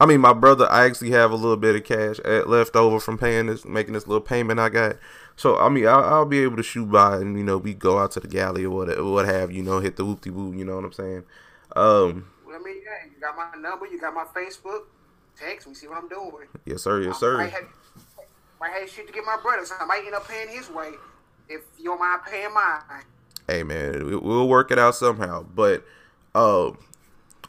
I 0.00 0.06
mean, 0.06 0.20
my 0.20 0.32
brother, 0.32 0.66
I 0.70 0.84
actually 0.86 1.10
have 1.12 1.30
a 1.30 1.36
little 1.36 1.56
bit 1.56 1.76
of 1.76 1.84
cash 1.84 2.18
at, 2.20 2.48
left 2.48 2.74
over 2.74 2.98
from 2.98 3.18
paying 3.18 3.46
this, 3.46 3.64
making 3.64 3.94
this 3.94 4.06
little 4.08 4.20
payment 4.22 4.58
I 4.58 4.68
got. 4.68 4.96
So 5.36 5.58
I 5.58 5.68
mean, 5.68 5.86
I'll, 5.86 6.04
I'll 6.04 6.24
be 6.26 6.40
able 6.42 6.56
to 6.56 6.62
shoot 6.62 6.90
by 6.90 7.16
and 7.16 7.36
you 7.38 7.44
know 7.44 7.56
we 7.58 7.74
go 7.74 7.98
out 7.98 8.10
to 8.12 8.20
the 8.20 8.28
galley 8.28 8.64
or 8.64 8.70
what 8.70 9.04
what 9.04 9.24
have 9.26 9.50
you 9.50 9.62
know 9.62 9.80
hit 9.80 9.96
the 9.96 10.04
whoopty 10.04 10.30
woo. 10.30 10.52
You 10.52 10.64
know 10.64 10.76
what 10.76 10.84
I'm 10.84 10.92
saying? 10.92 11.24
Um, 11.74 12.28
Well, 12.46 12.56
I 12.60 12.62
mean, 12.62 12.76
yeah, 12.84 13.10
you 13.12 13.20
got 13.20 13.36
my 13.36 13.60
number, 13.60 13.86
you 13.86 13.98
got 14.00 14.14
my 14.14 14.24
Facebook. 14.24 14.82
Text 15.36 15.66
me, 15.66 15.74
see 15.74 15.88
what 15.88 15.96
I'm 15.98 16.08
doing. 16.08 16.46
yes 16.66 16.82
sir, 16.82 17.00
yes 17.00 17.22
I 17.22 17.36
might 17.36 17.50
sir. 17.50 17.56
have, 17.56 17.68
might 18.60 18.72
have 18.78 18.88
shit 18.90 19.06
to 19.06 19.12
get 19.12 19.24
my 19.24 19.38
brother, 19.42 19.64
so 19.64 19.74
I 19.80 19.86
might 19.86 20.02
end 20.04 20.14
up 20.14 20.28
paying 20.28 20.48
his 20.48 20.68
way 20.70 20.90
if 21.48 21.62
you 21.78 21.84
don't 21.86 21.98
mind 21.98 22.20
paying 22.30 22.52
mine. 22.52 22.80
Hey 23.48 23.62
man, 23.62 24.06
we- 24.06 24.16
we'll 24.16 24.46
work 24.48 24.70
it 24.70 24.78
out 24.78 24.94
somehow. 24.94 25.42
But 25.42 25.84
uh, 26.34 26.68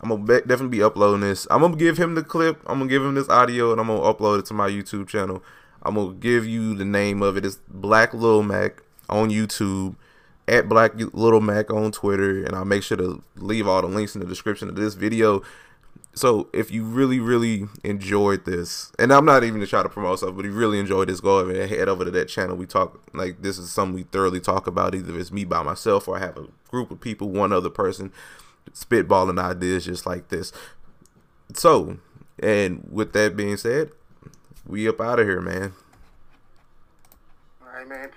I'm 0.02 0.10
gonna 0.10 0.24
be- 0.24 0.40
definitely 0.48 0.70
be 0.78 0.82
uploading 0.84 1.22
this. 1.22 1.46
I'm 1.52 1.62
gonna 1.62 1.76
give 1.76 1.98
him 1.98 2.16
the 2.16 2.24
clip. 2.24 2.62
I'm 2.66 2.80
gonna 2.80 2.90
give 2.90 3.04
him 3.04 3.16
this 3.16 3.30
audio, 3.30 3.72
and 3.74 3.82
I'm 3.82 3.88
gonna 3.88 4.02
upload 4.02 4.40
it 4.40 4.46
to 4.48 4.54
my 4.54 4.70
YouTube 4.70 5.08
channel. 5.10 5.44
I'm 5.84 5.96
gonna 5.96 6.14
give 6.14 6.48
you 6.48 6.76
the 6.76 6.86
name 6.86 7.22
of 7.22 7.38
it. 7.38 7.46
It's 7.46 7.60
Black 7.68 8.14
Little 8.14 8.44
Mac 8.44 8.82
on 9.10 9.30
YouTube, 9.30 9.96
at 10.48 10.68
Black 10.68 10.94
Little 10.96 11.42
Mac 11.42 11.72
on 11.72 11.92
Twitter, 11.92 12.44
and 12.44 12.56
I'll 12.56 12.66
make 12.66 12.84
sure 12.84 12.98
to 12.98 13.22
leave 13.36 13.68
all 13.68 13.82
the 13.82 13.88
links 13.88 14.16
in 14.16 14.22
the 14.22 14.28
description 14.28 14.70
of 14.70 14.76
this 14.76 14.94
video. 14.94 15.42
So 16.16 16.48
if 16.54 16.70
you 16.70 16.84
really, 16.84 17.20
really 17.20 17.68
enjoyed 17.84 18.46
this, 18.46 18.92
and 19.00 19.12
I'm 19.12 19.26
not 19.26 19.44
even 19.44 19.62
to 19.62 19.68
try 19.68 19.82
to 19.82 19.90
promote 19.90 20.20
stuff, 20.20 20.36
but 20.36 20.46
if 20.46 20.52
you 20.52 20.58
really 20.58 20.80
enjoyed 20.80 21.10
this, 21.10 21.20
go 21.20 21.40
over 21.40 21.52
and 21.52 21.70
head 21.70 21.90
over 21.90 22.06
to 22.06 22.12
that 22.12 22.28
channel. 22.28 22.56
We 22.56 22.66
talk 22.66 23.02
like 23.14 23.42
this 23.42 23.58
is 23.58 23.72
something 23.72 23.96
we 23.96 24.04
thoroughly 24.04 24.40
talk 24.40 24.68
about. 24.68 24.94
Either 24.94 25.18
it's 25.18 25.32
me 25.32 25.44
by 25.44 25.64
myself 25.64 26.08
or 26.08 26.18
I 26.18 26.20
have 26.20 26.38
a 26.38 26.48
group 26.70 26.92
of 26.92 27.02
people, 27.02 27.30
one 27.30 27.52
other 27.52 27.70
person, 27.70 28.12
spitballing 28.74 29.40
ideas 29.40 29.86
just 29.86 30.06
like 30.06 30.30
this. 30.30 30.52
So, 31.56 31.98
and 32.40 32.88
with 32.92 33.14
that 33.14 33.36
being 33.36 33.58
said, 33.58 33.92
we 34.66 34.88
up 34.88 35.02
out 35.02 35.20
of 35.20 35.28
here, 35.28 35.42
man. 35.42 35.74
All 37.62 37.68
right, 37.74 37.88
man. 37.88 38.10